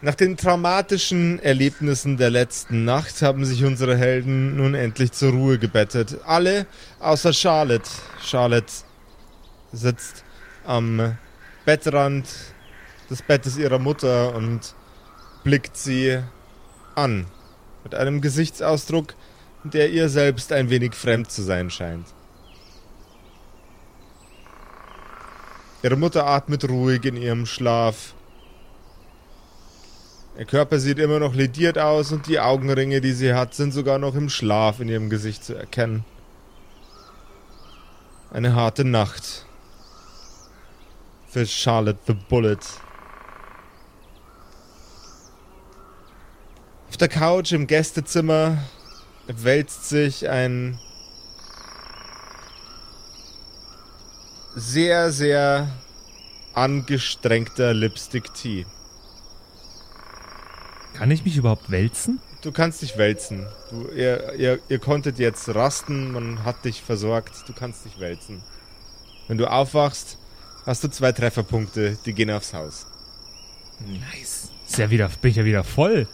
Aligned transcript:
Nach 0.00 0.14
den 0.14 0.36
traumatischen 0.36 1.40
Erlebnissen 1.40 2.18
der 2.18 2.30
letzten 2.30 2.84
Nacht 2.84 3.20
haben 3.20 3.44
sich 3.44 3.64
unsere 3.64 3.96
Helden 3.96 4.56
nun 4.56 4.74
endlich 4.74 5.10
zur 5.10 5.32
Ruhe 5.32 5.58
gebettet. 5.58 6.18
Alle 6.24 6.66
außer 7.00 7.32
Charlotte. 7.32 7.90
Charlotte 8.22 8.72
sitzt 9.72 10.22
am 10.64 11.18
Bettrand 11.64 12.28
des 13.10 13.22
Bettes 13.22 13.56
ihrer 13.56 13.80
Mutter 13.80 14.36
und 14.36 14.72
blickt 15.42 15.76
sie 15.76 16.20
an. 16.94 17.26
Mit 17.82 17.96
einem 17.96 18.20
Gesichtsausdruck, 18.20 19.14
der 19.64 19.90
ihr 19.90 20.08
selbst 20.08 20.52
ein 20.52 20.70
wenig 20.70 20.94
fremd 20.94 21.28
zu 21.28 21.42
sein 21.42 21.70
scheint. 21.70 22.06
Ihre 25.82 25.96
Mutter 25.96 26.24
atmet 26.24 26.68
ruhig 26.68 27.04
in 27.04 27.16
ihrem 27.16 27.46
Schlaf. 27.46 28.14
Ihr 30.38 30.44
Körper 30.44 30.78
sieht 30.78 31.00
immer 31.00 31.18
noch 31.18 31.34
lediert 31.34 31.78
aus 31.78 32.12
und 32.12 32.28
die 32.28 32.38
Augenringe, 32.38 33.00
die 33.00 33.10
sie 33.10 33.34
hat, 33.34 33.54
sind 33.54 33.72
sogar 33.72 33.98
noch 33.98 34.14
im 34.14 34.28
Schlaf 34.28 34.78
in 34.78 34.88
ihrem 34.88 35.10
Gesicht 35.10 35.42
zu 35.42 35.54
erkennen. 35.54 36.04
Eine 38.30 38.54
harte 38.54 38.84
Nacht 38.84 39.46
für 41.26 41.44
Charlotte 41.44 41.98
the 42.06 42.12
Bullet. 42.12 42.58
Auf 46.88 46.96
der 46.98 47.08
Couch 47.08 47.50
im 47.50 47.66
Gästezimmer 47.66 48.58
wälzt 49.26 49.88
sich 49.88 50.28
ein 50.28 50.78
sehr, 54.54 55.10
sehr 55.10 55.68
angestrengter 56.54 57.74
Lipstick 57.74 58.32
Tea. 58.34 58.66
Kann 60.98 61.12
ich 61.12 61.24
mich 61.24 61.36
überhaupt 61.36 61.70
wälzen? 61.70 62.20
Du 62.42 62.50
kannst 62.50 62.82
dich 62.82 62.98
wälzen. 62.98 63.46
Du, 63.70 63.88
ihr, 63.92 64.34
ihr, 64.34 64.58
ihr 64.68 64.78
konntet 64.80 65.20
jetzt 65.20 65.48
rasten, 65.54 66.10
man 66.10 66.44
hat 66.44 66.64
dich 66.64 66.82
versorgt, 66.82 67.48
du 67.48 67.52
kannst 67.52 67.84
dich 67.84 68.00
wälzen. 68.00 68.42
Wenn 69.28 69.38
du 69.38 69.46
aufwachst, 69.46 70.18
hast 70.66 70.82
du 70.82 70.88
zwei 70.88 71.12
Trefferpunkte, 71.12 71.96
die 72.04 72.12
gehen 72.14 72.30
aufs 72.30 72.52
Haus. 72.52 72.86
Nice. 73.78 74.50
Ist 74.66 74.78
ja 74.78 74.90
wieder, 74.90 75.08
bin 75.22 75.30
ich 75.30 75.36
ja 75.36 75.44
wieder 75.44 75.62
voll. 75.62 76.08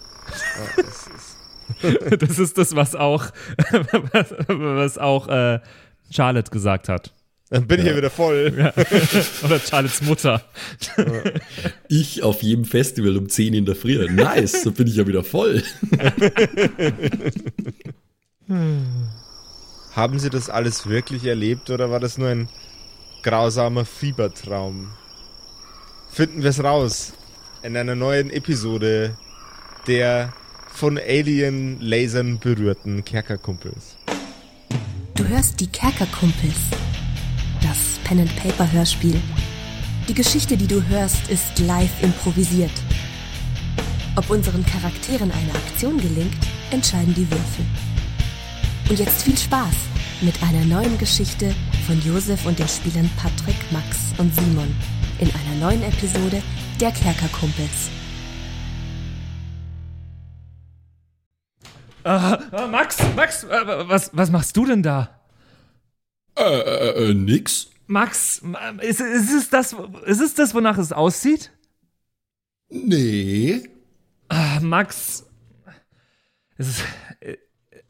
Ja, 0.77 0.83
das, 0.83 1.07
ist 1.07 2.23
das 2.23 2.39
ist 2.39 2.59
das, 2.59 2.77
was 2.77 2.95
auch, 2.95 3.25
was 4.49 4.99
auch 4.99 5.29
äh, 5.29 5.61
Charlotte 6.11 6.51
gesagt 6.51 6.91
hat. 6.91 7.15
Dann 7.51 7.67
bin 7.67 7.79
ja. 7.79 7.85
ich 7.85 7.91
ja 7.91 7.97
wieder 7.97 8.11
voll. 8.11 8.53
Ja. 8.59 8.73
Oder 9.45 9.61
Charlottes 9.61 10.03
Mutter. 10.03 10.45
Ich 11.89 12.23
auf 12.23 12.43
jedem 12.43 12.65
Festival 12.65 13.17
um 13.17 13.29
10 13.29 13.55
in 13.55 13.67
der 13.67 13.77
Früh. 13.77 14.09
Nice, 14.11 14.63
so 14.63 14.73
bin 14.73 14.87
ich 14.87 14.97
ja 14.97 15.07
wieder 15.07 15.23
voll. 15.23 15.63
Haben 19.93 20.19
Sie 20.19 20.31
das 20.31 20.51
alles 20.51 20.89
wirklich 20.89 21.25
erlebt 21.25 21.71
oder 21.71 21.91
war 21.91 22.01
das 22.01 22.19
nur 22.19 22.29
ein 22.29 22.49
grausamer 23.23 23.85
Fiebertraum? 23.85 24.91
Finden 26.11 26.43
wir 26.43 26.51
es 26.51 26.65
raus 26.65 27.13
in 27.63 27.77
einer 27.77 27.95
neuen 27.95 28.31
Episode 28.31 29.17
der 29.87 30.33
von 30.69 30.99
Alien-Lasern 30.99 32.41
berührten 32.41 33.05
Kerkerkumpels. 33.05 33.97
Du 35.15 35.29
hörst 35.29 35.61
die 35.61 35.69
Kerkerkumpels 35.69 36.57
das 37.65 37.99
Pen-and-Paper-Hörspiel. 38.05 39.21
Die 40.07 40.15
Geschichte, 40.15 40.57
die 40.57 40.67
du 40.67 40.87
hörst, 40.87 41.31
ist 41.31 41.59
live 41.61 42.03
improvisiert. 42.03 42.71
Ob 44.17 44.29
unseren 44.29 44.65
Charakteren 44.67 45.33
eine 45.33 45.55
Aktion 45.55 45.97
gelingt, 45.97 46.37
entscheiden 46.71 47.15
die 47.15 47.29
Würfel. 47.31 47.65
Und 48.91 48.99
jetzt 48.99 49.23
viel 49.23 49.37
Spaß 49.37 49.75
mit 50.21 50.35
einer 50.43 50.65
neuen 50.67 50.99
Geschichte 50.99 51.55
von 51.87 52.01
Josef 52.03 52.45
und 52.45 52.59
den 52.59 52.69
Spielern 52.69 53.11
Patrick, 53.17 53.57
Max 53.73 54.13
und 54.19 54.35
Simon 54.35 54.75
in 55.19 55.29
einer 55.29 55.67
neuen 55.67 55.83
Episode 55.83 56.43
der 56.81 56.93
Kerkerkumpels. 56.93 57.91
Uh, 62.07 62.69
Max, 62.71 62.99
Max, 63.17 63.45
uh, 63.45 63.89
was, 63.89 64.11
was 64.13 64.31
machst 64.31 64.55
du 64.55 64.67
denn 64.67 64.83
da? 64.83 65.14
Äh, 66.37 66.43
äh, 66.43 67.11
äh, 67.11 67.15
nix. 67.15 67.71
Max, 67.87 68.43
ist, 68.81 69.01
ist, 69.01 69.33
es 69.33 69.51
das, 69.51 69.77
ist 70.07 70.21
es 70.21 70.35
das, 70.35 70.55
wonach 70.55 70.79
es 70.79 70.93
aussieht? 70.93 71.53
Nee. 72.71 73.69
Ah, 74.29 74.59
Max, 74.61 75.27
es 76.57 76.69
ist, 76.69 76.85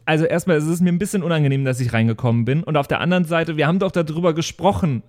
also 0.04 0.24
erstmal 0.24 0.58
ist 0.58 0.64
es 0.64 0.80
mir 0.80 0.90
ein 0.90 0.98
bisschen 0.98 1.22
unangenehm, 1.22 1.64
dass 1.64 1.80
ich 1.80 1.92
reingekommen 1.92 2.44
bin. 2.44 2.62
Und 2.62 2.76
auf 2.76 2.88
der 2.88 3.00
anderen 3.00 3.24
Seite, 3.24 3.56
wir 3.56 3.66
haben 3.66 3.78
doch 3.78 3.92
darüber 3.92 4.34
gesprochen. 4.34 5.02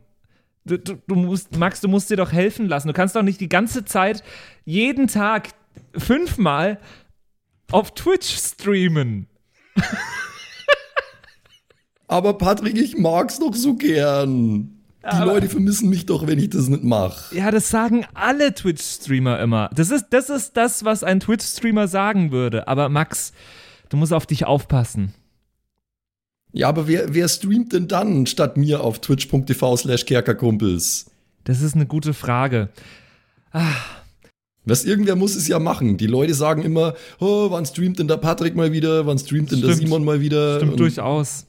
Du, 0.66 0.78
du, 0.78 0.96
du, 1.08 1.16
musst, 1.16 1.58
Max, 1.58 1.82
du 1.82 1.88
musst 1.88 2.10
dir 2.10 2.18
doch 2.18 2.32
helfen 2.32 2.68
lassen. 2.68 2.88
Du 2.88 2.94
kannst 2.94 3.16
doch 3.16 3.22
nicht 3.22 3.40
die 3.40 3.50
ganze 3.50 3.86
Zeit, 3.86 4.24
jeden 4.64 5.08
Tag, 5.08 5.50
fünfmal 5.98 6.80
auf 7.72 7.94
Twitch 7.94 8.36
streamen. 8.38 9.28
Aber 12.08 12.38
Patrick, 12.38 12.78
ich 12.78 12.98
mag's 12.98 13.40
doch 13.40 13.56
so 13.56 13.76
gern. 13.76 14.72
Die 15.02 15.08
Aber 15.08 15.34
Leute 15.34 15.50
vermissen 15.50 15.90
mich 15.90 16.08
doch, 16.08 16.26
wenn 16.26 16.40
ich 16.40 16.50
das 16.50 16.68
nicht 16.68 16.84
mache. 16.84 17.36
Ja, 17.36 17.52
das 17.52 17.70
sagen 17.70 18.06
alle 18.16 18.54
Twitch-Streamer 18.56 19.40
immer. 19.40 19.70
Das 19.76 19.92
ist, 19.92 20.08
das 20.10 20.30
ist 20.30 20.58
das, 20.58 20.84
was 20.84 21.04
ein 21.04 21.20
Twitch-Streamer 21.20 21.88
sagen 21.88 22.32
würde. 22.32 22.68
Aber 22.68 22.90
Max, 22.90 23.32
du 23.90 23.98
musst 23.98 24.14
auf 24.14 24.26
dich 24.26 24.46
aufpassen. 24.46 25.14
Ja, 26.54 26.70
aber 26.70 26.88
wer, 26.88 27.14
wer 27.14 27.28
streamt 27.28 27.74
denn 27.74 27.88
dann 27.88 28.26
statt 28.26 28.56
mir 28.58 28.82
auf 28.82 29.00
twitch.tv 29.00 29.76
slash 29.78 30.06
kerkerkumpels? 30.06 31.08
Das 31.44 31.62
ist 31.62 31.76
eine 31.76 31.86
gute 31.86 32.14
Frage. 32.14 32.70
Ah. 33.52 33.74
Was 34.64 34.86
irgendwer 34.86 35.16
muss 35.16 35.36
es 35.36 35.48
ja 35.48 35.60
machen. 35.60 35.98
Die 35.98 36.08
Leute 36.08 36.34
sagen 36.34 36.64
immer, 36.64 36.96
oh, 37.20 37.52
wann 37.52 37.66
streamt 37.66 38.00
denn 38.00 38.08
der 38.08 38.18
Patrick 38.18 38.56
mal 38.56 38.72
wieder? 38.72 39.06
Wann 39.06 39.20
streamt 39.20 39.52
denn 39.52 39.60
Stimmt. 39.60 39.70
der 39.70 39.78
Simon 39.78 40.04
mal 40.04 40.22
wieder? 40.22 40.56
Stimmt 40.56 40.72
Und 40.72 40.80
durchaus. 40.80 41.46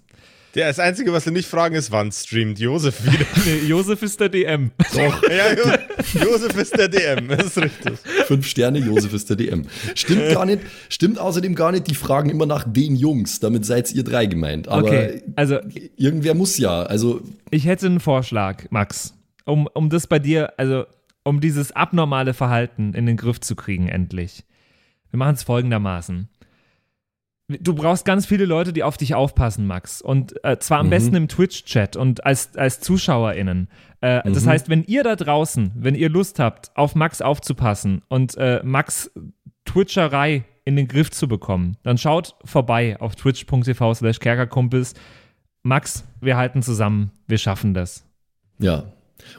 Ja, 0.55 0.69
das 0.69 0.79
Einzige, 0.79 1.13
was 1.13 1.25
sie 1.25 1.33
nicht 1.33 1.49
fragen, 1.49 1.75
ist, 1.75 1.91
wann 1.91 2.11
streamt 2.11 2.59
Josef 2.59 3.05
wieder? 3.05 3.27
nee, 3.45 3.69
Josef 3.69 4.03
ist 4.03 4.19
der 4.19 4.31
DM. 4.31 4.71
Doch. 4.95 5.23
ja, 5.29 5.53
jo 5.53 6.25
Josef 6.25 6.57
ist 6.57 6.79
der 6.79 6.89
DM, 6.89 7.29
das 7.29 7.47
ist 7.47 7.59
richtig. 7.59 7.99
Fünf 8.27 8.47
Sterne, 8.47 8.79
Josef 8.79 9.13
ist 9.13 9.29
der 9.29 9.37
DM. 9.37 9.67
Stimmt 9.95 10.33
gar 10.33 10.47
nicht, 10.47 10.63
stimmt 10.89 11.19
außerdem 11.19 11.55
gar 11.55 11.73
nicht, 11.73 11.89
die 11.89 11.95
fragen 11.95 12.31
immer 12.31 12.47
nach 12.47 12.65
den 12.67 12.97
Jungs, 12.97 13.39
damit 13.41 13.67
seid 13.67 13.93
ihr 13.93 14.03
drei 14.03 14.25
gemeint. 14.27 14.69
Aber 14.69 14.87
okay, 14.87 15.23
also 15.37 15.59
irgendwer 15.97 16.35
muss 16.35 16.57
ja, 16.57 16.85
also. 16.85 17.21
Ich 17.51 17.67
hätte 17.67 17.87
einen 17.87 18.01
Vorschlag, 18.01 18.65
Max, 18.71 19.13
um, 19.45 19.69
um 19.75 19.91
das 19.91 20.07
bei 20.07 20.19
dir, 20.19 20.55
also 20.59 20.87
um 21.23 21.41
dieses 21.41 21.73
abnormale 21.73 22.33
Verhalten 22.33 22.95
in 22.95 23.05
den 23.05 23.17
Griff 23.17 23.41
zu 23.41 23.57
kriegen, 23.57 23.89
endlich. 23.89 24.45
Wir 25.11 25.19
machen 25.19 25.35
es 25.35 25.43
folgendermaßen 25.43 26.29
du 27.49 27.75
brauchst 27.75 28.05
ganz 28.05 28.27
viele 28.27 28.45
Leute, 28.45 28.73
die 28.73 28.83
auf 28.83 28.97
dich 28.97 29.15
aufpassen, 29.15 29.67
Max. 29.67 30.03
Und 30.03 30.43
äh, 30.45 30.59
zwar 30.59 30.81
am 30.81 30.87
mhm. 30.87 30.91
besten 30.91 31.15
im 31.15 31.29
Twitch-Chat 31.29 31.97
und 31.97 32.25
als, 32.25 32.57
als 32.57 32.81
ZuschauerInnen. 32.81 33.69
Äh, 34.01 34.29
mhm. 34.29 34.35
Das 34.35 34.47
heißt, 34.47 34.69
wenn 34.69 34.85
ihr 34.85 35.05
da 35.05 35.17
draußen, 35.17 35.73
wenn 35.77 35.95
ihr 35.95 36.09
Lust 36.09 36.39
habt, 36.39 36.77
auf 36.77 36.95
Max 36.95 37.23
aufzupassen 37.23 38.03
und 38.09 38.37
äh, 38.37 38.61
Max 38.65 39.11
Twitcherei 39.65 40.45
in 40.65 40.77
den 40.77 40.89
Griff 40.89 41.11
zu 41.11 41.29
bekommen, 41.29 41.77
dann 41.83 41.99
schaut 41.99 42.35
vorbei 42.45 43.01
auf 43.01 43.15
twitch.tv 43.15 43.95
slash 43.95 44.19
kerkerkumpels. 44.19 44.95
Max, 45.63 46.05
wir 46.21 46.37
halten 46.37 46.63
zusammen, 46.63 47.13
wir 47.27 47.39
schaffen 47.39 47.75
das. 47.75 48.05
Ja, 48.59 48.85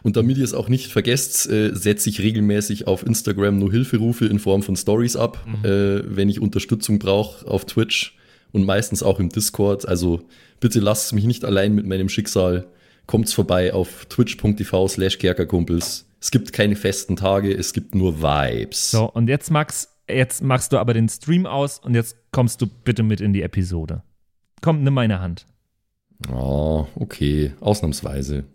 und 0.04 0.18
damit 0.18 0.38
ihr 0.38 0.44
es 0.44 0.54
auch 0.54 0.70
nicht 0.70 0.92
vergesst, 0.92 1.50
äh, 1.50 1.74
setze 1.74 2.10
ich 2.10 2.22
regelmäßig 2.22 2.88
auf 2.88 3.06
Instagram 3.06 3.60
nur 3.60 3.72
Hilferufe 3.72 4.26
in 4.26 4.40
Form 4.40 4.64
von 4.64 4.76
Stories 4.76 5.16
ab, 5.16 5.46
mhm. 5.46 5.66
äh, 5.66 6.16
wenn 6.16 6.30
ich 6.30 6.42
Unterstützung 6.42 7.00
brauche 7.00 7.48
auf 7.48 7.66
Twitch 7.66 8.18
und 8.52 8.66
meistens 8.66 9.04
auch 9.04 9.20
im 9.20 9.30
Discord. 9.30 9.88
Also 9.88 10.22
bitte 10.60 10.80
lasst 10.80 11.14
mich 11.14 11.26
nicht 11.26 11.46
allein 11.46 11.74
mit 11.76 11.86
meinem 11.86 12.10
Schicksal. 12.10 12.68
Kommt's 13.06 13.34
vorbei 13.34 13.74
auf 13.74 14.06
twitch.tv 14.06 14.88
slash 14.88 15.18
kerkerkumpels. 15.18 16.06
Es 16.20 16.32
gibt 16.32 16.52
keine 16.52 16.76
festen 16.76 17.16
Tage, 17.16 17.54
es 17.54 17.74
gibt 17.74 17.96
nur 17.96 18.22
Vibes. 18.22 18.92
So, 18.92 19.10
und 19.10 19.30
jetzt 19.30 19.52
Max, 19.52 19.90
jetzt 20.10 20.44
machst 20.44 20.74
du 20.74 20.78
aber 20.78 20.94
den 20.94 21.08
Stream 21.08 21.46
aus 21.46 21.80
und 21.80 21.94
jetzt 21.94 22.18
kommst 22.32 22.62
du 22.62 22.68
bitte 22.68 23.04
mit 23.04 23.22
in 23.22 23.34
die 23.34 23.44
Episode. 23.44 24.04
Komm, 24.62 24.84
nimm 24.84 24.96
meine 24.96 25.20
Hand. 25.20 25.46
Oh, 26.34 26.88
okay, 26.96 27.54
ausnahmsweise. 27.60 28.46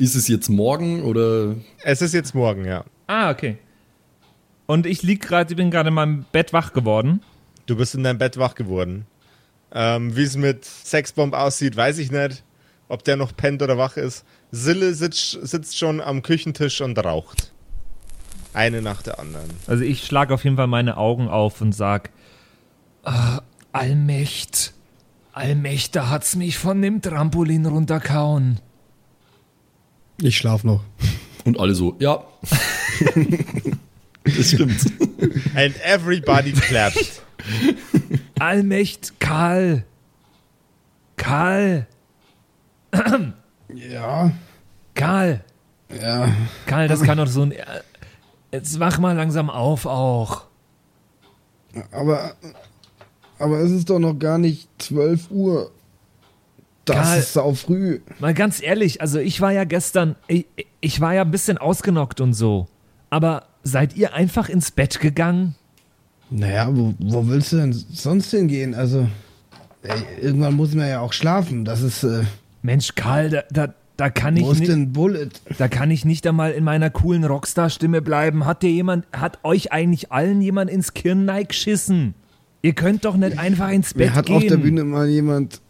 Ist 0.00 0.14
es 0.14 0.28
jetzt 0.28 0.48
morgen 0.48 1.02
oder? 1.02 1.56
Es 1.82 2.00
ist 2.00 2.14
jetzt 2.14 2.34
morgen, 2.34 2.64
ja. 2.64 2.86
Ah, 3.06 3.30
okay. 3.30 3.58
Und 4.64 4.86
ich 4.86 5.02
lieg 5.02 5.20
gerade, 5.20 5.52
ich 5.52 5.56
bin 5.58 5.70
gerade 5.70 5.88
in 5.88 5.94
meinem 5.94 6.24
Bett 6.32 6.54
wach 6.54 6.72
geworden. 6.72 7.20
Du 7.66 7.76
bist 7.76 7.94
in 7.94 8.02
deinem 8.02 8.16
Bett 8.16 8.38
wach 8.38 8.54
geworden. 8.54 9.04
Ähm, 9.72 10.16
Wie 10.16 10.22
es 10.22 10.38
mit 10.38 10.64
Sexbomb 10.64 11.34
aussieht, 11.34 11.76
weiß 11.76 11.98
ich 11.98 12.10
nicht. 12.10 12.42
Ob 12.88 13.04
der 13.04 13.16
noch 13.16 13.36
pennt 13.36 13.60
oder 13.60 13.76
wach 13.76 13.98
ist. 13.98 14.24
Sille 14.50 14.94
sitzt, 14.94 15.32
sitzt 15.42 15.76
schon 15.76 16.00
am 16.00 16.22
Küchentisch 16.22 16.80
und 16.80 16.98
raucht. 16.98 17.52
Eine 18.54 18.80
nach 18.80 19.02
der 19.02 19.18
anderen. 19.18 19.50
Also 19.66 19.84
ich 19.84 20.06
schlage 20.06 20.32
auf 20.32 20.44
jeden 20.44 20.56
Fall 20.56 20.66
meine 20.66 20.96
Augen 20.96 21.28
auf 21.28 21.60
und 21.60 21.72
sag, 21.72 22.08
ah, 23.02 23.42
Allmächt, 23.72 24.72
Allmächt, 25.34 25.94
da 25.94 26.08
hat's 26.08 26.36
mich 26.36 26.56
von 26.56 26.80
dem 26.80 27.02
Trampolin 27.02 27.66
runterkauen. 27.66 28.60
Ich 30.22 30.36
schlaf 30.36 30.64
noch. 30.64 30.82
Und 31.44 31.58
alle 31.58 31.74
so, 31.74 31.96
ja. 31.98 32.22
das 34.24 34.50
stimmt. 34.50 34.86
And 35.54 35.74
everybody 35.84 36.52
clapped. 36.52 37.22
Allmächt, 38.38 39.18
Karl. 39.18 39.84
Karl, 41.16 41.86
Ja, 43.74 44.32
Karl, 44.94 45.44
ja. 46.00 46.28
Karl, 46.66 46.88
das 46.88 47.02
kann 47.02 47.18
doch 47.18 47.26
so 47.26 47.42
ein... 47.42 47.54
Jetzt 48.52 48.80
wach 48.80 48.98
mal 48.98 49.14
langsam 49.14 49.48
auf 49.48 49.86
auch. 49.86 50.46
Aber, 51.92 52.34
aber 53.38 53.58
es 53.60 53.70
ist 53.70 53.90
doch 53.90 53.98
noch 53.98 54.18
gar 54.18 54.38
nicht 54.38 54.68
12 54.78 55.30
Uhr. 55.30 55.70
Das 56.92 57.06
Karl. 57.08 57.18
ist 57.18 57.32
sau 57.32 57.54
früh. 57.54 58.00
Mal 58.18 58.34
ganz 58.34 58.62
ehrlich, 58.62 59.00
also 59.00 59.18
ich 59.18 59.40
war 59.40 59.52
ja 59.52 59.64
gestern, 59.64 60.16
ich, 60.28 60.46
ich 60.80 61.00
war 61.00 61.14
ja 61.14 61.22
ein 61.22 61.30
bisschen 61.30 61.58
ausgenockt 61.58 62.20
und 62.20 62.32
so. 62.34 62.68
Aber 63.10 63.44
seid 63.62 63.96
ihr 63.96 64.14
einfach 64.14 64.48
ins 64.48 64.70
Bett 64.70 65.00
gegangen? 65.00 65.54
Naja, 66.30 66.68
wo, 66.70 66.94
wo 67.00 67.26
willst 67.28 67.52
du 67.52 67.56
denn 67.56 67.72
sonst 67.72 68.30
hingehen? 68.30 68.74
Also, 68.74 69.08
ey, 69.82 69.98
irgendwann 70.22 70.54
muss 70.54 70.74
man 70.74 70.88
ja 70.88 71.00
auch 71.00 71.12
schlafen. 71.12 71.64
Das 71.64 71.82
ist, 71.82 72.04
äh, 72.04 72.22
Mensch, 72.62 72.94
Karl, 72.94 73.30
da, 73.30 73.42
da, 73.50 73.74
da 73.96 74.10
kann 74.10 74.36
ich 74.36 74.44
wo 74.44 74.52
ist 74.52 74.60
nicht, 74.60 74.70
denn 74.70 74.92
Bullet? 74.92 75.28
da 75.58 75.66
kann 75.68 75.90
ich 75.90 76.04
nicht 76.04 76.24
einmal 76.26 76.52
in 76.52 76.62
meiner 76.62 76.88
coolen 76.90 77.24
Rockstar-Stimme 77.24 78.00
bleiben. 78.00 78.46
Hat 78.46 78.62
dir 78.62 78.70
jemand, 78.70 79.06
hat 79.12 79.40
euch 79.42 79.72
eigentlich 79.72 80.12
allen 80.12 80.40
jemand 80.40 80.70
ins 80.70 80.94
Kirnneig 80.94 81.48
geschissen? 81.48 82.14
Ihr 82.62 82.74
könnt 82.74 83.04
doch 83.04 83.16
nicht 83.16 83.38
einfach 83.38 83.70
ins 83.70 83.94
Bett 83.94 84.10
Mir 84.10 84.14
hat 84.14 84.26
gehen. 84.26 84.36
auf 84.36 84.46
der 84.46 84.58
Bühne 84.58 84.84
mal 84.84 85.08
jemand, 85.08 85.60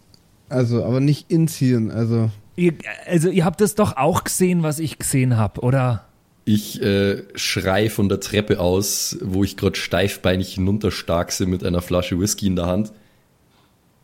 also, 0.50 0.84
aber 0.84 1.00
nicht 1.00 1.30
ins 1.30 1.56
Hirn, 1.56 1.90
also. 1.90 2.30
Ihr, 2.56 2.74
also 3.06 3.30
ihr 3.30 3.44
habt 3.44 3.60
es 3.60 3.74
doch 3.74 3.96
auch 3.96 4.24
gesehen, 4.24 4.62
was 4.62 4.78
ich 4.78 4.98
gesehen 4.98 5.36
habe, 5.36 5.60
oder? 5.60 6.04
Ich 6.44 6.82
äh, 6.82 7.22
schrei 7.34 7.88
von 7.88 8.08
der 8.08 8.20
Treppe 8.20 8.60
aus, 8.60 9.18
wo 9.22 9.44
ich 9.44 9.56
gerade 9.56 9.76
steifbeinig 9.76 10.54
hinunterstarkse 10.54 11.46
mit 11.46 11.64
einer 11.64 11.80
Flasche 11.80 12.18
Whisky 12.18 12.46
in 12.48 12.56
der 12.56 12.66
Hand. 12.66 12.92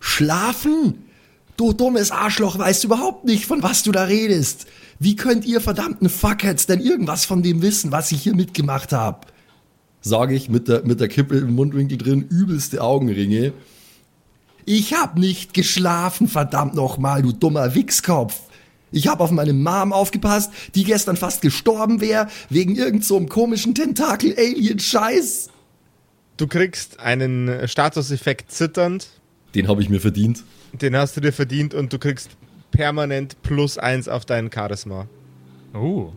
Schlafen? 0.00 0.94
Du 1.56 1.72
dummes 1.72 2.10
Arschloch, 2.10 2.58
weißt 2.58 2.84
überhaupt 2.84 3.24
nicht, 3.24 3.46
von 3.46 3.62
was 3.62 3.82
du 3.82 3.90
da 3.90 4.04
redest. 4.04 4.66
Wie 4.98 5.16
könnt 5.16 5.44
ihr 5.46 5.60
verdammten 5.60 6.08
Fuckheads 6.08 6.66
denn 6.66 6.80
irgendwas 6.80 7.24
von 7.24 7.42
dem 7.42 7.62
wissen, 7.62 7.92
was 7.92 8.12
ich 8.12 8.22
hier 8.22 8.36
mitgemacht 8.36 8.92
hab? 8.92 9.32
Sage 10.02 10.34
ich 10.34 10.48
mit 10.48 10.68
der, 10.68 10.84
mit 10.84 11.00
der 11.00 11.08
Kippe 11.08 11.36
im 11.38 11.54
Mundwinkel 11.54 11.98
drin, 11.98 12.22
übelste 12.28 12.82
Augenringe. 12.82 13.52
Ich 14.68 14.92
hab 14.94 15.16
nicht 15.16 15.54
geschlafen, 15.54 16.26
verdammt 16.28 16.74
nochmal, 16.74 17.22
du 17.22 17.30
dummer 17.32 17.74
Wichskopf. 17.76 18.40
Ich 18.90 19.06
hab 19.08 19.20
auf 19.20 19.30
meine 19.30 19.52
Mom 19.52 19.92
aufgepasst, 19.92 20.50
die 20.74 20.82
gestern 20.84 21.16
fast 21.16 21.40
gestorben 21.40 22.00
wäre, 22.00 22.26
wegen 22.50 22.74
irgend 22.74 23.04
so 23.04 23.16
einem 23.16 23.28
komischen 23.28 23.74
Tentakel-Alien-Scheiß. 23.76 25.50
Du 26.36 26.46
kriegst 26.48 26.98
einen 27.00 27.68
Statuseffekt 27.68 28.50
zitternd, 28.50 29.08
Den 29.54 29.68
habe 29.68 29.82
ich 29.82 29.88
mir 29.88 30.00
verdient. 30.00 30.42
den 30.72 30.96
hast 30.96 31.16
du 31.16 31.20
dir 31.20 31.32
verdient 31.32 31.72
und 31.72 31.92
du 31.92 31.98
kriegst 31.98 32.30
permanent 32.72 33.40
plus 33.42 33.78
eins 33.78 34.08
auf 34.08 34.24
deinen 34.24 34.50
Charisma. 34.52 35.06
Oh. 35.74 36.10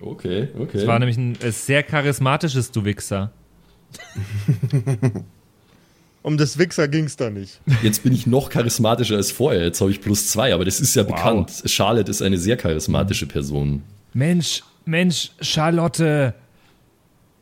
Okay, 0.00 0.48
okay. 0.58 0.78
Das 0.78 0.86
war 0.86 0.98
nämlich 0.98 1.16
ein 1.18 1.38
äh, 1.40 1.52
sehr 1.52 1.82
charismatisches 1.82 2.70
Du 2.70 2.84
Wichser. 2.84 3.32
Um 6.26 6.36
das 6.36 6.58
Wichser 6.58 6.88
ging's 6.88 7.14
da 7.14 7.30
nicht. 7.30 7.60
Jetzt 7.84 8.02
bin 8.02 8.12
ich 8.12 8.26
noch 8.26 8.50
charismatischer 8.50 9.14
als 9.14 9.30
vorher. 9.30 9.62
Jetzt 9.62 9.80
habe 9.80 9.92
ich 9.92 10.00
plus 10.00 10.26
zwei, 10.26 10.52
aber 10.52 10.64
das 10.64 10.80
ist 10.80 10.96
ja 10.96 11.04
Wow. 11.04 11.14
bekannt. 11.14 11.52
Charlotte 11.66 12.10
ist 12.10 12.20
eine 12.20 12.36
sehr 12.36 12.56
charismatische 12.56 13.26
Person. 13.26 13.84
Mensch, 14.12 14.64
Mensch, 14.84 15.30
Charlotte, 15.40 16.34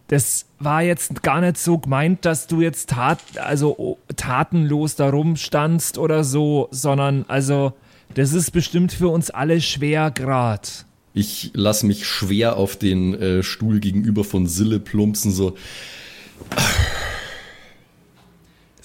das 0.09 0.45
war 0.59 0.83
jetzt 0.83 1.23
gar 1.23 1.41
nicht 1.41 1.57
so 1.57 1.79
gemeint, 1.79 2.27
dass 2.27 2.47
du 2.47 2.61
jetzt 2.61 2.91
tat, 2.91 3.21
also 3.37 3.75
oh, 3.79 3.97
tatenlos 4.17 4.97
da 4.97 5.09
rumstandst 5.09 5.97
oder 5.97 6.23
so, 6.23 6.69
sondern 6.71 7.25
also, 7.27 7.73
das 8.13 8.35
ist 8.35 8.51
bestimmt 8.51 8.93
für 8.93 9.09
uns 9.09 9.31
alle 9.31 9.63
schwer 9.63 10.11
grad. 10.11 10.85
Ich 11.15 11.53
lasse 11.55 11.87
mich 11.87 12.05
schwer 12.07 12.59
auf 12.59 12.77
den 12.77 13.15
äh, 13.15 13.43
Stuhl 13.43 13.81
gegenüber 13.81 14.25
von 14.25 14.47
Sille 14.47 14.79
plumpsen, 14.79 15.33
so. 15.33 15.57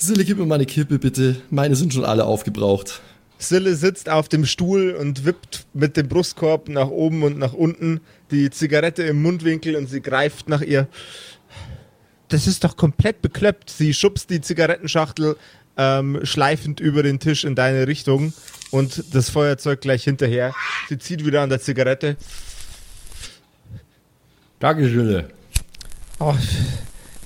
Sille, 0.01 0.23
gib 0.23 0.37
mir 0.37 0.45
mal 0.45 0.55
eine 0.55 0.65
Kippe, 0.65 0.97
bitte. 0.97 1.35
Meine 1.49 1.75
sind 1.75 1.93
schon 1.93 2.05
alle 2.05 2.23
aufgebraucht. 2.23 3.01
Sille 3.37 3.75
sitzt 3.75 4.07
auf 4.07 4.29
dem 4.29 4.45
Stuhl 4.45 4.91
und 4.91 5.25
wippt 5.25 5.65
mit 5.73 5.97
dem 5.97 6.07
Brustkorb 6.07 6.69
nach 6.69 6.87
oben 6.87 7.21
und 7.21 7.37
nach 7.37 7.51
unten, 7.51 7.99
die 8.31 8.49
Zigarette 8.49 9.03
im 9.03 9.21
Mundwinkel 9.21 9.75
und 9.75 9.89
sie 9.89 10.01
greift 10.01 10.47
nach 10.47 10.61
ihr. 10.61 10.87
Das 12.29 12.47
ist 12.47 12.63
doch 12.63 12.77
komplett 12.77 13.21
bekloppt. 13.21 13.69
Sie 13.69 13.93
schubst 13.93 14.29
die 14.29 14.39
Zigarettenschachtel 14.39 15.35
ähm, 15.75 16.19
schleifend 16.23 16.79
über 16.79 17.03
den 17.03 17.19
Tisch 17.19 17.43
in 17.43 17.55
deine 17.55 17.85
Richtung 17.85 18.31
und 18.71 19.03
das 19.13 19.29
Feuerzeug 19.29 19.81
gleich 19.81 20.05
hinterher. 20.05 20.55
Sie 20.87 20.97
zieht 20.97 21.25
wieder 21.25 21.41
an 21.41 21.49
der 21.49 21.59
Zigarette. 21.59 22.15
Danke, 24.59 24.87
Sille. 24.89 25.29
Oh, 26.19 26.35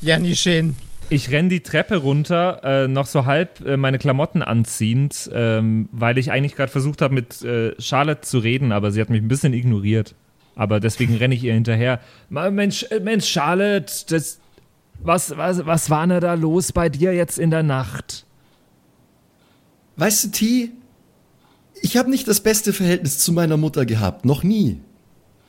ja, 0.01 0.17
nie 0.17 0.35
schön. 0.35 0.75
Ich 1.09 1.29
renn 1.29 1.49
die 1.49 1.61
Treppe 1.61 1.97
runter, 1.97 2.61
äh, 2.63 2.87
noch 2.87 3.05
so 3.05 3.25
halb 3.25 3.61
äh, 3.65 3.77
meine 3.77 3.99
Klamotten 3.99 4.41
anziehend, 4.41 5.29
ähm, 5.33 5.89
weil 5.91 6.17
ich 6.17 6.31
eigentlich 6.31 6.55
gerade 6.55 6.71
versucht 6.71 7.01
habe, 7.01 7.13
mit 7.13 7.41
äh, 7.43 7.79
Charlotte 7.79 8.21
zu 8.21 8.39
reden, 8.39 8.71
aber 8.71 8.91
sie 8.91 9.01
hat 9.01 9.09
mich 9.09 9.21
ein 9.21 9.27
bisschen 9.27 9.53
ignoriert. 9.53 10.15
Aber 10.55 10.79
deswegen 10.79 11.15
renne 11.15 11.35
ich 11.35 11.43
ihr 11.43 11.53
hinterher. 11.53 11.99
Mensch, 12.29 12.83
äh, 12.89 12.99
Mensch, 12.99 13.27
Charlotte, 13.27 13.91
das, 14.09 14.39
was, 14.99 15.35
was, 15.37 15.65
was 15.65 15.89
war 15.89 16.07
denn 16.07 16.21
da 16.21 16.33
los 16.33 16.71
bei 16.71 16.89
dir 16.89 17.13
jetzt 17.13 17.37
in 17.37 17.51
der 17.51 17.63
Nacht? 17.63 18.25
Weißt 19.97 20.23
du, 20.23 20.31
T, 20.31 20.71
ich 21.81 21.97
habe 21.97 22.09
nicht 22.09 22.27
das 22.27 22.41
beste 22.41 22.73
Verhältnis 22.73 23.19
zu 23.19 23.31
meiner 23.33 23.57
Mutter 23.57 23.85
gehabt, 23.85 24.25
noch 24.25 24.43
nie. 24.43 24.81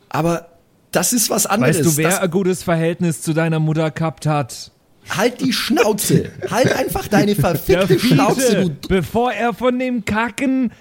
Aber 0.08 0.48
das 0.90 1.12
ist 1.12 1.30
was 1.30 1.46
anderes. 1.46 1.78
Weißt 1.78 1.86
du, 1.86 1.96
wer 1.96 2.10
das, 2.10 2.18
ein 2.20 2.30
gutes 2.30 2.62
Verhältnis 2.62 3.22
zu 3.22 3.32
deiner 3.32 3.60
Mutter 3.60 3.90
gehabt 3.90 4.26
hat? 4.26 4.72
Halt 5.10 5.40
die 5.40 5.52
Schnauze. 5.52 6.30
halt 6.50 6.72
einfach 6.72 7.08
deine 7.08 7.34
verfickte 7.34 7.98
Schnauze, 7.98 8.40
Fiete, 8.40 8.70
du 8.80 8.88
bevor 8.88 9.32
er 9.32 9.54
von 9.54 9.78
dem 9.78 10.04
Kacken 10.04 10.72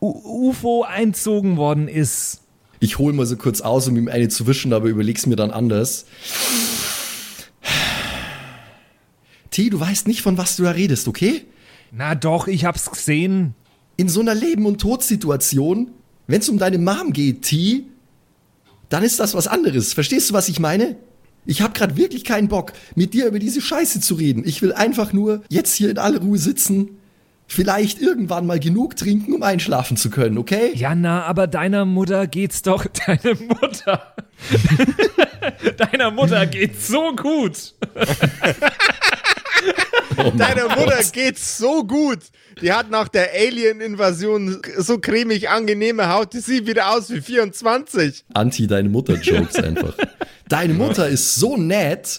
U 0.00 0.48
UFO 0.50 0.82
einzogen 0.84 1.56
worden 1.56 1.88
ist. 1.88 2.42
Ich 2.80 2.98
hole 2.98 3.12
mal 3.12 3.26
so 3.26 3.36
kurz 3.36 3.60
aus, 3.60 3.88
um 3.88 3.96
ihm 3.96 4.08
eine 4.08 4.28
zu 4.28 4.46
wischen, 4.46 4.72
aber 4.72 4.88
überleg's 4.88 5.26
mir 5.26 5.36
dann 5.36 5.50
anders. 5.50 6.06
T, 9.50 9.70
du 9.70 9.80
weißt 9.80 10.06
nicht, 10.06 10.22
von 10.22 10.38
was 10.38 10.56
du 10.56 10.62
da 10.62 10.70
redest, 10.70 11.08
okay? 11.08 11.44
Na 11.90 12.14
doch, 12.14 12.46
ich 12.46 12.64
hab's 12.64 12.90
gesehen. 12.90 13.54
In 13.96 14.08
so 14.08 14.20
einer 14.20 14.34
Leben- 14.34 14.66
und 14.66 14.80
Todsituation, 14.80 15.90
wenn's 16.28 16.48
um 16.48 16.58
deine 16.58 16.78
Mom 16.78 17.12
geht, 17.12 17.42
T, 17.42 17.84
dann 18.88 19.02
ist 19.02 19.18
das 19.18 19.34
was 19.34 19.48
anderes. 19.48 19.92
Verstehst 19.94 20.30
du, 20.30 20.34
was 20.34 20.48
ich 20.48 20.60
meine? 20.60 20.96
Ich 21.48 21.62
hab 21.62 21.72
grad 21.72 21.96
wirklich 21.96 22.24
keinen 22.24 22.48
Bock, 22.48 22.74
mit 22.94 23.14
dir 23.14 23.26
über 23.26 23.38
diese 23.38 23.62
Scheiße 23.62 24.00
zu 24.02 24.16
reden. 24.16 24.42
Ich 24.44 24.60
will 24.60 24.74
einfach 24.74 25.14
nur 25.14 25.42
jetzt 25.48 25.74
hier 25.74 25.88
in 25.88 25.96
aller 25.96 26.20
Ruhe 26.20 26.36
sitzen, 26.36 26.98
vielleicht 27.46 28.02
irgendwann 28.02 28.44
mal 28.44 28.60
genug 28.60 28.96
trinken, 28.96 29.32
um 29.32 29.42
einschlafen 29.42 29.96
zu 29.96 30.10
können, 30.10 30.36
okay? 30.36 30.72
Ja, 30.74 30.94
na, 30.94 31.22
aber 31.22 31.46
deiner 31.46 31.86
Mutter 31.86 32.26
geht's 32.26 32.60
doch. 32.60 32.84
Deine 33.06 33.34
Mutter. 33.34 34.14
deiner 35.78 36.10
Mutter 36.10 36.44
geht's 36.44 36.86
so 36.86 37.16
gut. 37.16 37.72
Oh 40.16 40.30
Deiner 40.36 40.68
Mutter 40.68 40.96
Gott. 40.96 41.12
geht's 41.12 41.58
so 41.58 41.84
gut. 41.84 42.18
Die 42.60 42.72
hat 42.72 42.90
nach 42.90 43.08
der 43.08 43.30
Alien-Invasion 43.34 44.60
so 44.76 44.98
cremig 44.98 45.48
angenehme 45.48 46.08
Haut, 46.12 46.32
die 46.32 46.40
sieht 46.40 46.66
wieder 46.66 46.90
aus 46.90 47.08
wie 47.10 47.20
24. 47.20 48.24
Anti 48.34 48.66
deine 48.66 48.88
Mutter 48.88 49.14
Jokes 49.14 49.54
einfach. 49.56 49.94
Deine 50.48 50.74
Mutter 50.74 51.08
ist 51.08 51.36
so 51.36 51.56
nett. 51.56 52.18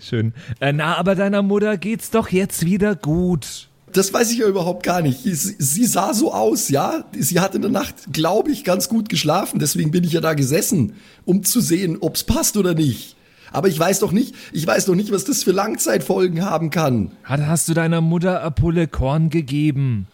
Schön. 0.00 0.34
Äh, 0.60 0.72
na, 0.72 0.96
aber 0.96 1.14
deiner 1.14 1.42
Mutter 1.42 1.76
geht's 1.76 2.10
doch 2.10 2.28
jetzt 2.28 2.64
wieder 2.64 2.94
gut. 2.94 3.68
Das 3.92 4.12
weiß 4.12 4.30
ich 4.32 4.38
ja 4.38 4.46
überhaupt 4.46 4.82
gar 4.82 5.02
nicht. 5.02 5.22
Sie, 5.22 5.56
sie 5.58 5.84
sah 5.84 6.14
so 6.14 6.32
aus, 6.32 6.68
ja. 6.68 7.04
Sie 7.18 7.40
hat 7.40 7.54
in 7.54 7.62
der 7.62 7.70
Nacht, 7.70 8.12
glaube 8.12 8.50
ich, 8.50 8.64
ganz 8.64 8.88
gut 8.88 9.08
geschlafen. 9.08 9.58
Deswegen 9.58 9.90
bin 9.90 10.04
ich 10.04 10.12
ja 10.12 10.20
da 10.20 10.34
gesessen, 10.34 10.94
um 11.24 11.42
zu 11.42 11.60
sehen, 11.60 11.98
ob's 12.00 12.24
passt 12.24 12.56
oder 12.56 12.74
nicht. 12.74 13.16
Aber 13.52 13.68
ich 13.68 13.78
weiß 13.78 13.98
doch 14.00 14.12
nicht, 14.12 14.34
ich 14.52 14.66
weiß 14.66 14.86
doch 14.86 14.94
nicht, 14.94 15.10
was 15.10 15.24
das 15.24 15.42
für 15.42 15.52
Langzeitfolgen 15.52 16.44
haben 16.44 16.70
kann. 16.70 17.10
Hast 17.24 17.68
du 17.68 17.74
deiner 17.74 18.00
Mutter 18.00 18.42
eine 18.42 18.50
Pulle 18.52 18.86
Korn 18.86 19.28
gegeben? 19.28 20.06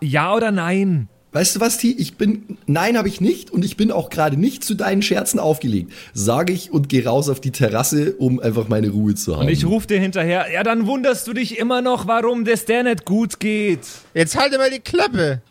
Ja 0.00 0.34
oder 0.34 0.52
nein? 0.52 1.08
Weißt 1.36 1.54
du 1.54 1.60
was, 1.60 1.76
T? 1.76 1.88
Ich 1.88 2.16
bin, 2.16 2.56
nein, 2.64 2.96
habe 2.96 3.08
ich 3.08 3.20
nicht 3.20 3.50
und 3.50 3.62
ich 3.62 3.76
bin 3.76 3.92
auch 3.92 4.08
gerade 4.08 4.38
nicht 4.38 4.64
zu 4.64 4.72
deinen 4.74 5.02
Scherzen 5.02 5.38
aufgelegt, 5.38 5.92
sage 6.14 6.54
ich 6.54 6.70
und 6.70 6.88
gehe 6.88 7.04
raus 7.04 7.28
auf 7.28 7.42
die 7.42 7.50
Terrasse, 7.50 8.14
um 8.16 8.40
einfach 8.40 8.68
meine 8.68 8.88
Ruhe 8.88 9.14
zu 9.14 9.36
haben. 9.36 9.42
Und 9.42 9.52
ich 9.52 9.66
ruf 9.66 9.86
dir 9.86 10.00
hinterher, 10.00 10.50
ja, 10.50 10.62
dann 10.62 10.86
wunderst 10.86 11.26
du 11.28 11.34
dich 11.34 11.58
immer 11.58 11.82
noch, 11.82 12.06
warum 12.06 12.46
das 12.46 12.64
der 12.64 12.84
nicht 12.84 13.04
gut 13.04 13.38
geht. 13.38 13.80
Jetzt 14.14 14.34
halte 14.34 14.56
mal 14.56 14.70
die 14.70 14.80
Klappe. 14.80 15.42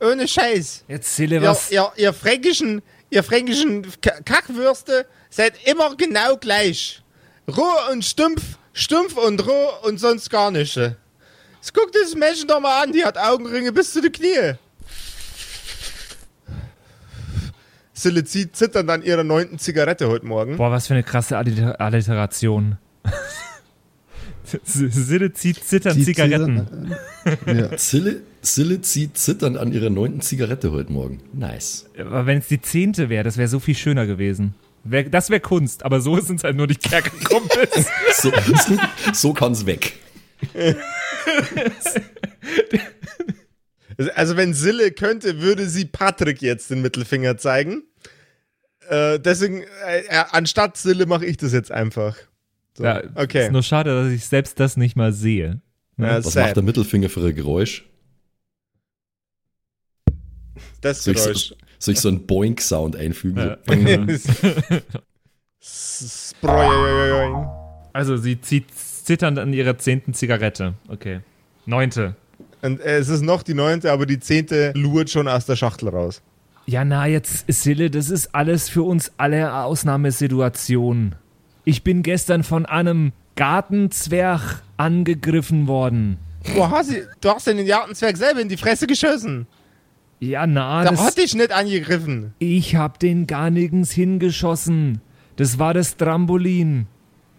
Ohne 0.00 0.28
Scheiß. 0.28 0.84
Jetzt 0.86 1.16
Zille, 1.16 1.40
Ihr, 1.40 1.42
was. 1.42 1.72
ihr, 1.72 1.90
ihr 1.96 2.12
fränkischen, 2.12 2.80
ihr 3.10 3.24
fränkischen 3.24 3.84
Kackwürste 4.00 5.06
seid 5.28 5.54
immer 5.68 5.96
genau 5.96 6.36
gleich. 6.36 7.02
Roh 7.48 7.90
und 7.90 8.04
stumpf, 8.04 8.42
stumpf 8.74 9.16
und 9.16 9.44
roh 9.44 9.70
und 9.88 9.98
sonst 9.98 10.30
gar 10.30 10.52
nicht. 10.52 10.76
Jetzt 10.76 11.74
guck 11.74 11.90
das 11.90 12.14
Mädchen 12.14 12.46
doch 12.46 12.60
mal 12.60 12.84
an, 12.84 12.92
die 12.92 13.04
hat 13.04 13.18
Augenringe 13.18 13.72
bis 13.72 13.92
zu 13.92 14.00
den 14.00 14.12
Knie. 14.12 14.54
Sille 18.02 18.24
zieht 18.24 18.56
zitternd 18.56 18.90
an 18.90 19.04
ihrer 19.04 19.22
neunten 19.22 19.60
Zigarette 19.60 20.08
heute 20.08 20.26
Morgen. 20.26 20.56
Boah, 20.56 20.72
was 20.72 20.88
für 20.88 20.94
eine 20.94 21.04
krasse 21.04 21.38
Alliter 21.38 21.80
Alliteration. 21.80 22.78
Sille 24.64 25.32
zieht 25.32 25.62
zittern 25.64 25.96
Die 25.96 26.04
Zigaretten. 26.04 26.66
Zigaretten. 27.22 27.70
Ja. 27.70 27.76
Zille, 27.76 28.80
zieht 28.80 29.16
zitternd 29.16 29.56
an 29.56 29.72
ihrer 29.72 29.88
neunten 29.88 30.20
Zigarette 30.20 30.72
heute 30.72 30.92
Morgen. 30.92 31.20
Nice. 31.32 31.86
Aber 31.96 32.26
wenn 32.26 32.38
es 32.38 32.48
die 32.48 32.60
zehnte 32.60 33.08
wäre, 33.08 33.22
das 33.22 33.36
wäre 33.36 33.46
so 33.46 33.60
viel 33.60 33.76
schöner 33.76 34.04
gewesen. 34.04 34.54
Wär, 34.82 35.04
das 35.04 35.30
wäre 35.30 35.40
Kunst, 35.40 35.84
aber 35.84 36.00
so 36.00 36.18
sind 36.18 36.38
es 36.38 36.44
halt 36.44 36.56
nur 36.56 36.66
die 36.66 36.74
Kerkerkumpels. 36.74 37.86
So, 38.16 38.32
so 39.12 39.32
kann's 39.32 39.64
weg. 39.64 39.92
Also 44.10 44.36
wenn 44.36 44.54
Sille 44.54 44.90
könnte, 44.92 45.40
würde 45.40 45.68
sie 45.68 45.84
Patrick 45.84 46.42
jetzt 46.42 46.70
den 46.70 46.82
Mittelfinger 46.82 47.36
zeigen. 47.36 47.82
Äh, 48.88 49.18
deswegen, 49.20 49.62
äh, 49.86 50.00
äh, 50.08 50.24
anstatt 50.30 50.76
Sille 50.76 51.06
mache 51.06 51.26
ich 51.26 51.36
das 51.36 51.52
jetzt 51.52 51.70
einfach. 51.72 52.16
So, 52.76 52.84
ja, 52.84 53.02
okay. 53.14 53.46
Ist 53.46 53.52
nur 53.52 53.62
schade, 53.62 53.94
dass 53.94 54.12
ich 54.12 54.26
selbst 54.26 54.58
das 54.58 54.76
nicht 54.76 54.96
mal 54.96 55.12
sehe. 55.12 55.60
Ja, 55.98 56.18
Was 56.24 56.32
sad. 56.32 56.44
macht 56.46 56.56
der 56.56 56.62
Mittelfinger 56.62 57.08
für 57.08 57.20
ein 57.20 57.34
Geräusch? 57.34 57.84
das 60.80 61.04
Soll 61.04 61.14
ich, 61.14 61.20
Geräusch. 61.22 61.48
so, 61.50 61.54
soll 61.78 61.94
ich 61.94 62.00
so 62.00 62.08
einen 62.08 62.26
Boink-Sound 62.26 62.96
einfügen? 62.96 63.56
Ja. 63.68 64.78
Also 67.94 68.16
sie 68.16 68.40
zieht 68.40 68.66
zitternd 68.74 69.38
an 69.38 69.52
ihrer 69.52 69.78
zehnten 69.78 70.14
Zigarette. 70.14 70.74
Okay. 70.88 71.20
Neunte. 71.66 72.16
Und 72.62 72.80
äh, 72.80 72.98
es 72.98 73.08
ist 73.08 73.22
noch 73.22 73.42
die 73.42 73.54
neunte, 73.54 73.92
aber 73.92 74.06
die 74.06 74.20
zehnte 74.20 74.72
lurt 74.74 75.10
schon 75.10 75.28
aus 75.28 75.46
der 75.46 75.56
Schachtel 75.56 75.88
raus. 75.88 76.22
Ja, 76.66 76.84
na, 76.84 77.06
jetzt, 77.06 77.44
Sille, 77.48 77.90
das 77.90 78.08
ist 78.08 78.34
alles 78.34 78.68
für 78.68 78.84
uns 78.84 79.10
alle 79.16 79.36
eine 79.52 79.64
Ausnahmesituation. 79.64 81.16
Ich 81.64 81.82
bin 81.82 82.02
gestern 82.02 82.44
von 82.44 82.66
einem 82.66 83.12
Gartenzwerg 83.36 84.62
angegriffen 84.76 85.66
worden. 85.66 86.18
Wo 86.54 86.68
hast 86.70 86.90
du, 86.90 87.08
du 87.20 87.28
hast 87.30 87.46
den 87.46 87.58
Jartenzwerg 87.66 88.16
selber 88.16 88.40
in 88.40 88.48
die 88.48 88.56
Fresse 88.56 88.86
geschossen. 88.86 89.46
Ja, 90.20 90.46
na, 90.46 90.84
Da 90.84 90.90
das, 90.90 91.00
hat 91.00 91.18
dich 91.18 91.34
nicht 91.34 91.50
angegriffen. 91.52 92.32
ich 92.38 92.76
hab 92.76 92.98
den 93.00 93.26
gar 93.26 93.50
nirgends 93.50 93.90
hingeschossen. 93.90 95.00
Das 95.36 95.58
war 95.58 95.74
das 95.74 95.96
Trampolin. 95.96 96.86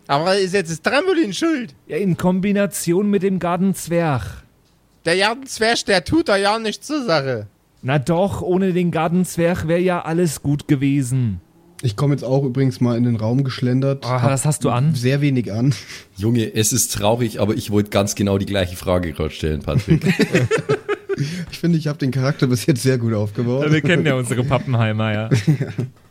Aber 0.08 0.38
ist 0.38 0.54
jetzt 0.54 0.70
das 0.72 0.82
Trampolin 0.82 1.32
schuld. 1.34 1.76
Ja, 1.88 1.96
in 1.98 2.18
Kombination 2.18 3.10
mit 3.10 3.24
dem 3.24 3.40
Gartenzwerg. 3.40 4.43
Der 5.06 5.16
Jartenzwerg, 5.16 5.86
der 5.86 6.06
tut 6.06 6.30
da 6.30 6.38
ja 6.38 6.60
nichts 6.60 6.88
zur 6.88 7.04
Sache. 7.04 7.48
Na 7.82 8.00
doch, 8.00 8.42
ohne 8.42 8.72
den 8.72 8.92
Gartenzwerg 8.92 9.68
wäre 9.68 9.82
ja 9.82 10.02
alles 10.02 10.42
gut 10.42 10.68
gewesen. 10.68 11.42
Ich 11.82 11.98
komme 11.98 12.14
jetzt 12.14 12.24
auch 12.24 12.46
übrigens 12.46 12.80
mal 12.80 12.96
in 12.96 13.04
den 13.04 13.18
Raum 13.18 13.44
geschlendert. 13.44 14.06
Hab 14.08 14.24
was 14.24 14.46
hast 14.46 14.64
du 14.64 14.70
an? 14.70 14.96
Sehr 14.96 15.20
wenig 15.20 15.52
an. 15.52 15.76
Junge, 16.16 16.56
es 16.56 16.72
ist 16.72 16.94
traurig, 16.94 17.42
aber 17.42 17.56
ich 17.56 17.72
wollte 17.72 17.90
ganz 17.90 18.16
genau 18.16 18.38
die 18.38 18.46
gleiche 18.46 18.78
Frage 18.78 19.12
gerade 19.12 19.32
stellen, 19.32 19.62
Patrick. 19.62 20.02
Ich 21.52 21.60
finde, 21.60 21.78
ich 21.78 21.88
habe 21.88 22.00
den 22.00 22.10
Charakter 22.10 22.48
bis 22.48 22.66
jetzt 22.66 22.82
sehr 22.82 22.98
gut 22.98 23.14
aufgebaut. 23.14 23.72
Wir 23.72 23.82
kennen 23.82 24.04
ja 24.04 24.16
unsere 24.16 24.44
Pappenheimer, 24.44 25.14
ja. 25.14 25.30
Ja, 25.30 25.68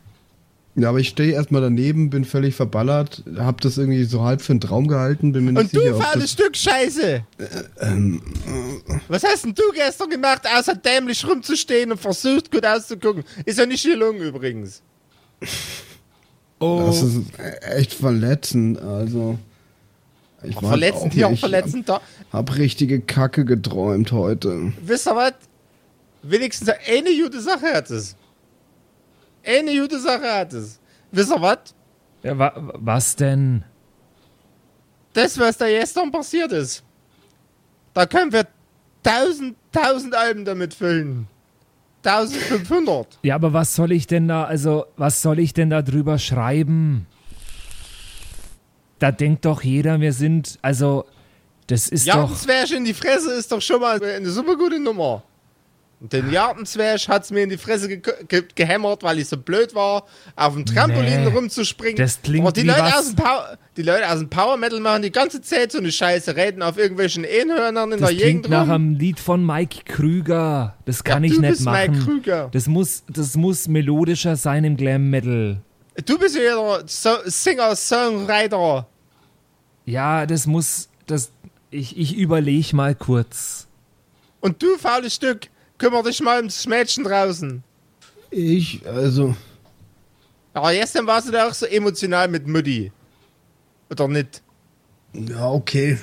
aber 0.81 0.99
ich 0.99 1.09
stehe 1.09 1.33
erstmal 1.33 1.61
daneben, 1.61 2.09
bin 2.09 2.25
völlig 2.25 2.55
verballert, 2.55 3.23
hab 3.37 3.61
das 3.61 3.77
irgendwie 3.77 4.05
so 4.05 4.23
halb 4.23 4.41
für 4.41 4.53
einen 4.53 4.61
Traum 4.61 4.87
gehalten, 4.87 5.31
bin 5.31 5.45
mir 5.45 5.51
nicht 5.51 5.61
Und 5.61 5.69
sicher, 5.71 5.93
du 6.13 6.19
das... 6.19 6.31
Stück 6.31 6.57
Scheiße. 6.57 7.23
Was 9.07 9.23
hast 9.23 9.45
denn 9.45 9.53
du 9.53 9.63
gestern 9.73 10.09
gemacht, 10.09 10.41
außer 10.51 10.75
dämlich 10.75 11.27
rumzustehen 11.27 11.91
und 11.91 11.99
versucht 11.99 12.51
gut 12.51 12.65
auszugucken? 12.65 13.23
Ist 13.45 13.59
ja 13.59 13.65
nicht 13.65 13.83
gelungen 13.83 14.21
übrigens. 14.21 14.81
Oh, 16.59 16.85
Das 16.87 17.01
ist 17.01 17.23
echt 17.75 17.93
verletzend, 17.93 18.79
also... 18.79 19.37
Ich 20.43 20.55
war 20.55 20.69
Verletzend 20.69 21.11
auch 21.11 21.13
hier, 21.13 21.27
auch 21.27 21.37
verletzend 21.37 21.89
da. 21.89 22.01
Hab 22.31 22.55
richtige 22.55 23.01
Kacke 23.01 23.43
geträumt 23.43 24.13
heute. 24.13 24.71
Wisst 24.81 25.07
ihr 25.07 25.15
was? 25.15 25.33
Wenigstens 26.21 26.69
eine 26.69 27.09
gute 27.21 27.41
Sache 27.41 27.65
hat 27.73 27.89
es. 27.91 28.15
Eine 29.45 29.79
gute 29.79 29.99
Sache 29.99 30.31
hat 30.31 30.53
es. 30.53 30.79
Wisst 31.11 31.31
ihr 31.31 31.41
was? 31.41 31.75
ja, 32.23 32.37
wa 32.37 32.53
was 32.55 33.15
denn? 33.15 33.63
Das, 35.13 35.37
was 35.37 35.57
da 35.57 35.67
gestern 35.67 36.11
passiert 36.11 36.51
ist. 36.51 36.83
Da 37.93 38.05
können 38.05 38.31
wir 38.31 38.47
tausend, 39.03 39.55
tausend 39.71 40.15
Alben 40.15 40.45
damit 40.45 40.73
füllen. 40.73 41.27
1500. 42.03 43.19
Ja, 43.21 43.35
aber 43.35 43.53
was 43.53 43.75
soll 43.75 43.91
ich 43.91 44.07
denn 44.07 44.27
da, 44.27 44.43
also, 44.45 44.85
was 44.97 45.21
soll 45.21 45.39
ich 45.39 45.53
denn 45.53 45.69
da 45.69 45.81
drüber 45.81 46.17
schreiben? 46.17 47.05
Da 48.99 49.11
denkt 49.11 49.45
doch 49.45 49.61
jeder, 49.61 50.01
wir 50.01 50.13
sind, 50.13 50.57
also, 50.61 51.05
das 51.67 51.87
ist 51.87 52.07
doch. 52.07 52.15
Jartenzwerg 52.15 52.71
in 52.71 52.85
die 52.85 52.93
Fresse 52.93 53.33
ist 53.33 53.51
doch 53.51 53.61
schon 53.61 53.79
mal 53.79 54.03
eine 54.03 54.29
super 54.29 54.57
gute 54.57 54.79
Nummer. 54.79 55.23
Und 56.03 56.11
den 56.11 56.29
Jartenzwerg 56.31 56.99
hat's 57.07 57.31
mir 57.31 57.43
in 57.43 57.49
die 57.49 57.57
Fresse 57.57 57.87
ge 57.87 58.01
ge 58.27 58.43
gehämmert, 58.55 59.03
weil 59.03 59.19
ich 59.19 59.29
so 59.29 59.37
blöd 59.37 59.73
war, 59.73 60.03
auf 60.35 60.53
dem 60.53 60.65
Trampolin 60.65 61.23
Nee, 61.23 61.29
rumzuspringen. 61.29 61.95
das 61.95 62.21
klingt 62.21 62.43
Aber 62.45 62.51
die 62.51 62.63
Leute, 62.63 62.81
was- 62.81 62.93
aus 62.97 63.05
dem 63.07 63.15
Power, 63.15 63.57
die 63.77 63.81
Leute 63.83 64.09
aus 64.11 64.19
dem 64.19 64.29
Power 64.29 64.57
Metal 64.57 64.81
machen 64.81 65.01
die 65.03 65.13
ganze 65.13 65.41
Zeit 65.41 65.71
so 65.71 65.77
eine 65.77 65.93
Scheiße, 65.93 66.35
reden 66.35 66.61
auf 66.61 66.77
irgendwelchen 66.77 67.23
Einhörnern 67.25 67.93
in 67.93 67.99
Das 68.01 68.09
der 68.09 68.17
klingt 68.17 68.43
Gegend 68.43 68.49
nach 68.49 68.63
rum. 68.63 68.71
einem 68.71 68.93
Lied 68.95 69.17
von 69.21 69.45
Mike 69.45 69.83
Krüger. 69.85 70.75
Das 70.83 71.05
kann 71.05 71.23
Ja, 71.23 71.31
ich 71.31 71.39
nicht 71.39 71.49
bist 71.51 71.65
Mike 71.65 71.91
machen. 71.93 72.03
Krüger. 72.03 72.49
Das 72.51 72.67
muss, 72.67 73.03
das 73.07 73.37
muss 73.37 73.69
melodischer 73.69 74.35
sein 74.35 74.65
im 74.65 74.75
Glam 74.75 75.09
Metal. 75.09 75.61
Du 76.05 76.19
bist 76.19 76.35
ja 76.35 76.41
der 76.41 76.83
so 76.85 77.11
Singer-Songwriter. 77.23 78.87
Ja, 79.85 80.25
das 80.25 80.47
muss, 80.47 80.89
das, 81.07 81.31
ich, 81.71 81.97
ich 81.97 82.17
überlege 82.17 82.75
mal 82.75 82.95
kurz. 82.95 83.67
Und 84.41 84.61
du, 84.61 84.77
faules 84.77 85.15
Stück, 85.15 85.47
kümmer 85.77 86.03
dich 86.03 86.21
mal 86.21 86.37
ums 86.37 86.65
Mädchen 86.67 87.03
draußen. 87.03 87.63
Ich, 88.31 88.85
also... 88.87 89.35
Aber 90.53 90.71
gestern 90.71 91.07
warst 91.07 91.27
du 91.27 91.31
da 91.31 91.47
auch 91.47 91.53
so 91.53 91.65
emotional 91.65 92.27
mit 92.27 92.47
Mutti. 92.47 92.91
Oder 93.89 94.07
nicht? 94.07 94.43
Ja, 95.13 95.49
okay. 95.49 95.97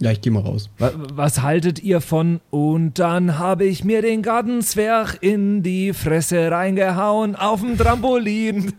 Ja, 0.00 0.12
ich 0.12 0.20
geh 0.20 0.30
mal 0.30 0.42
raus. 0.44 0.70
Wa- 0.78 0.92
Was 1.12 1.42
haltet 1.42 1.80
ihr 1.82 2.00
von? 2.00 2.40
Und 2.50 3.00
dann 3.00 3.36
habe 3.38 3.64
ich 3.64 3.82
mir 3.82 4.00
den 4.00 4.22
Gartenzwerg 4.22 5.18
in 5.22 5.64
die 5.64 5.92
Fresse 5.92 6.50
reingehauen 6.52 7.34
auf 7.34 7.60
dem 7.62 7.76
Trampolin. 7.76 8.74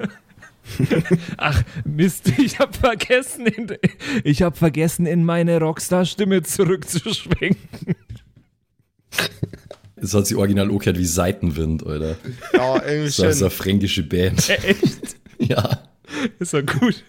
Ach, 1.37 1.61
Mist, 1.83 2.31
ich 2.37 2.59
habe 2.59 2.71
vergessen, 2.71 3.47
in, 3.47 3.75
ich 4.23 4.41
habe 4.41 4.55
vergessen, 4.55 5.05
in 5.05 5.25
meine 5.25 5.59
Rockstar-Stimme 5.59 6.43
zurückzuschwenken. 6.43 7.95
Das 10.01 10.13
hat 10.13 10.27
sie 10.27 10.35
original 10.35 10.69
auch 10.71 10.79
gehört 10.79 10.97
wie 10.97 11.05
Seitenwind, 11.05 11.85
Alter. 11.85 12.15
Ja, 12.53 12.75
irgendwie 12.83 13.05
Das 13.05 13.19
ist 13.19 13.41
eine 13.41 13.49
fränkische 13.51 14.03
Band. 14.03 14.49
Echt? 14.49 15.17
Ja. 15.41 15.83
Ist 16.39 16.53
doch 16.53 16.65
gut. 16.65 17.05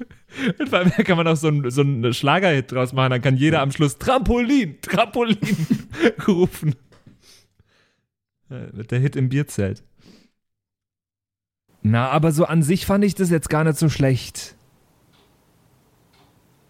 Und 0.61 0.68
vor 0.68 0.78
allem 0.78 0.90
kann 0.92 1.16
man 1.16 1.26
auch 1.26 1.37
so 1.37 1.49
einen 1.49 1.68
so 1.68 1.80
einen 1.80 2.14
Schlagerhit 2.14 2.70
draus 2.70 2.92
machen, 2.92 3.11
dann 3.11 3.23
kann 3.23 3.37
jeder 3.37 3.61
am 3.61 3.73
Schluss 3.73 3.99
Trampolin, 3.99 4.80
Trampolin 4.82 5.37
rufen. 6.28 6.76
Wird 8.49 8.92
der 8.92 9.00
Hit 9.00 9.16
im 9.16 9.30
Bierzelt. 9.30 9.82
Na, 11.82 12.09
aber 12.11 12.30
so 12.30 12.44
an 12.44 12.62
sich 12.62 12.87
fand 12.87 13.04
ich 13.04 13.16
das 13.16 13.30
jetzt 13.30 13.49
gar 13.49 13.64
nicht 13.64 13.78
so 13.78 13.88
schlecht. 13.88 14.54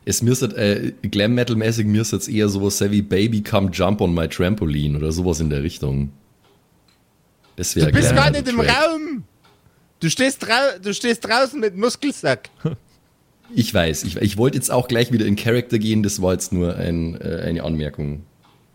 Es 0.05 0.23
müsste, 0.23 0.47
äh, 0.57 0.93
Glam 1.09 1.35
Metal-mäßig 1.35 1.87
müsste 1.87 2.17
jetzt 2.17 2.29
eher 2.29 2.49
sowas 2.49 2.79
sein 2.79 2.91
wie 2.91 3.03
Baby 3.03 3.43
Come 3.43 3.71
Jump 3.71 4.01
on 4.01 4.15
My 4.15 4.29
Trampoline 4.29 4.97
oder 4.97 5.13
sowas 5.13 5.41
in 5.41 5.51
der 5.51 5.63
Richtung. 5.63 6.11
Das 7.57 7.77
wäre 7.77 7.89
Du 7.89 7.93
bist 7.93 8.15
gar 8.15 8.31
Metal 8.31 8.43
nicht 8.43 8.49
im. 8.49 8.61
Raum. 8.61 9.25
Du 10.01 10.09
stehst, 10.09 10.47
du 10.83 10.95
stehst 10.95 11.27
draußen 11.27 11.61
mit 11.61 11.77
Muskelsack. 11.77 12.49
Ich 13.53 13.75
weiß, 13.75 14.05
ich, 14.05 14.17
ich 14.17 14.37
wollte 14.37 14.57
jetzt 14.59 14.71
auch 14.71 14.87
gleich 14.87 15.11
wieder 15.11 15.27
in 15.27 15.35
Character 15.35 15.81
gehen, 15.81 16.05
das 16.05 16.23
war 16.23 16.33
jetzt 16.35 16.53
nur 16.53 16.77
ein, 16.77 17.21
äh, 17.21 17.43
eine 17.45 17.65
Anmerkung. 17.65 18.25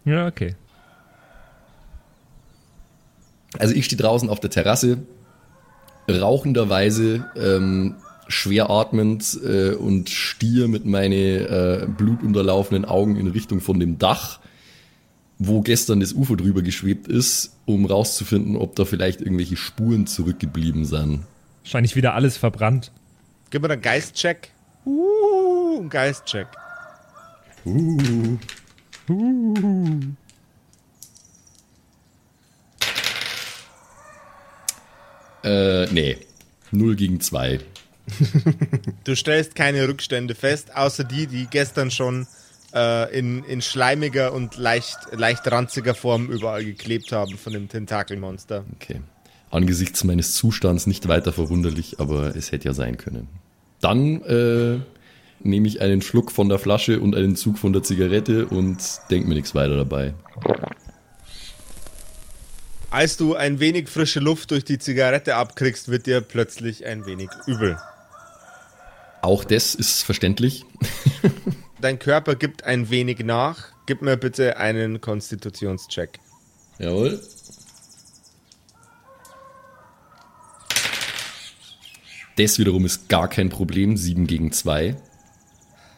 Ja, 0.03 0.27
okay. 0.27 0.55
Also 3.57 3.73
ich 3.73 3.85
stehe 3.85 4.01
draußen 4.01 4.29
auf 4.29 4.41
der 4.41 4.49
Terrasse, 4.49 4.97
rauchenderweise, 6.09 7.25
ähm, 7.37 7.95
schwer 8.27 8.69
atmend 8.69 9.39
äh, 9.43 9.71
und 9.71 10.09
stier 10.09 10.67
mit 10.67 10.85
meine 10.85 11.15
äh, 11.15 11.87
blutunterlaufenden 11.87 12.85
Augen 12.85 13.15
in 13.17 13.27
Richtung 13.27 13.61
von 13.61 13.79
dem 13.79 13.97
Dach, 13.97 14.39
wo 15.37 15.61
gestern 15.61 15.99
das 15.99 16.13
UFO 16.13 16.35
drüber 16.35 16.61
geschwebt 16.61 17.07
ist, 17.07 17.57
um 17.65 17.85
rauszufinden, 17.85 18.55
ob 18.55 18.75
da 18.75 18.85
vielleicht 18.85 19.21
irgendwelche 19.21 19.57
Spuren 19.57 20.07
zurückgeblieben 20.07 20.85
sind. 20.85 21.21
Wahrscheinlich 21.63 21.95
wieder 21.95 22.13
alles 22.13 22.37
verbrannt. 22.37 22.91
Gib 23.49 23.61
mir 23.61 23.69
einen 23.69 23.81
Geistcheck. 23.81 24.51
Uh, 24.85 25.81
ein 25.81 25.89
Geistcheck. 25.89 26.47
Uh. 27.65 28.37
Äh, 35.43 35.85
nee. 35.91 36.17
0 36.71 36.95
gegen 36.95 37.19
2. 37.19 37.59
Du 39.03 39.15
stellst 39.15 39.55
keine 39.55 39.87
Rückstände 39.87 40.35
fest, 40.35 40.75
außer 40.75 41.03
die, 41.03 41.27
die 41.27 41.47
gestern 41.47 41.91
schon 41.91 42.27
äh, 42.73 43.17
in, 43.17 43.43
in 43.45 43.61
schleimiger 43.61 44.33
und 44.33 44.57
leicht, 44.57 44.97
leicht 45.11 45.49
ranziger 45.51 45.95
Form 45.95 46.29
überall 46.29 46.63
geklebt 46.63 47.11
haben 47.11 47.37
von 47.37 47.53
dem 47.53 47.69
Tentakelmonster. 47.69 48.65
Okay. 48.75 49.01
Angesichts 49.49 50.03
meines 50.03 50.33
Zustands 50.33 50.85
nicht 50.85 51.07
weiter 51.07 51.31
verwunderlich, 51.31 51.99
aber 51.99 52.35
es 52.35 52.51
hätte 52.51 52.67
ja 52.67 52.73
sein 52.73 52.97
können. 52.97 53.27
Dann 53.79 54.21
äh, 54.23 54.79
nehme 55.39 55.67
ich 55.67 55.81
einen 55.81 56.01
Schluck 56.01 56.31
von 56.31 56.49
der 56.49 56.59
Flasche 56.59 56.99
und 56.99 57.15
einen 57.15 57.35
Zug 57.35 57.57
von 57.57 57.71
der 57.71 57.83
Zigarette 57.83 58.47
und 58.47 58.77
denke 59.09 59.27
mir 59.27 59.35
nichts 59.35 59.55
weiter 59.55 59.77
dabei. 59.77 60.13
Als 62.89 63.17
du 63.17 63.35
ein 63.35 63.59
wenig 63.59 63.89
frische 63.89 64.19
Luft 64.19 64.51
durch 64.51 64.63
die 64.63 64.79
Zigarette 64.79 65.35
abkriegst, 65.35 65.89
wird 65.89 66.05
dir 66.05 66.21
plötzlich 66.21 66.85
ein 66.85 67.05
wenig 67.05 67.29
übel. 67.45 67.77
Auch 69.25 69.43
das 69.43 69.73
ist 69.73 70.03
verständlich. 70.03 70.65
Dein 71.81 71.97
Körper 71.97 72.35
gibt 72.35 72.63
ein 72.63 72.91
wenig 72.91 73.25
nach. 73.25 73.69
Gib 73.87 74.03
mir 74.03 74.17
bitte 74.17 74.57
einen 74.57 75.01
Konstitutionscheck. 75.01 76.19
Jawohl. 76.77 77.19
Das 82.37 82.59
wiederum 82.59 82.85
ist 82.85 83.09
gar 83.09 83.27
kein 83.27 83.49
Problem. 83.49 83.97
7 83.97 84.27
gegen 84.27 84.51
2. 84.51 84.95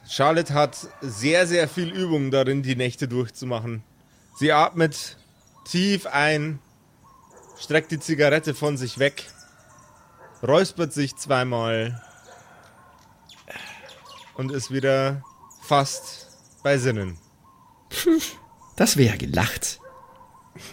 Charlotte 0.08 0.54
hat 0.54 0.78
sehr, 1.02 1.48
sehr 1.48 1.68
viel 1.68 1.90
Übung 1.90 2.32
darin, 2.32 2.64
die 2.64 2.78
Nächte 2.78 3.10
durchzumachen. 3.10 3.84
Sie 4.40 4.54
atmet 4.54 5.18
tief 5.66 6.06
ein, 6.06 6.60
streckt 7.60 7.92
die 7.92 8.00
Zigarette 8.00 8.54
von 8.54 8.78
sich 8.78 9.00
weg, 9.00 9.26
räuspert 10.42 10.94
sich 10.94 11.18
zweimal 11.18 12.02
und 14.38 14.52
ist 14.52 14.72
wieder 14.72 15.24
fast 15.62 16.28
bei 16.64 16.78
Sinnen. 16.78 17.18
Das 18.76 18.96
wäre 18.96 19.18
gelacht. 19.18 19.80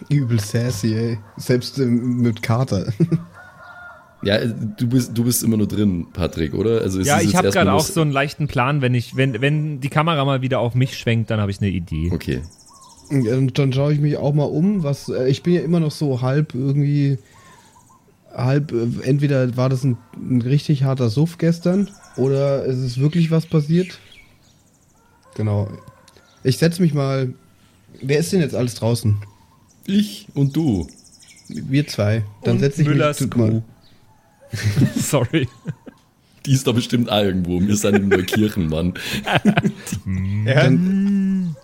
Übel 0.09 0.39
sassy, 0.39 0.93
ey. 0.93 1.17
Selbst 1.37 1.79
ähm, 1.79 2.21
mit 2.21 2.43
Kater. 2.43 2.93
Ja, 4.21 4.35
äh, 4.35 4.53
du 4.77 4.87
bist, 4.87 5.17
du 5.17 5.23
bist 5.23 5.43
immer 5.43 5.57
nur 5.57 5.67
drin, 5.67 6.05
Patrick, 6.13 6.53
oder? 6.53 6.81
Also 6.81 6.99
es 6.99 7.07
Ja, 7.07 7.19
ich 7.19 7.35
habe 7.35 7.49
gerade 7.49 7.73
auch 7.73 7.83
so 7.83 8.01
einen 8.01 8.11
leichten 8.11 8.47
Plan, 8.47 8.81
wenn 8.81 8.93
ich, 8.93 9.15
wenn, 9.15 9.41
wenn 9.41 9.79
die 9.81 9.89
Kamera 9.89 10.23
mal 10.23 10.43
wieder 10.43 10.59
auf 10.59 10.75
mich 10.75 10.97
schwenkt, 10.97 11.31
dann 11.31 11.41
habe 11.41 11.49
ich 11.49 11.61
eine 11.61 11.71
Idee. 11.71 12.11
Okay. 12.11 12.43
Und 13.09 13.57
dann 13.57 13.73
schaue 13.73 13.93
ich 13.93 13.99
mich 13.99 14.17
auch 14.17 14.35
mal 14.35 14.45
um, 14.45 14.83
was 14.83 15.09
äh, 15.09 15.27
ich 15.27 15.41
bin 15.41 15.55
ja 15.55 15.61
immer 15.61 15.79
noch 15.79 15.91
so 15.91 16.21
halb 16.21 16.53
irgendwie 16.53 17.17
halb 18.35 18.71
äh, 18.71 18.87
entweder 19.03 19.55
war 19.57 19.69
das 19.69 19.83
ein, 19.83 19.97
ein 20.15 20.41
richtig 20.41 20.83
harter 20.83 21.09
Suff 21.09 21.37
gestern 21.37 21.89
oder 22.17 22.65
ist 22.65 22.77
es 22.77 22.99
wirklich 22.99 23.31
was 23.31 23.45
passiert? 23.45 23.99
Genau. 25.35 25.69
Ich 26.43 26.57
setze 26.57 26.81
mich 26.81 26.93
mal 26.93 27.33
Wer 28.01 28.19
ist 28.19 28.31
denn 28.31 28.41
jetzt 28.41 28.55
alles 28.55 28.75
draußen? 28.75 29.17
Ich 29.85 30.27
und 30.33 30.55
du. 30.55 30.87
Wir 31.47 31.87
zwei. 31.87 32.23
Dann 32.43 32.59
setze 32.59 32.81
ich 32.81 32.87
Müllers 32.87 33.21
mich 33.21 33.29
Kuh. 33.29 33.61
Sorry. 34.95 35.47
Die 36.45 36.53
ist 36.53 36.67
da 36.67 36.71
bestimmt 36.71 37.11
auch 37.11 37.23
irgendwo. 37.23 37.59
Wir 37.61 37.75
sind 37.75 37.95
in 37.95 38.07
Neukirchen, 38.09 38.69
Mann. 38.69 38.93
Ja. 40.45 40.71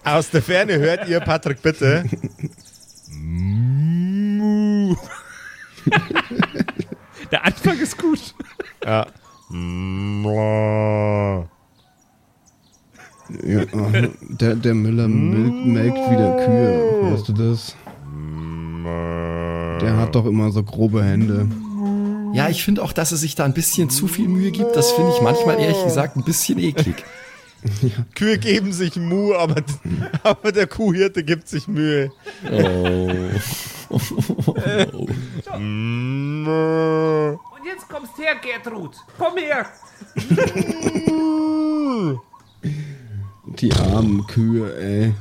Aus 0.04 0.32
der 0.32 0.42
Ferne 0.42 0.80
hört 0.80 1.08
ihr, 1.08 1.20
Patrick, 1.20 1.62
bitte. 1.62 2.04
Der 7.32 7.46
Anfang 7.46 7.78
ist 7.80 7.98
gut. 7.98 8.34
Ja. 8.84 9.08
Ja, 13.44 13.62
der, 14.30 14.56
der 14.56 14.74
Müller 14.74 15.08
melkt, 15.08 15.66
melkt 15.66 16.12
wieder 16.12 16.36
Kühe. 16.46 17.14
Weißt 17.14 17.30
du 17.30 17.34
das? 17.34 17.76
Der 19.82 19.98
hat 19.98 20.16
doch 20.16 20.26
immer 20.26 20.52
so 20.52 20.64
grobe 20.64 21.04
Hände. 21.04 21.48
Ja, 22.34 22.50
ich 22.50 22.64
finde 22.64 22.84
auch, 22.84 22.92
dass 22.94 23.12
er 23.12 23.18
sich 23.18 23.36
da 23.36 23.46
ein 23.46 23.54
bisschen 23.54 23.90
zu 23.90 24.08
viel 24.08 24.28
Mühe 24.28 24.52
gibt. 24.52 24.76
Das 24.76 24.92
finde 24.92 25.12
ich 25.16 25.22
manchmal 25.22 25.60
ehrlich 25.60 25.84
gesagt 25.84 26.18
ein 26.18 26.24
bisschen 26.24 26.60
eklig. 26.60 27.04
Kühe 28.16 28.38
geben 28.38 28.74
sich 28.74 28.96
Mu, 28.96 29.36
aber, 29.36 29.64
aber 30.24 30.52
der 30.52 30.68
Kuhhirte 30.68 31.24
gibt 31.24 31.48
sich 31.48 31.68
Mühe. 31.68 32.12
Oh. 32.50 33.12
Und 35.54 36.48
jetzt 37.66 37.90
kommst 37.90 38.18
her, 38.18 38.36
Gertrud. 38.42 38.96
Komm 39.18 39.38
her. 39.38 39.66
Die 43.46 43.74
armen 43.74 44.26
Kühe, 44.28 44.76
ey. 44.78 45.14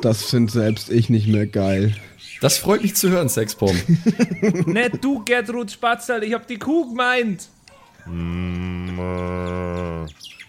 Das 0.00 0.24
find 0.24 0.50
selbst 0.50 0.90
ich 0.90 1.08
nicht 1.08 1.28
mehr 1.28 1.46
geil. 1.46 1.96
Das 2.40 2.58
freut 2.58 2.82
mich 2.82 2.96
zu 2.96 3.08
hören, 3.08 3.28
Sexbomb. 3.28 3.76
Nicht 4.66 5.02
du, 5.02 5.24
Gertrud 5.24 5.70
Spatzel, 5.70 6.24
ich 6.24 6.34
hab 6.34 6.46
die 6.48 6.58
Kuh 6.58 6.90
gemeint. 6.90 7.48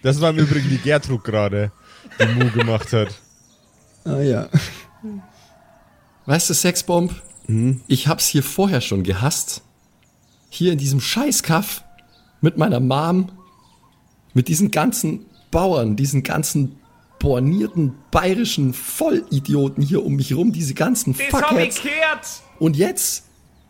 Das 0.03 0.21
war 0.21 0.29
im 0.29 0.37
Übrigen 0.37 0.69
die 0.69 0.77
Gertrud 0.77 1.23
gerade, 1.23 1.71
die 2.19 2.27
Mu 2.27 2.51
gemacht 2.51 2.93
hat. 2.93 3.07
Ah 4.05 4.19
ja. 4.19 4.49
Weißt 6.25 6.49
du, 6.49 6.53
Sexbomb? 6.53 7.13
Ich 7.87 8.07
hab's 8.07 8.27
hier 8.27 8.43
vorher 8.43 8.81
schon 8.81 9.03
gehasst. 9.03 9.61
Hier 10.49 10.73
in 10.73 10.77
diesem 10.77 10.99
Scheißkaff 10.99 11.83
mit 12.41 12.57
meiner 12.57 12.79
Mom, 12.79 13.31
mit 14.33 14.49
diesen 14.49 14.71
ganzen 14.71 15.25
Bauern, 15.51 15.95
diesen 15.95 16.23
ganzen 16.23 16.77
bornierten 17.19 17.95
bayerischen 18.11 18.73
Vollidioten 18.73 19.81
hier 19.81 20.05
um 20.05 20.15
mich 20.15 20.35
rum, 20.35 20.51
diese 20.51 20.73
ganzen 20.73 21.15
Das 21.17 21.27
Fuckheads. 21.27 21.81
Und 22.59 22.75
jetzt, 22.75 23.23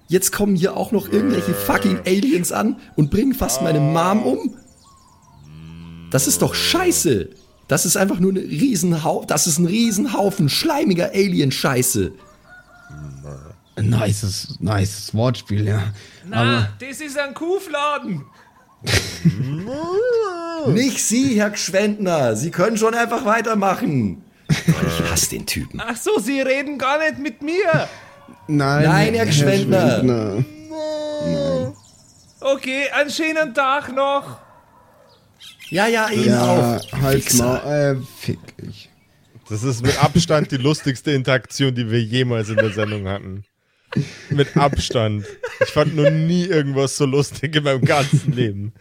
jetzt 0.07 0.31
kommen 0.31 0.55
hier 0.55 0.75
auch 0.75 0.91
noch 0.91 1.09
irgendwelche 1.09 1.53
fucking 1.53 1.99
Aliens 2.07 2.51
an 2.51 2.77
und 2.95 3.11
bringen 3.11 3.35
fast 3.35 3.61
meine 3.61 3.79
Mom 3.79 4.23
um. 4.23 4.57
Das 6.13 6.27
ist 6.27 6.43
doch 6.43 6.53
scheiße. 6.53 7.29
Das 7.67 7.87
ist 7.87 7.97
einfach 7.97 8.19
nur 8.19 8.33
ein 8.33 8.37
Riesenhaufen, 8.37 9.27
das 9.27 9.47
ist 9.47 9.57
ein 9.57 9.65
Riesenhaufen 9.65 10.47
schleimiger 10.47 11.09
Alien-Scheiße. 11.11 12.11
Nices, 13.81 14.55
nices 14.59 15.15
Wortspiel, 15.15 15.67
ja. 15.67 15.81
Na, 16.27 16.69
das 16.79 17.01
ist 17.01 17.17
ein 17.17 17.33
Kuhfladen. 17.33 18.25
Nicht 20.67 20.99
Sie, 21.03 21.39
Herr 21.39 21.49
Gschwendner. 21.49 22.35
Sie 22.35 22.51
können 22.51 22.77
schon 22.77 22.93
einfach 22.93 23.25
weitermachen. 23.25 24.23
Ich 24.49 25.09
hasse 25.09 25.31
den 25.31 25.47
Typen. 25.47 25.81
Ach 25.83 25.97
so, 25.97 26.19
Sie 26.19 26.41
reden 26.41 26.77
gar 26.77 26.99
nicht 26.99 27.17
mit 27.17 27.41
mir. 27.41 27.89
Nein, 28.47 28.83
Nein, 28.83 29.13
Herr 29.15 29.25
Gschwendner. 29.25 29.99
Schwendner. 29.99 30.45
Okay, 32.39 32.83
einen 32.93 33.09
schönen 33.09 33.55
Tag 33.55 33.95
noch. 33.95 34.42
Ja, 35.73 35.87
ja, 35.87 36.07
Ihnen 36.09 36.25
Ja, 36.27 36.77
auch. 36.77 37.01
halt 37.01 37.33
mal, 37.33 37.95
äh, 37.95 37.95
fick 38.19 38.37
ich. 38.61 38.89
Das 39.49 39.63
ist 39.63 39.83
mit 39.83 40.01
Abstand 40.03 40.51
die 40.51 40.57
lustigste 40.57 41.11
Interaktion, 41.11 41.73
die 41.73 41.89
wir 41.89 41.99
jemals 41.99 42.49
in 42.49 42.57
der 42.57 42.69
Sendung 42.69 43.07
hatten. 43.07 43.43
Mit 44.29 44.55
Abstand. 44.55 45.25
Ich 45.61 45.71
fand 45.71 45.95
noch 45.95 46.11
nie 46.11 46.45
irgendwas 46.45 46.95
so 46.95 47.07
lustig 47.07 47.55
in 47.55 47.63
meinem 47.63 47.83
ganzen 47.83 48.33
Leben. 48.33 48.73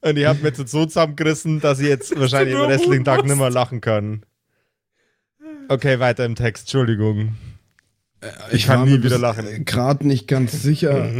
Und 0.00 0.16
ich 0.16 0.26
habe 0.26 0.40
mir 0.40 0.48
jetzt 0.48 0.58
so 0.58 0.86
zusammengerissen, 0.86 1.60
dass 1.60 1.78
ich 1.78 1.86
jetzt 1.86 2.16
wahrscheinlich 2.18 2.54
den 2.54 2.58
nur 2.62 2.68
restlichen 2.68 3.04
Tag 3.04 3.24
nicht 3.24 3.36
mehr 3.36 3.50
lachen 3.50 3.80
kann. 3.80 4.24
Okay, 5.68 6.00
weiter 6.00 6.24
im 6.24 6.34
Text, 6.34 6.64
Entschuldigung. 6.64 7.36
Ich 8.50 8.66
kann 8.66 8.80
war 8.80 8.86
nie 8.86 8.98
mir 8.98 9.04
wieder 9.04 9.18
lachen. 9.18 9.64
Gerade 9.64 10.04
nicht 10.04 10.26
ganz 10.26 10.62
sicher, 10.62 11.10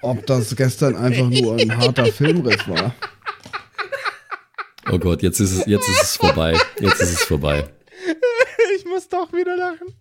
ob 0.00 0.24
das 0.24 0.56
gestern 0.56 0.96
einfach 0.96 1.28
nur 1.28 1.58
ein 1.60 1.76
harter 1.76 2.06
Filmriss 2.06 2.66
war. 2.66 2.94
Oh 4.90 4.98
Gott, 4.98 5.22
jetzt 5.22 5.40
ist 5.40 5.52
es, 5.52 5.66
jetzt 5.66 5.88
ist 5.88 6.02
es 6.02 6.16
vorbei. 6.16 6.56
Jetzt 6.80 7.00
ist 7.00 7.12
es 7.12 7.24
vorbei. 7.24 7.68
Ich 8.76 8.84
muss 8.84 9.08
doch 9.08 9.32
wieder 9.32 9.56
lachen. 9.56 9.94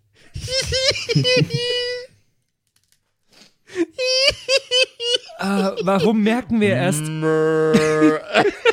Ah, 5.40 5.76
warum 5.82 6.22
merken 6.24 6.62
wir 6.62 6.76
erst? 6.76 7.04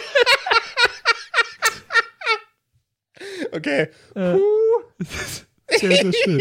Okay. 3.52 3.88
Sehr, 5.68 5.90
sehr 5.90 6.12
schön. 6.12 6.40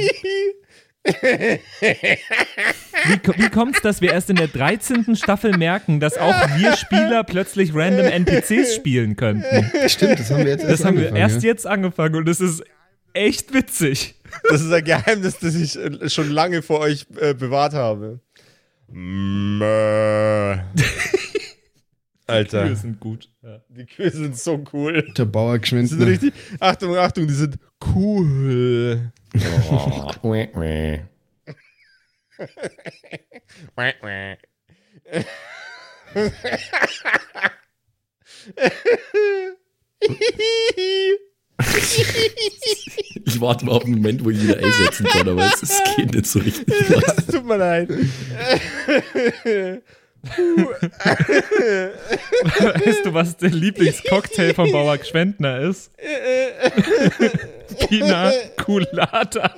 Wie, 3.05 3.43
wie 3.43 3.49
kommt 3.49 3.75
es, 3.77 3.81
dass 3.81 4.01
wir 4.01 4.11
erst 4.13 4.29
in 4.29 4.35
der 4.35 4.47
13. 4.47 5.15
Staffel 5.15 5.57
merken, 5.57 5.99
dass 5.99 6.17
auch 6.17 6.33
wir 6.57 6.75
Spieler 6.77 7.23
plötzlich 7.23 7.73
random 7.73 8.05
NPCs 8.05 8.75
spielen 8.75 9.15
könnten? 9.15 9.45
Stimmt, 9.87 10.19
das 10.19 10.29
haben 10.29 10.39
wir 10.45 10.51
jetzt 10.51 10.63
erst 10.63 10.71
Das 10.73 10.85
haben 10.85 10.97
wir 10.97 11.15
erst 11.15 11.43
ja. 11.43 11.49
jetzt 11.49 11.65
angefangen 11.67 12.15
und 12.15 12.27
es 12.29 12.39
ist 12.41 12.63
echt 13.13 13.53
witzig. 13.53 14.15
Das 14.49 14.61
ist 14.61 14.71
ein 14.71 14.83
Geheimnis, 14.83 15.39
das 15.39 15.55
ich 15.55 15.77
äh, 15.77 16.09
schon 16.09 16.29
lange 16.29 16.61
vor 16.61 16.79
euch 16.79 17.05
äh, 17.19 17.33
bewahrt 17.33 17.73
habe. 17.73 18.19
Alter, 22.27 22.69
Wir 22.69 22.75
sind 22.75 22.99
gut. 22.99 23.29
Ja. 23.41 23.61
die 23.69 23.85
Kühe 23.85 24.09
sind 24.11 24.37
so 24.37 24.63
cool. 24.73 25.05
Der 25.17 25.25
Bauer 25.25 25.55
Die 25.55 25.61
geschwind. 25.61 25.89
sind 25.89 26.03
richtig. 26.03 26.33
Achtung, 26.59 26.95
Achtung, 26.97 27.27
die 27.27 27.33
sind 27.33 27.57
cool. 27.95 29.11
Ich 43.25 43.39
warte 43.39 43.65
mal 43.65 43.73
auf 43.73 43.84
den 43.84 43.95
Moment, 43.95 44.25
wo 44.25 44.30
ich 44.32 44.41
wieder 44.41 44.58
A 44.58 44.71
setzen 44.71 45.06
kann, 45.06 45.30
aber 45.30 45.45
es, 45.45 45.62
es 45.62 45.82
geht 45.95 46.13
nicht 46.13 46.25
so 46.25 46.39
richtig. 46.39 46.67
Es 46.67 47.25
tut 47.32 47.45
mir 47.45 47.58
leid. 47.58 47.89
Weißt 52.84 53.06
du, 53.06 53.13
was 53.13 53.38
der 53.38 53.49
Lieblingscocktail 53.49 54.54
von 54.54 54.71
Bauer 54.71 54.97
Gschwendner 54.97 55.62
ist? 55.62 55.91
Pina 57.88 58.32
Colada. 58.58 59.56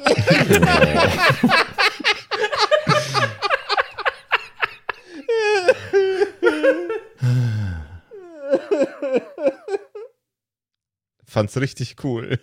Fand's 11.25 11.57
richtig 11.57 11.95
cool. 12.03 12.39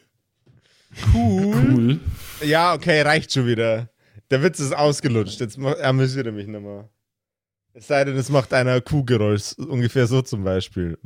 Cool. 1.15 2.01
Ja, 2.43 2.75
okay, 2.75 3.03
reicht 3.03 3.33
schon 3.33 3.47
wieder. 3.47 3.89
Der 4.31 4.43
Witz 4.43 4.59
ist 4.61 4.75
ausgelutscht. 4.75 5.41
Jetzt 5.41 5.59
amüsiert 5.59 6.27
er 6.27 6.33
mich 6.33 6.47
nochmal. 6.47 6.89
Es 7.73 7.87
sei 7.87 8.05
denn, 8.05 8.17
es 8.17 8.29
macht 8.31 8.53
einer 8.53 8.81
Kuhgeräusch. 8.81 9.53
Ungefähr 9.59 10.09
so 10.09 10.23
zum 10.23 10.43
Beispiel. 10.43 10.99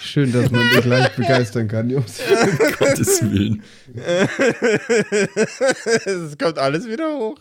Schön, 0.00 0.32
dass 0.32 0.50
man 0.50 0.70
dich 0.70 0.86
leicht 0.86 1.16
begeistern 1.16 1.68
kann, 1.68 1.90
Jungs. 1.90 2.18
Um 2.30 2.58
Gottes 2.78 3.22
Willen. 3.22 3.62
Es 6.06 6.38
kommt 6.38 6.58
alles 6.58 6.88
wieder 6.88 7.14
hoch. 7.14 7.38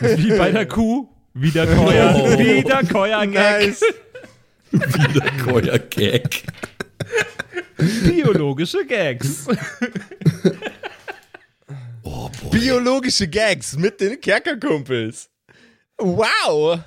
Wie 0.00 0.36
bei 0.36 0.50
der 0.50 0.66
Kuh. 0.66 1.08
Wieder 1.34 1.66
Keuer. 1.66 2.14
Oh. 2.16 2.28
Wieder 2.38 2.82
Keuer 2.84 3.26
Gag. 3.26 3.34
Nice. 3.34 3.82
Wieder 4.72 5.30
Keuer 5.44 5.78
Gag. 5.78 6.44
Biologische 7.76 8.84
Gags. 8.84 9.46
Oh. 12.02 12.30
Biologische 12.50 13.28
Gags 13.28 13.76
mit 13.76 14.00
den 14.00 14.20
Kerkerkumpels. 14.20 15.30
Wow. 15.98 16.80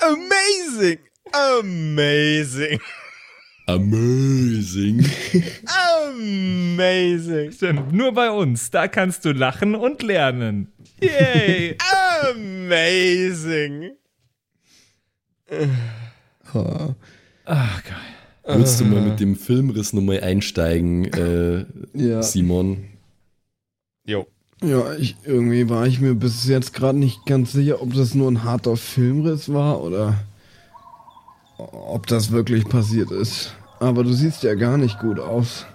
Amazing. 0.00 0.98
Amazing. 1.32 2.80
Amazing. 3.68 5.04
Amazing. 6.08 7.52
Stimmt, 7.52 7.92
nur 7.92 8.12
bei 8.12 8.30
uns. 8.30 8.70
Da 8.70 8.88
kannst 8.88 9.26
du 9.26 9.32
lachen 9.32 9.74
und 9.74 10.02
lernen. 10.02 10.68
Yay. 11.02 11.76
Amazing. 12.30 13.90
Oh. 16.54 16.94
Ach, 17.44 17.84
geil. 17.84 18.56
Willst 18.56 18.80
du 18.80 18.86
mal 18.86 19.02
mit 19.02 19.20
dem 19.20 19.36
Filmriss 19.36 19.92
nochmal 19.92 20.22
einsteigen, 20.22 21.04
äh, 21.12 21.66
Ja. 21.92 22.22
Simon? 22.22 22.84
Jo. 24.06 24.26
Ja, 24.62 24.94
ich, 24.94 25.16
irgendwie 25.24 25.68
war 25.68 25.86
ich 25.86 26.00
mir 26.00 26.14
bis 26.14 26.48
jetzt 26.48 26.72
gerade 26.72 26.98
nicht 26.98 27.26
ganz 27.26 27.52
sicher, 27.52 27.82
ob 27.82 27.92
das 27.92 28.14
nur 28.14 28.30
ein 28.30 28.44
harter 28.44 28.78
Filmriss 28.78 29.52
war 29.52 29.82
oder 29.82 30.24
ob 31.58 32.06
das 32.06 32.30
wirklich 32.30 32.64
passiert 32.68 33.10
ist. 33.10 33.54
Aber 33.80 34.04
du 34.04 34.12
siehst 34.12 34.42
ja 34.42 34.54
gar 34.54 34.78
nicht 34.78 34.98
gut 34.98 35.20
aus. 35.20 35.66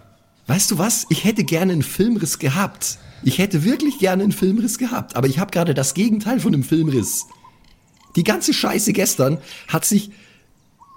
Weißt 0.47 0.71
du 0.71 0.77
was? 0.77 1.05
Ich 1.09 1.23
hätte 1.23 1.43
gerne 1.43 1.73
einen 1.73 1.83
Filmriss 1.83 2.39
gehabt. 2.39 2.97
Ich 3.23 3.37
hätte 3.37 3.63
wirklich 3.63 3.99
gerne 3.99 4.23
einen 4.23 4.31
Filmriss 4.33 4.77
gehabt, 4.77 5.15
aber 5.15 5.27
ich 5.27 5.39
habe 5.39 5.51
gerade 5.51 5.73
das 5.73 5.93
Gegenteil 5.93 6.41
von 6.41 6.53
einem 6.53 6.63
Filmriss. 6.63 7.27
Die 8.17 8.23
ganze 8.23 8.53
Scheiße 8.53 8.91
gestern 8.91 9.37
hat 9.69 9.85
sich 9.85 10.11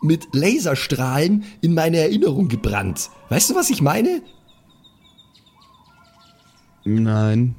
mit 0.03 0.35
Laserstrahlen 0.35 1.45
in 1.61 1.75
meine 1.75 1.99
Erinnerung 1.99 2.49
gebrannt. 2.49 3.11
Weißt 3.29 3.51
du, 3.51 3.55
was 3.55 3.71
ich 3.71 3.81
meine? 3.81 4.23
Nein. 6.85 7.55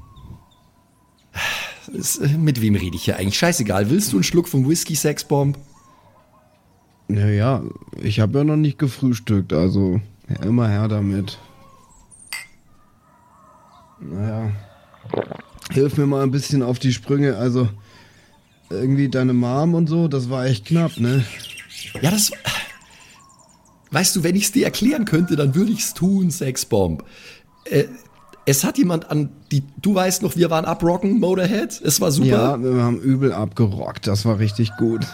Äh, 2.21 2.37
mit 2.37 2.61
wem 2.61 2.75
rede 2.75 2.95
ich 2.95 3.05
hier 3.05 3.17
eigentlich? 3.17 3.37
Scheißegal. 3.37 3.89
Willst 3.89 4.11
du 4.11 4.17
einen 4.17 4.23
Schluck 4.23 4.47
vom 4.47 4.67
Whisky 4.67 4.95
Sexbomb? 4.95 5.57
Naja, 7.07 7.63
ich 8.01 8.19
habe 8.19 8.39
ja 8.39 8.43
noch 8.43 8.57
nicht 8.57 8.77
gefrühstückt, 8.77 9.53
also 9.53 10.01
ja, 10.29 10.43
immer 10.43 10.67
her 10.67 10.87
damit. 10.87 11.37
Naja. 13.99 14.51
Hilf 15.71 15.97
mir 15.97 16.05
mal 16.05 16.23
ein 16.23 16.31
bisschen 16.31 16.63
auf 16.63 16.79
die 16.79 16.93
Sprünge, 16.93 17.37
also 17.37 17.69
irgendwie 18.69 19.09
deine 19.09 19.33
Mom 19.33 19.73
und 19.73 19.87
so, 19.87 20.07
das 20.07 20.29
war 20.29 20.45
echt 20.45 20.65
knapp, 20.65 20.97
ne? 20.97 21.23
Ja, 22.01 22.11
das. 22.11 22.31
Weißt 23.91 24.15
du, 24.15 24.23
wenn 24.23 24.35
ich 24.35 24.43
es 24.43 24.51
dir 24.51 24.65
erklären 24.65 25.05
könnte, 25.05 25.37
dann 25.37 25.55
würde 25.55 25.71
ich 25.71 25.79
es 25.79 25.93
tun, 25.93 26.29
Sexbomb. 26.29 27.05
Äh, 27.65 27.85
es 28.45 28.63
hat 28.63 28.77
jemand 28.77 29.09
an 29.09 29.29
die. 29.51 29.63
Du 29.81 29.95
weißt 29.95 30.23
noch, 30.23 30.35
wir 30.35 30.49
waren 30.49 30.65
abrocken, 30.65 31.19
Motorhead. 31.19 31.81
Es 31.81 32.01
war 32.01 32.11
super. 32.11 32.27
Ja, 32.27 32.61
wir 32.61 32.81
haben 32.81 32.99
übel 32.99 33.31
abgerockt, 33.31 34.07
das 34.07 34.25
war 34.25 34.39
richtig 34.39 34.71
gut. 34.77 35.05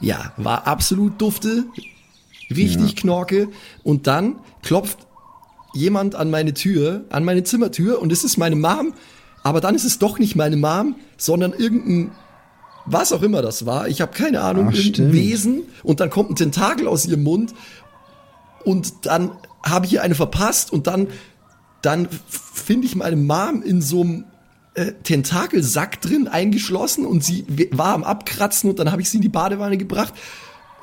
Ja, 0.00 0.32
war 0.36 0.66
absolut 0.66 1.20
dufte, 1.20 1.64
richtig 2.50 2.96
Knorke. 2.96 3.48
Und 3.82 4.06
dann 4.06 4.36
klopft 4.62 4.98
jemand 5.74 6.14
an 6.14 6.30
meine 6.30 6.54
Tür, 6.54 7.04
an 7.10 7.24
meine 7.24 7.44
Zimmertür 7.44 8.00
und 8.00 8.12
es 8.12 8.24
ist 8.24 8.36
meine 8.36 8.56
Mom. 8.56 8.94
Aber 9.42 9.60
dann 9.60 9.74
ist 9.74 9.84
es 9.84 9.98
doch 9.98 10.18
nicht 10.18 10.36
meine 10.36 10.56
Mom, 10.56 10.96
sondern 11.16 11.52
irgendein, 11.52 12.12
was 12.86 13.12
auch 13.12 13.22
immer 13.22 13.42
das 13.42 13.66
war. 13.66 13.88
Ich 13.88 14.00
habe 14.00 14.12
keine 14.12 14.42
Ahnung, 14.42 14.68
Ach, 14.68 14.74
irgendein 14.74 14.94
stimmt. 14.94 15.12
Wesen. 15.12 15.62
Und 15.82 16.00
dann 16.00 16.10
kommt 16.10 16.30
ein 16.30 16.36
Tentakel 16.36 16.86
aus 16.88 17.06
ihrem 17.06 17.22
Mund. 17.22 17.54
Und 18.64 19.06
dann 19.06 19.32
habe 19.62 19.86
ich 19.86 19.94
ihr 19.94 20.02
eine 20.02 20.14
verpasst 20.14 20.72
und 20.72 20.86
dann, 20.86 21.08
dann 21.82 22.08
finde 22.28 22.86
ich 22.86 22.96
meine 22.96 23.16
Mom 23.16 23.62
in 23.62 23.80
so 23.80 24.02
einem 24.02 24.24
äh, 24.74 24.92
Tentakelsack 25.02 26.00
drin 26.00 26.28
eingeschlossen 26.28 27.06
und 27.06 27.24
sie 27.24 27.44
war 27.72 27.94
am 27.94 28.04
Abkratzen 28.04 28.70
und 28.70 28.78
dann 28.78 28.92
habe 28.92 29.02
ich 29.02 29.10
sie 29.10 29.18
in 29.18 29.22
die 29.22 29.28
Badewanne 29.28 29.76
gebracht 29.76 30.14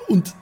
und 0.08 0.34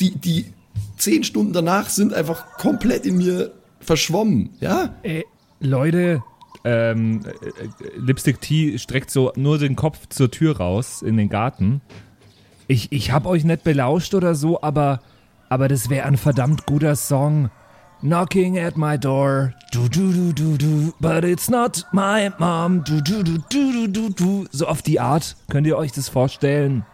die, 0.00 0.14
die 0.16 0.52
zehn 0.96 1.24
Stunden 1.24 1.52
danach 1.52 1.88
sind 1.88 2.12
einfach 2.12 2.56
komplett 2.58 3.06
in 3.06 3.16
mir 3.16 3.52
verschwommen, 3.80 4.50
ja? 4.60 4.94
Ey, 5.02 5.24
Leute, 5.60 6.22
ähm, 6.64 7.22
äh, 7.24 7.30
äh, 7.30 7.90
Lipstick 7.96 8.40
T 8.40 8.78
streckt 8.78 9.10
so 9.10 9.32
nur 9.36 9.58
den 9.58 9.76
Kopf 9.76 10.08
zur 10.08 10.30
Tür 10.30 10.58
raus 10.58 11.02
in 11.02 11.16
den 11.16 11.28
Garten. 11.28 11.80
Ich, 12.66 12.92
ich 12.92 13.12
hab 13.12 13.26
euch 13.26 13.44
nicht 13.44 13.64
belauscht 13.64 14.14
oder 14.14 14.34
so, 14.34 14.60
aber, 14.60 15.00
aber 15.48 15.68
das 15.68 15.88
wäre 15.88 16.06
ein 16.06 16.16
verdammt 16.16 16.66
guter 16.66 16.96
Song. 16.96 17.50
Knocking 18.00 18.58
at 18.58 18.76
my 18.76 18.96
door, 18.96 19.54
du 19.72 19.88
du 19.88 20.12
du 20.12 20.32
du 20.32 20.56
du, 20.56 20.94
but 21.00 21.24
it's 21.24 21.50
not 21.50 21.84
my 21.92 22.30
mom, 22.38 22.84
du 22.84 23.00
du 23.00 23.22
du 23.24 23.38
du 23.50 23.72
du 23.72 23.88
du 23.88 24.08
du. 24.10 24.46
So 24.52 24.66
auf 24.66 24.82
die 24.82 25.00
Art, 25.00 25.36
könnt 25.50 25.66
ihr 25.66 25.76
euch 25.76 25.90
das 25.92 26.08
vorstellen? 26.08 26.84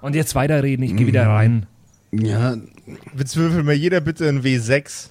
Und 0.00 0.14
jetzt 0.14 0.34
weiterreden, 0.34 0.82
ich 0.84 0.96
gehe 0.96 1.06
wieder 1.06 1.26
rein. 1.28 1.66
Ja, 2.12 2.56
Jetzt 3.16 3.36
würfeln 3.36 3.66
wir 3.66 3.76
jeder 3.76 4.00
bitte 4.00 4.28
einen 4.28 4.42
W6. 4.42 5.10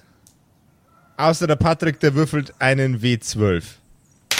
Außer 1.16 1.46
der 1.46 1.56
Patrick, 1.56 2.00
der 2.00 2.14
würfelt 2.14 2.54
einen 2.58 3.00
W12. 3.00 3.62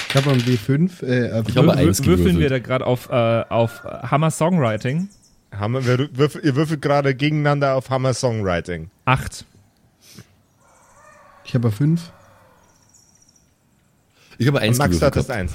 ich 0.09 0.17
habe 0.17 0.31
am 0.31 0.39
W5, 0.39 1.03
äh, 1.05 1.43
Ich 1.47 1.57
habe 1.57 1.75
eins 1.75 2.05
würfeln 2.05 2.39
wir 2.39 2.49
da 2.49 2.59
gerade 2.59 2.87
auf, 2.87 3.09
äh, 3.11 3.45
auf 3.49 3.85
Hammer 3.85 4.31
Songwriting? 4.31 5.09
Hammer, 5.57 5.85
wir 5.87 6.09
würfel, 6.17 6.45
ihr 6.45 6.57
würfelt 6.57 6.83
gerade 6.83 7.15
gegeneinander 7.15 7.75
auf 7.75 7.91
Hammer 7.91 8.15
Songwriting. 8.15 8.91
Acht. 9.05 9.45
Ich 11.45 11.55
habe 11.55 11.71
5. 11.71 12.11
Ich 14.39 14.47
habe 14.47 14.59
Und 14.59 14.63
eins 14.65 14.79
Max, 14.79 15.01
hattest 15.01 15.29
gehabt. 15.29 15.41
eins. 15.41 15.53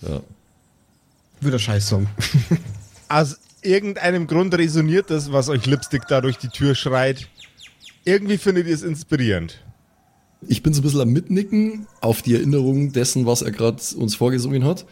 Ja. 0.00 0.20
Wieder 1.40 1.58
Scheißsong. 1.58 2.06
Aus 3.08 3.38
irgendeinem 3.62 4.26
Grund 4.26 4.54
resoniert 4.56 5.10
das, 5.10 5.32
was 5.32 5.48
euch 5.48 5.66
Lipstick 5.66 6.06
da 6.08 6.20
durch 6.20 6.38
die 6.38 6.48
Tür 6.48 6.74
schreit. 6.74 7.28
Irgendwie 8.04 8.38
findet 8.38 8.66
ihr 8.66 8.74
es 8.74 8.82
inspirierend. 8.82 9.62
Ich 10.48 10.62
bin 10.62 10.72
so 10.72 10.80
ein 10.80 10.84
bisschen 10.84 11.00
am 11.00 11.10
Mitnicken 11.10 11.86
auf 12.00 12.22
die 12.22 12.34
Erinnerung 12.34 12.92
dessen, 12.92 13.26
was 13.26 13.42
er 13.42 13.50
gerade 13.50 13.82
uns 13.96 14.14
vorgesungen 14.14 14.64
hat. 14.64 14.86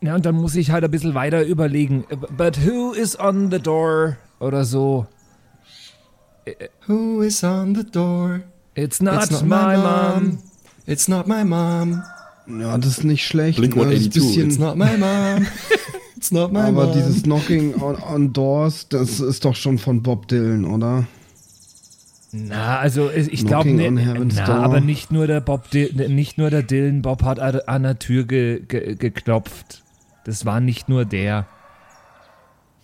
Ja, 0.00 0.14
und 0.14 0.26
dann 0.26 0.34
muss 0.34 0.54
ich 0.54 0.70
halt 0.70 0.84
ein 0.84 0.90
bisschen 0.90 1.14
weiter 1.14 1.44
überlegen. 1.44 2.04
But 2.36 2.58
who 2.64 2.92
is 2.92 3.18
on 3.18 3.50
the 3.50 3.58
door? 3.58 4.16
Oder 4.40 4.64
so. 4.64 5.06
Who 6.86 7.22
is 7.22 7.42
on 7.42 7.74
the 7.74 7.84
door? 7.84 8.42
It's 8.74 9.00
not, 9.00 9.30
my 9.42 9.76
mom. 9.76 10.38
It's 10.86 11.08
not 11.08 11.26
my 11.28 11.44
mom. 11.44 12.02
Ja, 12.46 12.76
das 12.76 12.98
ist 12.98 13.04
nicht 13.04 13.26
schlecht. 13.26 13.58
Blink 13.58 13.76
ne? 13.76 13.84
Das 13.84 14.00
ist 14.00 14.16
182. 14.16 14.22
ein 14.22 14.48
It's 14.48 14.58
bisschen, 14.58 14.66
not 14.66 14.76
my 14.76 14.96
mom. 14.98 15.46
It's 16.16 16.30
not 16.32 16.52
my 16.52 16.60
aber 16.60 16.86
mom. 16.86 16.92
dieses 16.94 17.22
Knocking 17.22 17.74
on, 17.80 17.96
on 17.96 18.32
Doors, 18.32 18.88
das 18.88 19.20
ist 19.20 19.44
doch 19.44 19.54
schon 19.54 19.78
von 19.78 20.02
Bob 20.02 20.28
Dylan, 20.28 20.64
oder? 20.64 21.06
Na, 22.32 22.78
also 22.78 23.10
ich 23.10 23.46
glaube, 23.46 23.70
ne, 23.70 23.90
na, 23.90 24.14
Door. 24.46 24.56
aber 24.56 24.80
nicht 24.80 25.12
nur 25.12 25.28
der 25.28 25.40
Bob, 25.40 25.72
nicht 25.72 26.36
nur 26.36 26.50
der 26.50 26.64
Dylan 26.64 27.00
Bob 27.02 27.22
hat 27.22 27.38
an 27.38 27.60
an 27.66 27.82
der 27.84 27.98
Tür 28.00 28.24
ge, 28.24 28.60
ge, 28.66 28.96
geklopft. 28.96 29.84
Das 30.24 30.44
war 30.44 30.58
nicht 30.60 30.88
nur 30.88 31.04
der. 31.04 31.46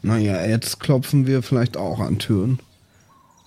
Naja, 0.03 0.47
jetzt 0.47 0.79
klopfen 0.79 1.27
wir 1.27 1.43
vielleicht 1.43 1.77
auch 1.77 1.99
an 1.99 2.19
Türen. 2.19 2.61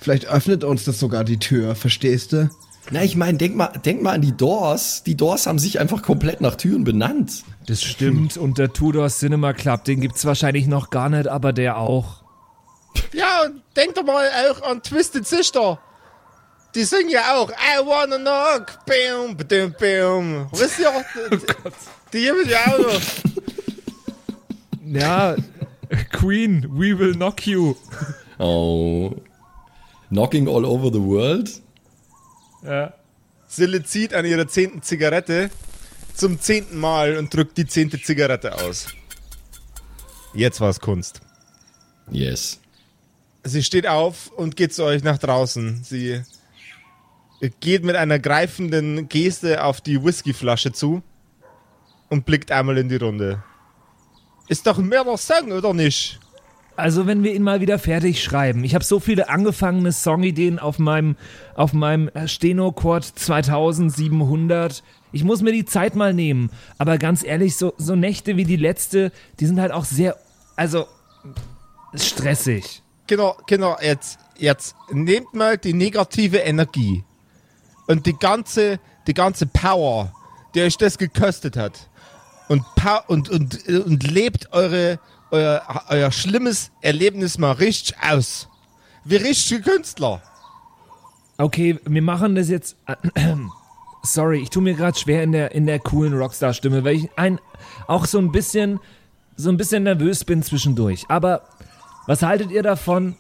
Vielleicht 0.04 0.26
öffnet 0.26 0.66
uns 0.66 0.84
das 0.84 1.00
sogar 1.00 1.24
die 1.24 1.40
Tür, 1.40 1.76
verstehst 1.76 2.34
du? 2.34 2.50
Na, 2.92 3.04
ich 3.04 3.16
meine, 3.16 3.38
denk 3.38 3.56
mal, 3.56 3.68
denk 3.86 4.02
mal 4.02 4.12
an 4.12 4.22
die 4.22 4.36
Doors. 4.36 5.02
Die 5.04 5.16
Doors 5.16 5.48
haben 5.48 5.60
sich 5.60 5.80
einfach 5.80 6.02
komplett 6.02 6.42
nach 6.42 6.56
Türen 6.56 6.84
benannt. 6.84 7.46
Das 7.68 7.82
stimmt. 7.82 8.36
Und 8.36 8.58
der 8.58 8.74
Tudor 8.74 9.08
Cinema 9.08 9.54
Club, 9.54 9.86
den 9.86 10.02
gibt's 10.02 10.26
wahrscheinlich 10.26 10.68
noch 10.68 10.90
gar 10.90 11.08
nicht, 11.08 11.30
aber 11.30 11.54
der 11.54 11.78
auch. 11.78 12.22
Ja, 13.14 13.44
und 13.46 13.62
denkt 13.78 13.96
doch 13.96 14.04
mal 14.04 14.28
auch 14.52 14.62
an 14.64 14.84
Twisted 14.84 15.26
Sister. 15.26 15.80
Die 16.76 16.84
singen 16.84 17.10
ja 17.10 17.36
auch 17.38 17.50
I 17.50 17.86
wanna 17.86 18.18
knock, 18.18 18.80
bam, 18.86 19.38
bam, 19.38 19.74
bam. 19.80 20.50
Wisst 20.52 20.80
ihr? 20.80 20.92
Die, 22.12 22.18
die 22.20 22.26
gibt 22.26 22.46
es 22.46 22.52
ja 22.52 22.74
auch 22.74 22.80
noch. 22.80 23.02
Ja, 24.86 25.36
Queen, 26.12 26.68
we 26.70 27.00
will 27.00 27.14
knock 27.14 27.48
you. 27.48 27.76
Oh. 28.38 29.14
Knocking 30.14 30.48
all 30.48 30.64
over 30.64 30.92
the 30.94 31.02
world. 31.02 31.50
Ja. 32.64 32.94
Sille 33.48 33.84
zieht 33.84 34.14
an 34.14 34.26
ihrer 34.26 34.48
zehnten 34.48 34.84
Zigarette 34.84 35.50
zum 36.14 36.40
zehnten 36.40 36.78
Mal 36.78 37.18
und 37.18 37.34
drückt 37.34 37.58
die 37.58 37.66
zehnte 37.66 38.00
Zigarette 38.00 38.54
aus. 38.54 38.88
Jetzt 40.36 40.62
war's 40.62 40.80
Kunst. 40.80 41.22
Yes. 42.12 42.60
Sie 43.44 43.64
steht 43.64 43.88
auf 43.88 44.28
und 44.30 44.56
geht 44.56 44.74
zu 44.74 44.84
euch 44.84 45.04
nach 45.04 45.18
draußen. 45.18 45.84
Sie 45.84 46.22
geht 47.60 47.84
mit 47.84 47.96
einer 47.96 48.20
greifenden 48.20 49.10
Geste 49.10 49.64
auf 49.64 49.82
die 49.82 50.04
Whiskyflasche 50.04 50.74
zu 50.74 51.02
und 52.10 52.26
blickt 52.26 52.52
einmal 52.52 52.78
in 52.78 52.88
die 52.88 52.98
Runde. 52.98 53.44
Ist 54.48 54.68
doch 54.68 54.78
mehr 54.78 55.04
noch 55.04 55.18
Song, 55.18 55.52
oder 55.52 55.74
nicht? 55.74 56.20
Also 56.76 57.06
wenn 57.06 57.24
wir 57.24 57.34
ihn 57.34 57.44
mal 57.44 57.62
wieder 57.62 57.78
fertig 57.78 58.24
schreiben. 58.24 58.64
Ich 58.64 58.74
habe 58.74 58.84
so 58.84 59.00
viele 59.00 59.30
angefangene 59.30 59.92
Songideen 59.92 60.58
auf 60.58 60.80
meinem 60.80 61.16
auf 61.56 61.74
meinem 61.74 62.10
Steno-Quad 62.26 63.04
2700. 63.04 64.84
Ich 65.12 65.24
muss 65.24 65.42
mir 65.42 65.52
die 65.52 65.66
Zeit 65.66 65.96
mal 65.96 66.14
nehmen. 66.14 66.50
Aber 66.80 66.98
ganz 66.98 67.24
ehrlich, 67.24 67.56
so, 67.56 67.74
so 67.78 67.96
Nächte 67.96 68.38
wie 68.38 68.46
die 68.46 68.56
letzte, 68.56 69.12
die 69.40 69.46
sind 69.46 69.60
halt 69.60 69.72
auch 69.72 69.86
sehr, 69.86 70.18
also 70.56 70.88
stressig. 71.94 72.82
Genau, 73.06 73.38
genau, 73.46 73.78
jetzt, 73.82 74.18
jetzt 74.38 74.76
nehmt 74.92 75.34
mal 75.34 75.58
die 75.58 75.74
negative 75.74 76.38
Energie 76.38 77.04
und 77.88 78.06
die 78.08 78.18
ganze, 78.18 78.80
die 79.06 79.14
ganze 79.14 79.46
Power, 79.46 80.12
die 80.56 80.62
euch 80.62 80.78
das 80.78 80.98
gekostet 80.98 81.58
hat 81.58 81.90
und, 82.48 82.64
und, 83.08 83.30
und, 83.30 83.68
und 83.68 84.04
lebt 84.12 84.52
eure, 84.52 85.00
euer, 85.34 85.62
euer 85.90 86.12
schlimmes 86.12 86.72
Erlebnis 86.82 87.38
mal 87.38 87.54
richtig 87.54 87.96
aus. 88.02 88.48
Wie 89.04 89.16
richtige 89.16 89.62
Künstler. 89.62 90.22
Okay, 91.38 91.80
wir 91.86 92.02
machen 92.02 92.36
das 92.36 92.50
jetzt. 92.50 92.78
Sorry, 94.04 94.42
ich 94.42 94.50
tue 94.50 94.62
mir 94.62 94.76
gerade 94.76 94.98
schwer 94.98 95.24
in 95.24 95.32
der 95.32 95.52
in 95.54 95.66
der 95.66 95.80
coolen 95.80 96.14
Rockstar-Stimme, 96.14 96.84
weil 96.84 96.96
ich 96.96 97.10
ein 97.16 97.40
auch 97.88 98.06
so 98.06 98.20
ein 98.20 98.32
bisschen 98.32 98.80
so 99.36 99.50
ein 99.50 99.58
bisschen 99.58 99.84
nervös 99.84 100.24
bin 100.24 100.44
zwischendurch. 100.44 101.06
Aber 101.10 101.42
was 102.06 102.22
haltet 102.22 102.52
ihr 102.52 102.64
davon, 102.64 103.16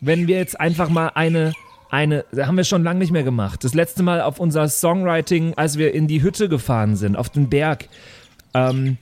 wenn 0.00 0.28
wir 0.28 0.36
jetzt 0.36 0.58
einfach 0.60 0.88
mal 0.88 1.08
eine 1.08 1.52
eine, 1.90 2.26
haben 2.36 2.58
wir 2.58 2.64
schon 2.64 2.84
lange 2.84 2.98
nicht 3.00 3.12
mehr 3.12 3.22
gemacht. 3.22 3.64
Das 3.64 3.72
letzte 3.74 4.02
Mal 4.02 4.20
auf 4.20 4.38
unser 4.38 4.68
Songwriting, 4.68 5.54
als 5.56 5.78
wir 5.78 5.94
in 5.94 6.06
die 6.06 6.22
Hütte 6.22 6.50
gefahren 6.50 6.96
sind, 6.96 7.16
auf 7.16 7.30
den 7.30 7.48
Berg. 7.48 7.88
Ähm, 8.52 8.98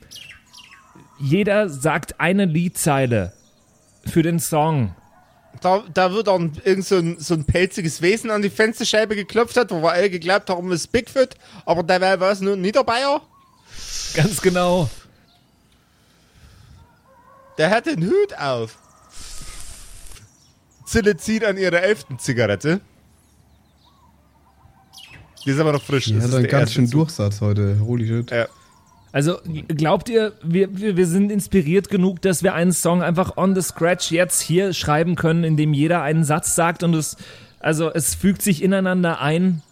jeder 1.19 1.69
sagt 1.69 2.19
eine 2.19 2.45
Liedzeile 2.45 3.33
für 4.05 4.23
den 4.23 4.39
Song. 4.39 4.95
Da, 5.61 5.83
da 5.91 6.11
wird 6.13 6.27
dann 6.27 6.51
irgend 6.63 6.85
so 6.85 6.97
ein, 6.97 7.19
so 7.19 7.33
ein 7.33 7.45
pelziges 7.45 8.01
Wesen 8.01 8.29
an 8.29 8.41
die 8.43 8.49
Fensterscheibe 8.49 9.15
geklopft 9.15 9.57
hat, 9.57 9.71
wo 9.71 9.81
wir 9.81 9.91
alle 9.91 10.09
geglaubt 10.09 10.49
haben, 10.49 10.71
es 10.71 10.81
ist 10.81 10.91
Bigfoot, 10.91 11.35
aber 11.65 11.81
der 11.83 11.99
war 12.01 12.19
was 12.19 12.41
nur 12.41 12.53
ein 12.53 12.61
Niederbayer. 12.61 13.21
Ganz 14.15 14.41
genau. 14.41 14.89
Der 17.57 17.71
hat 17.71 17.87
den 17.87 18.05
Hut 18.05 18.37
auf. 18.39 18.77
Zille 20.85 21.17
zieht 21.17 21.43
an 21.43 21.57
ihrer 21.57 21.81
elften 21.81 22.19
Zigarette. 22.19 22.79
Die 25.43 25.49
ist 25.51 25.59
aber 25.59 25.71
noch 25.71 25.81
frisch. 25.81 26.05
Die 26.05 26.13
Das 26.13 26.23
hat 26.23 26.29
ist 26.29 26.35
einen 26.35 26.47
ganz 26.47 26.73
schönen. 26.73 26.89
Durchsatz 26.89 27.41
heute. 27.41 27.79
Holy 27.79 28.07
shit. 28.07 28.31
Ja. 28.31 28.47
Also 29.17 29.39
glaubt 29.67 30.09
ihr, 30.09 30.33
wir, 30.43 30.77
wir, 30.77 30.95
wir 30.95 31.07
sind 31.07 31.31
inspiriert 31.31 31.89
genug, 31.89 32.21
dass 32.21 32.43
wir 32.43 32.53
einen 32.53 32.71
Song 32.71 33.01
einfach 33.01 33.35
on 33.35 33.55
the 33.55 33.63
scratch 33.63 34.11
jetzt 34.11 34.39
hier 34.41 34.73
schreiben 34.73 35.15
können, 35.15 35.43
in 35.43 35.57
dem 35.57 35.73
jeder 35.73 36.03
einen 36.03 36.23
Satz 36.23 36.53
sagt 36.53 36.83
und 36.83 36.93
es, 36.93 37.17
also 37.59 37.91
es 37.91 38.13
fügt 38.13 38.43
sich 38.43 38.61
ineinander 38.61 39.19
ein? 39.19 39.63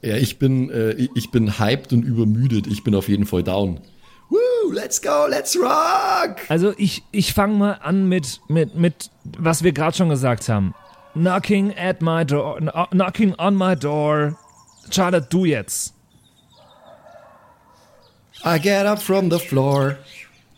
Ja, 0.00 0.14
ich 0.14 0.38
bin, 0.38 0.70
äh, 0.70 1.08
ich 1.16 1.32
bin 1.32 1.58
hyped 1.58 1.92
und 1.92 2.04
übermüdet. 2.04 2.68
Ich 2.68 2.84
bin 2.84 2.94
auf 2.94 3.08
jeden 3.08 3.26
Fall 3.26 3.42
down. 3.42 3.80
Woo, 4.30 4.70
let's 4.70 5.02
go, 5.02 5.26
let's 5.28 5.58
rock! 5.58 6.36
Also 6.48 6.72
ich, 6.76 7.02
ich 7.10 7.34
fange 7.34 7.56
mal 7.56 7.72
an 7.82 8.08
mit, 8.08 8.40
mit, 8.46 8.76
mit, 8.76 9.10
was 9.36 9.64
wir 9.64 9.72
gerade 9.72 9.96
schon 9.96 10.08
gesagt 10.08 10.48
haben. 10.48 10.72
Knocking 11.14 11.74
at 11.76 12.00
my 12.00 12.24
door, 12.24 12.58
kno- 12.58 12.86
knocking 12.92 13.34
on 13.40 13.56
my 13.56 13.74
door. 13.74 14.38
Charlotte, 14.92 15.26
du 15.30 15.46
jetzt. 15.46 15.95
I 18.44 18.58
get 18.58 18.86
up 18.86 19.00
from 19.00 19.30
the 19.30 19.38
floor. 19.38 19.98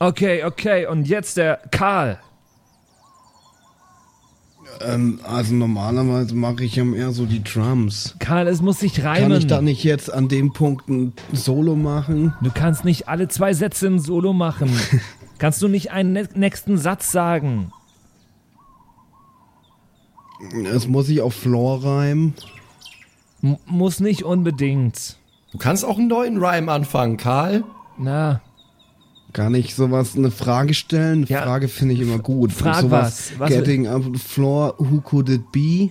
Okay, 0.00 0.44
okay, 0.44 0.86
und 0.86 1.08
jetzt 1.08 1.36
der 1.36 1.60
Karl. 1.70 2.18
Ähm, 4.80 5.20
also 5.24 5.54
normalerweise 5.54 6.34
mache 6.34 6.64
ich 6.64 6.76
ja 6.76 6.84
eher 6.84 7.12
so 7.12 7.26
die 7.26 7.42
Drums. 7.42 8.14
Karl, 8.18 8.46
es 8.46 8.62
muss 8.62 8.80
sich 8.80 9.02
reimen. 9.02 9.30
Kann 9.30 9.38
ich 9.38 9.46
da 9.46 9.60
nicht 9.60 9.82
jetzt 9.82 10.12
an 10.12 10.28
dem 10.28 10.52
Punkt 10.52 10.88
ein 10.88 11.14
Solo 11.32 11.74
machen? 11.74 12.32
Du 12.42 12.50
kannst 12.52 12.84
nicht 12.84 13.08
alle 13.08 13.28
zwei 13.28 13.54
Sätze 13.54 13.86
im 13.86 13.98
Solo 13.98 14.32
machen. 14.32 14.70
kannst 15.38 15.62
du 15.62 15.68
nicht 15.68 15.90
einen 15.90 16.12
ne 16.12 16.28
nächsten 16.34 16.78
Satz 16.78 17.10
sagen? 17.10 17.72
Es 20.72 20.86
muss 20.86 21.08
ich 21.08 21.20
auf 21.20 21.34
Floor 21.34 21.84
reimen. 21.84 22.34
M 23.42 23.56
muss 23.66 23.98
nicht 24.00 24.22
unbedingt. 24.22 25.16
Du 25.52 25.58
kannst 25.58 25.84
auch 25.84 25.98
einen 25.98 26.08
neuen 26.08 26.38
Rhyme 26.44 26.70
anfangen, 26.70 27.16
Karl. 27.16 27.64
Na, 27.98 28.40
Kann 29.34 29.54
ich 29.54 29.74
sowas, 29.74 30.16
eine 30.16 30.30
Frage 30.30 30.72
stellen? 30.72 31.18
Eine 31.18 31.26
Ja. 31.26 31.42
Frage 31.42 31.68
finde 31.68 31.94
ich 31.94 32.00
immer 32.00 32.18
gut. 32.18 32.50
Frag 32.52 32.76
sowas, 32.80 33.32
was. 33.32 33.38
Was 33.38 33.50
Getting 33.50 33.86
up 33.86 34.02
the 34.12 34.18
floor, 34.18 34.74
who 34.78 35.00
could 35.02 35.28
it 35.28 35.52
be? 35.52 35.90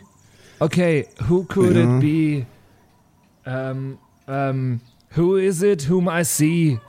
okay, 0.59 1.05
who 1.29 1.43
could 1.43 1.75
Ja. 1.75 1.83
it 1.95 1.99
be? 2.01 2.45
Ähm, 3.45 3.97
ähm, 4.27 4.81
who 5.15 5.35
is 5.37 5.61
it 5.61 5.87
whom 5.89 6.09
I 6.11 6.23
see? 6.23 6.79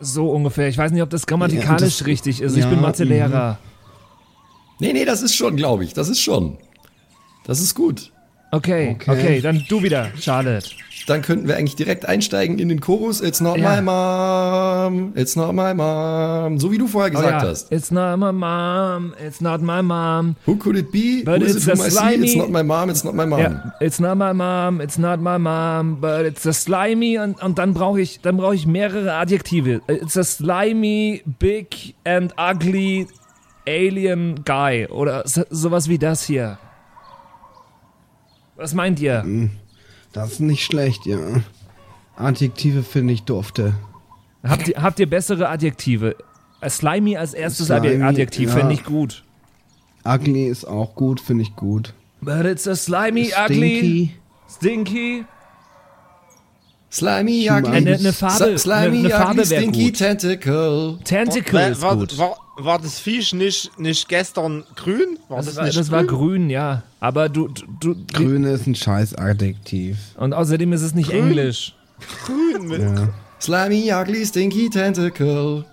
So 0.00 0.30
ungefähr. 0.30 0.68
Ich 0.68 0.78
weiß 0.78 0.90
nicht, 0.90 1.02
ob 1.02 1.10
das 1.10 1.26
grammatikalisch 1.26 1.98
das- 1.98 2.06
richtig 2.06 2.40
ist. 2.40 2.56
Ich 2.56 2.64
ja, 2.64 2.70
bin 2.70 2.80
Mathelehrer. 2.80 3.58
Nee, 4.80 4.92
nee, 4.92 5.04
das 5.04 5.22
ist 5.22 5.34
schon, 5.36 5.54
glaube 5.56 5.84
ich. 5.84 5.92
Das 5.94 6.08
ist 6.08 6.20
schon. 6.20 6.56
Das 7.44 7.60
ist 7.60 7.74
gut. 7.74 8.10
Okay, 8.52 8.96
okay, 9.00 9.10
Okay. 9.10 9.40
dann 9.42 9.64
du 9.68 9.82
wieder, 9.82 10.10
Charlotte. 10.18 10.70
Dann 11.06 11.20
könnten 11.20 11.46
wir 11.48 11.56
eigentlich 11.58 11.76
direkt 11.76 12.06
einsteigen 12.08 12.58
in 12.58 12.70
den 12.70 12.80
Chorus. 12.80 13.20
It's 13.20 13.40
not 13.42 13.58
Ja. 13.58 13.76
my 13.76 13.82
mom, 13.82 15.12
it's 15.16 15.36
not 15.36 15.52
my 15.52 15.74
mom. 15.74 16.58
So 16.58 16.72
wie 16.72 16.78
du 16.78 16.86
vorher 16.86 17.10
Oh 17.12 17.16
gesagt 17.16 17.42
ja. 17.42 17.48
hast. 17.48 17.70
It's 17.70 17.90
not 17.90 18.18
my 18.18 18.32
mom, 18.32 19.12
it's 19.22 19.42
not 19.42 19.60
my 19.60 19.82
mom. 19.82 20.36
Who 20.46 20.56
could 20.56 20.76
it 20.78 20.90
be? 20.92 21.22
But 21.22 21.40
Who 21.42 21.44
is 21.44 21.56
it's 21.56 21.66
it 21.66 21.74
whom 21.74 21.80
I 21.86 21.90
see? 21.90 21.96
slimy- 21.98 22.26
It's 22.26 22.36
not 22.36 22.48
my 22.50 22.62
mom, 22.62 22.88
it's 22.88 23.04
not 23.04 23.14
my 23.14 23.26
mom. 23.26 23.38
Ja, 23.40 23.74
it's 23.80 23.98
not 24.00 24.16
my 24.16 24.32
mom, 24.32 24.80
it's 24.80 24.96
not 24.96 25.20
my 25.20 25.36
mom, 25.38 26.00
but 26.00 26.24
it's 26.24 26.46
a 26.46 26.52
slimy 26.54 27.18
und, 27.18 27.42
und 27.42 27.58
dann 27.58 27.74
brauche 27.74 28.00
ich, 28.00 28.20
dann 28.22 28.38
brauche 28.38 28.54
ich 28.54 28.66
mehrere 28.66 29.12
Adjektive. 29.14 29.82
It's 29.88 30.16
a 30.16 30.24
slimy, 30.24 31.22
big 31.38 31.94
and 32.04 32.32
ugly 32.38 33.06
alien 33.66 34.42
guy 34.46 34.86
oder 34.90 35.22
so, 35.26 35.42
sowas 35.50 35.86
wie 35.88 35.98
das 35.98 36.22
hier. 36.24 36.56
Was 38.56 38.72
meint 38.72 39.00
ihr? 39.00 39.22
Das 40.14 40.32
ist 40.32 40.40
nicht 40.40 40.64
schlecht, 40.64 41.04
ja. 41.06 41.18
Adjektive 42.16 42.82
finde 42.82 43.12
ich 43.12 43.24
dufte. 43.24 43.74
Habt 44.42 44.68
ihr, 44.68 44.80
habt 44.82 44.98
ihr 45.00 45.08
bessere 45.10 45.48
Adjektive? 45.48 46.16
Äh, 46.60 46.70
Slimy 46.70 47.16
als 47.16 47.34
erstes 47.34 47.66
Slimy, 47.66 48.02
Adjektiv 48.02 48.50
ja. 48.50 48.56
finde 48.56 48.74
ich 48.74 48.84
gut. 48.84 49.24
Ugly 50.06 50.46
ist 50.48 50.64
auch 50.66 50.94
gut, 50.94 51.20
finde 51.20 51.42
ich 51.42 51.56
gut. 51.56 51.92
But 52.20 52.44
it's 52.46 52.66
a 52.68 52.74
slimy, 52.76 53.32
ugly, 53.36 53.56
Stinky. 53.78 54.14
stinky. 54.48 55.24
Slimy, 56.90 57.48
ugly, 57.50 57.70
Eine- 57.76 57.94
eine 57.96 58.12
Farbe- 58.12 58.56
Slimy, 58.56 58.98
eine- 58.98 58.98
eine 58.98 59.10
Farbe 59.10 59.42
ugly, 59.42 59.46
stinky 59.46 59.84
gut. 59.86 59.96
tentacle. 59.98 60.98
Tentacle 61.04 61.80
War, 61.82 61.92
ist 62.02 62.16
gut. 62.16 62.18
War, 62.56 62.78
das 62.78 62.98
Viech 62.98 63.32
nicht, 63.34 63.78
nicht 63.78 64.08
gestern 64.08 64.64
grün? 64.76 65.18
War 65.28 65.38
Das, 65.38 65.46
das, 65.46 65.56
war, 65.56 65.64
nicht 65.64 65.76
das 65.78 65.90
war 65.90 66.04
grün, 66.04 66.50
ja. 66.50 66.82
Aber 67.00 67.28
du, 67.28 67.48
du, 67.48 67.94
du 67.94 68.04
Grüne 68.12 68.50
ist 68.52 68.66
ein 68.66 68.74
scheiß 68.74 69.14
Adjektiv. 69.16 69.96
und 70.16 70.32
außerdem 70.32 70.72
ist 70.72 70.82
es 70.82 70.94
nicht 70.94 71.10
Englisch. 71.10 71.74
grün? 72.24 72.68
Mit, 72.68 72.80
Ja. 72.80 73.08
Slimy, 73.40 73.92
ugly, 73.92 74.24
stinky 74.24 74.70
tentacle. 74.70 75.64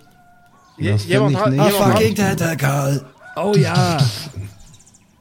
Je- 0.78 0.94
jemand 1.06 1.36
hat, 1.38 1.52
jemand 1.52 1.70
fucking 1.72 2.18
hat, 2.18 2.36
tentacle. 2.38 3.04
Oh 3.36 3.54
ja. 3.56 3.98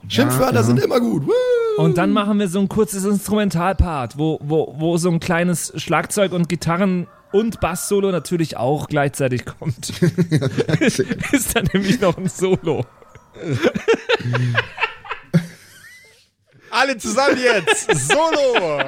Schimpfwörter 0.07 0.55
ja. 0.55 0.63
sind 0.63 0.79
immer 0.83 0.99
gut. 0.99 1.25
Woo! 1.27 1.81
Und 1.83 1.97
dann 1.97 2.11
machen 2.11 2.39
wir 2.39 2.49
so 2.49 2.59
ein 2.59 2.67
kurzes 2.67 3.05
Instrumentalpart, 3.05 4.17
wo, 4.17 4.39
wo, 4.43 4.75
wo 4.77 4.97
so 4.97 5.09
ein 5.09 5.19
kleines 5.21 5.71
Schlagzeug 5.77 6.33
und 6.33 6.49
Gitarren 6.49 7.07
und 7.31 7.59
Bass-Solo 7.59 8.11
natürlich 8.11 8.57
auch 8.57 8.87
gleichzeitig 8.87 9.45
kommt. 9.45 9.89
ist 10.79 11.55
dann 11.55 11.69
nämlich 11.73 11.99
noch 11.99 12.17
ein 12.17 12.27
Solo. 12.27 12.85
alle 16.69 16.97
zusammen 16.97 17.37
jetzt! 17.37 18.07
Solo! 18.07 18.81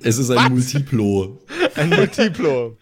Es 0.00 0.18
ist 0.18 0.30
ein 0.30 0.52
Multiplo. 0.52 1.38
Ein 1.74 1.90
Multiplo. 1.90 2.76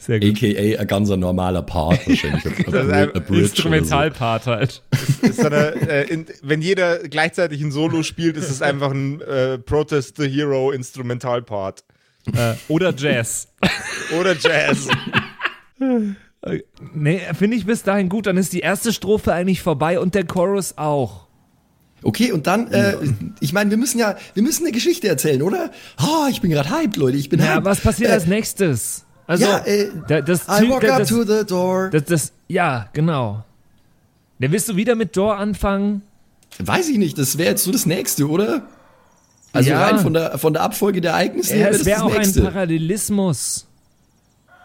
Sehr 0.00 0.18
gut. 0.18 0.42
AKA 0.42 0.80
ein 0.80 0.86
ganzer 0.86 1.18
normaler 1.18 1.60
Part 1.60 2.08
wahrscheinlich. 2.08 2.44
Ist 2.66 2.74
ein 2.74 3.34
Instrumentalpart 3.34 4.46
halt. 4.46 4.82
Ist 5.20 5.36
so 5.36 5.46
eine, 5.46 5.74
äh, 5.88 6.08
in, 6.08 6.24
wenn 6.42 6.62
jeder 6.62 7.00
gleichzeitig 7.00 7.60
ein 7.60 7.70
Solo 7.70 8.02
spielt, 8.02 8.38
ist 8.38 8.50
es 8.50 8.62
einfach 8.62 8.92
ein 8.92 9.20
äh, 9.20 9.58
Protest 9.58 10.16
the 10.16 10.26
Hero 10.26 10.70
Instrumentalpart. 10.70 11.84
Äh, 12.34 12.54
oder 12.68 12.94
Jazz. 12.96 13.48
Oder 14.18 14.36
Jazz. 14.36 14.88
Nee, 16.94 17.20
finde 17.38 17.56
ich 17.56 17.66
bis 17.66 17.82
dahin 17.82 18.08
gut. 18.08 18.26
Dann 18.26 18.36
ist 18.38 18.52
die 18.52 18.60
erste 18.60 18.92
Strophe 18.94 19.32
eigentlich 19.34 19.60
vorbei 19.62 20.00
und 20.00 20.14
der 20.14 20.24
Chorus 20.26 20.78
auch. 20.78 21.26
Okay, 22.02 22.32
und 22.32 22.46
dann, 22.46 22.68
äh, 22.72 22.96
ich 23.40 23.52
meine, 23.52 23.68
wir 23.70 23.76
müssen 23.76 23.98
ja, 23.98 24.16
wir 24.32 24.42
müssen 24.42 24.64
eine 24.64 24.72
Geschichte 24.72 25.06
erzählen, 25.06 25.42
oder? 25.42 25.70
Oh, 26.02 26.28
ich 26.30 26.40
bin 26.40 26.50
gerade 26.50 26.70
hyped, 26.70 26.96
Leute, 26.96 27.18
ich 27.18 27.28
bin 27.28 27.40
Ja, 27.40 27.56
hyped. 27.56 27.66
was 27.66 27.80
passiert 27.80 28.08
äh, 28.10 28.14
als 28.14 28.26
nächstes? 28.26 29.04
Also, 29.26 29.44
ja, 29.44 29.58
äh, 29.66 29.90
da- 30.08 30.22
das, 30.22 30.44
I 30.48 30.68
walk 30.70 30.80
da- 30.80 30.92
up 30.94 30.98
das, 31.00 31.08
to 31.10 31.24
the 31.24 31.44
door. 31.46 31.90
das, 31.90 32.04
das, 32.04 32.32
ja, 32.48 32.88
genau. 32.94 33.44
Ja, 34.38 34.50
willst 34.50 34.66
du 34.70 34.76
wieder 34.76 34.94
mit 34.94 35.14
Door 35.14 35.36
anfangen? 35.36 36.00
Weiß 36.58 36.88
ich 36.88 36.96
nicht, 36.96 37.18
das 37.18 37.36
wäre 37.36 37.50
jetzt 37.50 37.64
so 37.64 37.70
das 37.70 37.84
nächste, 37.84 38.28
oder? 38.30 38.66
Also 39.52 39.70
Ja. 39.70 39.82
rein 39.84 39.98
von 39.98 40.12
der, 40.14 40.38
von 40.38 40.52
der 40.52 40.62
Abfolge 40.62 41.00
der 41.00 41.12
Ereignisse 41.12 41.54
Ja, 41.54 41.60
her 41.60 41.70
es 41.70 41.78
das 41.78 41.86
wäre 41.86 41.96
das 42.00 42.06
auch 42.06 42.12
ein 42.14 42.18
nächste. 42.20 42.42
Parallelismus. 42.42 43.66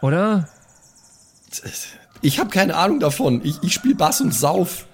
Oder? 0.01 0.47
Ich 2.21 2.39
habe 2.39 2.49
keine 2.49 2.75
Ahnung 2.75 2.99
davon. 2.99 3.41
Ich, 3.43 3.61
ich 3.63 3.73
spiele 3.73 3.95
Bass 3.95 4.21
und 4.21 4.33
Sauf. 4.33 4.85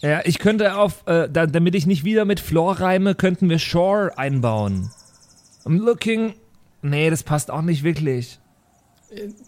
Ja, 0.00 0.20
ich 0.24 0.38
könnte 0.38 0.76
auf, 0.76 1.06
äh, 1.06 1.28
da, 1.30 1.46
damit 1.46 1.74
ich 1.74 1.86
nicht 1.86 2.04
wieder 2.04 2.24
mit 2.24 2.40
Floor 2.40 2.80
reime, 2.80 3.14
könnten 3.14 3.48
wir 3.48 3.58
Shore 3.58 4.16
einbauen. 4.18 4.90
I'm 5.64 5.78
looking. 5.78 6.34
Nee, 6.82 7.08
das 7.08 7.22
passt 7.22 7.50
auch 7.50 7.62
nicht 7.62 7.82
wirklich. 7.84 8.38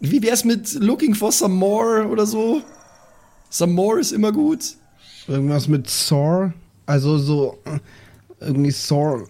Wie 0.01 0.23
wär's 0.23 0.45
mit 0.45 0.73
Looking 0.75 1.15
for 1.15 1.33
some 1.33 1.55
more 1.55 2.07
oder 2.09 2.25
so? 2.25 2.63
Some 3.51 3.73
more 3.75 4.01
ist 4.01 4.13
immer 4.13 4.33
gut. 4.33 4.77
Irgendwas 5.29 5.69
mit 5.69 5.91
sore. 5.91 6.55
Also 6.87 7.19
so 7.19 7.59
äh, 7.65 7.79
irgendwie 8.41 8.71
sore. 8.71 9.27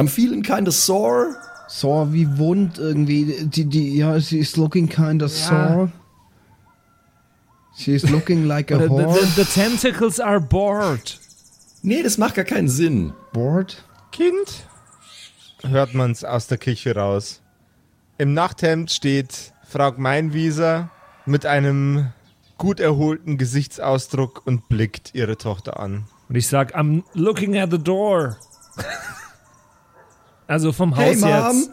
I'm 0.00 0.08
feeling 0.08 0.42
kinda 0.42 0.70
sore. 0.72 1.36
Sore 1.68 2.12
wie 2.12 2.26
wund 2.38 2.78
irgendwie. 2.78 3.46
Die, 3.46 3.66
die, 3.66 3.96
ja, 3.98 4.18
she 4.20 4.38
is 4.38 4.56
looking 4.56 4.88
kinda 4.88 5.28
sore. 5.28 5.92
She 7.76 7.92
is 7.94 8.08
looking 8.10 8.46
like 8.46 8.72
a 8.72 8.78
The, 8.78 8.84
the, 8.84 8.88
whore. 8.90 9.20
the, 9.20 9.42
the 9.42 9.44
tentacles 9.44 10.18
are 10.18 10.40
bored. 10.40 11.18
Nee, 11.82 12.02
das 12.02 12.18
macht 12.18 12.34
gar 12.34 12.44
keinen 12.44 12.68
Sinn. 12.68 13.12
Bored? 13.32 13.82
Kind? 14.10 14.66
Hört 15.62 15.94
man's 15.94 16.24
aus 16.24 16.46
der 16.46 16.58
Küche 16.58 16.94
raus. 16.96 17.40
Im 18.18 18.34
Nachthemd 18.34 18.90
steht 18.90 19.52
Frau 19.68 19.92
Meinwieser 19.96 20.90
mit 21.26 21.46
einem 21.46 22.12
gut 22.58 22.80
erholten 22.80 23.38
Gesichtsausdruck 23.38 24.46
und 24.46 24.68
blickt 24.68 25.14
ihre 25.14 25.36
Tochter 25.36 25.78
an. 25.78 26.04
Und 26.28 26.36
ich 26.36 26.48
sag, 26.48 26.74
I'm 26.76 27.02
looking 27.14 27.58
at 27.58 27.70
the 27.70 27.78
door. 27.78 28.36
also 30.50 30.72
vom 30.72 30.94
Hey, 30.96 31.14
Haus 31.14 31.20
Mom. 31.20 31.30
jetzt. 31.58 31.70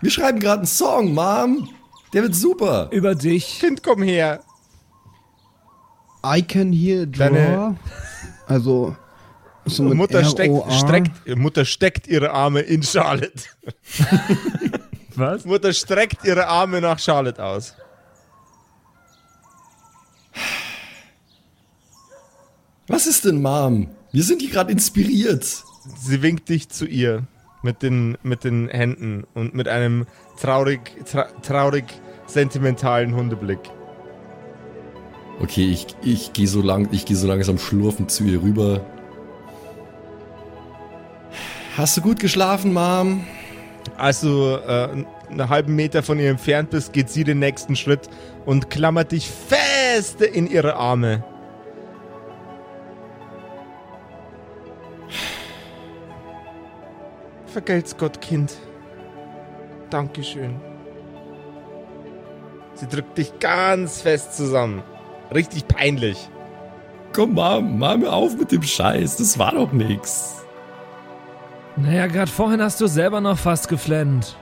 Wir 0.00 0.10
schreiben 0.10 0.38
gerade 0.40 0.58
einen 0.60 0.66
Song, 0.66 1.12
Mom. 1.14 1.68
Der 2.12 2.22
wird 2.22 2.34
super. 2.34 2.88
Über 2.92 3.14
dich. 3.14 3.58
Kind, 3.60 3.82
komm 3.82 4.02
her. 4.02 4.40
I 6.24 6.42
can 6.42 6.72
hear 6.72 7.06
draw. 7.06 7.18
Deine- 7.30 7.76
Also 8.46 8.96
so 9.64 9.82
Mutter 9.84 10.24
steckt, 10.24 10.72
streckt, 10.72 11.36
Mutter 11.36 11.64
steckt 11.64 12.06
ihre 12.08 12.30
Arme 12.32 12.60
in 12.60 12.82
Charlotte. 12.82 13.42
Was? 15.14 15.44
Mutter 15.44 15.72
streckt 15.72 16.24
ihre 16.24 16.46
Arme 16.46 16.80
nach 16.80 16.98
Charlotte 16.98 17.42
aus. 17.44 17.74
Was 22.88 23.06
ist 23.06 23.24
denn, 23.24 23.40
Mom? 23.40 23.88
Wir 24.10 24.22
sind 24.24 24.42
hier 24.42 24.50
gerade 24.50 24.72
inspiriert. 24.72 25.44
Sie 26.00 26.22
winkt 26.22 26.48
dich 26.48 26.68
zu 26.68 26.86
ihr 26.86 27.26
mit 27.62 27.82
den, 27.82 28.18
mit 28.22 28.44
den 28.44 28.68
Händen 28.68 29.24
und 29.34 29.54
mit 29.54 29.68
einem 29.68 30.06
traurig, 30.40 30.80
tra 31.10 31.24
traurig 31.42 31.84
sentimentalen 32.26 33.14
Hundeblick. 33.14 33.60
Okay, 35.40 35.70
ich, 35.70 35.86
ich 36.02 36.32
gehe 36.32 36.46
so, 36.46 36.62
lang, 36.62 36.88
ich 36.92 37.04
geh 37.04 37.14
so 37.14 37.26
langsam 37.26 37.58
schlurfend 37.58 38.10
zu 38.10 38.24
ihr 38.24 38.42
rüber. 38.42 38.84
Hast 41.76 41.96
du 41.96 42.00
gut 42.02 42.20
geschlafen, 42.20 42.72
Mom? 42.72 43.24
Als 43.96 44.20
du 44.20 44.28
äh, 44.28 45.04
einen 45.30 45.48
halben 45.48 45.74
Meter 45.74 46.02
von 46.02 46.18
ihr 46.18 46.30
entfernt 46.30 46.70
bist, 46.70 46.92
geht 46.92 47.10
sie 47.10 47.24
den 47.24 47.38
nächsten 47.38 47.76
Schritt 47.76 48.08
und 48.44 48.70
klammert 48.70 49.12
dich 49.12 49.28
feste 49.28 50.26
in 50.26 50.48
ihre 50.48 50.76
Arme. 50.76 51.24
Vergelt's 57.52 57.96
Gott, 57.96 58.20
Kind. 58.20 58.54
Dankeschön. 59.90 60.54
Sie 62.74 62.86
drückt 62.88 63.18
dich 63.18 63.38
ganz 63.38 64.00
fest 64.02 64.36
zusammen. 64.36 64.82
Richtig 65.34 65.68
peinlich. 65.68 66.28
Komm, 67.12 67.34
Mom, 67.34 67.78
mach 67.78 67.96
mir 67.98 68.10
auf 68.12 68.36
mit 68.36 68.50
dem 68.52 68.62
Scheiß. 68.62 69.16
Das 69.18 69.38
war 69.38 69.52
doch 69.52 69.70
nix. 69.72 70.36
Naja, 71.76 72.06
gerade 72.06 72.30
vorhin 72.30 72.62
hast 72.62 72.80
du 72.80 72.86
selber 72.86 73.20
noch 73.20 73.38
fast 73.38 73.68
geflennt. 73.68 74.36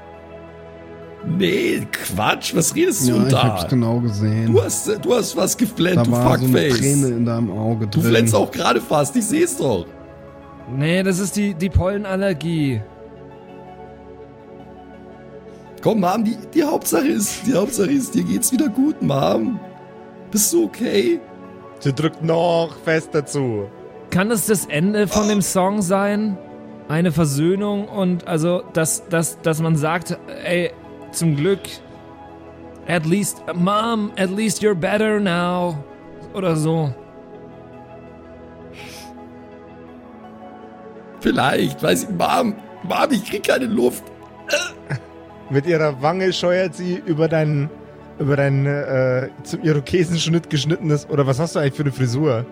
Nee, 1.26 1.86
Quatsch, 1.92 2.54
was 2.54 2.74
redest 2.74 3.06
du 3.08 3.14
Ja, 3.16 3.22
ich 3.26 3.32
da? 3.32 3.42
hab's 3.42 3.68
genau 3.68 4.00
gesehen. 4.00 4.52
Du 4.52 4.62
hast, 4.62 4.88
du 5.04 5.14
hast 5.14 5.36
was 5.36 5.56
geflennt, 5.56 5.98
da 5.98 6.02
du 6.04 6.12
war 6.12 6.38
so 6.38 6.44
eine 6.46 6.58
Fuckface. 6.58 6.78
Träne 6.78 7.06
in 7.08 7.26
deinem 7.26 7.50
Auge 7.50 7.86
du 7.86 8.00
drin. 8.00 8.10
flennst 8.10 8.34
auch 8.34 8.50
gerade 8.50 8.80
fast, 8.80 9.14
ich 9.16 9.26
seh's 9.26 9.56
doch. 9.58 9.84
Nee, 10.74 11.02
das 11.02 11.18
ist 11.18 11.36
die, 11.36 11.52
die 11.54 11.68
Pollenallergie. 11.68 12.80
Komm, 15.82 16.00
Mom, 16.00 16.24
die, 16.24 16.36
die 16.54 16.62
Hauptsache 16.62 17.08
ist, 17.08 17.46
die 17.46 17.54
Hauptsache 17.54 17.90
ist, 17.90 18.14
dir 18.14 18.24
geht's 18.24 18.52
wieder 18.52 18.68
gut, 18.68 19.00
Mom. 19.02 19.58
Bist 20.30 20.52
du 20.52 20.64
okay? 20.64 21.20
Sie 21.78 21.92
drückt 21.92 22.22
noch 22.22 22.76
fester 22.84 23.24
zu. 23.24 23.68
Kann 24.10 24.28
das 24.28 24.46
das 24.46 24.66
Ende 24.66 25.08
von 25.08 25.28
dem 25.28 25.40
Song 25.40 25.82
sein? 25.82 26.36
eine 26.90 27.12
Versöhnung 27.12 27.86
und 27.86 28.26
also, 28.26 28.64
dass, 28.72 29.08
dass, 29.08 29.40
dass 29.42 29.60
man 29.60 29.76
sagt, 29.76 30.18
ey, 30.44 30.72
zum 31.12 31.36
Glück, 31.36 31.60
at 32.88 33.06
least, 33.06 33.44
Mom, 33.54 34.10
at 34.16 34.30
least 34.30 34.60
you're 34.60 34.74
better 34.74 35.20
now. 35.20 35.84
Oder 36.34 36.56
so. 36.56 36.92
Vielleicht, 41.20 41.80
weiß 41.80 42.04
ich, 42.04 42.10
Mom, 42.10 42.56
Mom, 42.82 43.10
ich 43.10 43.24
krieg 43.24 43.44
keine 43.44 43.66
Luft. 43.66 44.02
Mit 45.50 45.66
ihrer 45.66 46.00
Wange 46.00 46.32
scheuert 46.32 46.74
sie 46.74 47.02
über 47.04 47.26
deinen, 47.28 47.68
über 48.18 48.36
dein 48.36 48.66
äh, 48.66 49.28
zum 49.42 49.62
Irokesenschnitt 49.62 50.48
geschnittenes, 50.48 51.08
oder 51.08 51.26
was 51.26 51.38
hast 51.40 51.56
du 51.56 51.58
eigentlich 51.60 51.74
für 51.74 51.82
eine 51.82 51.92
Frisur? 51.92 52.46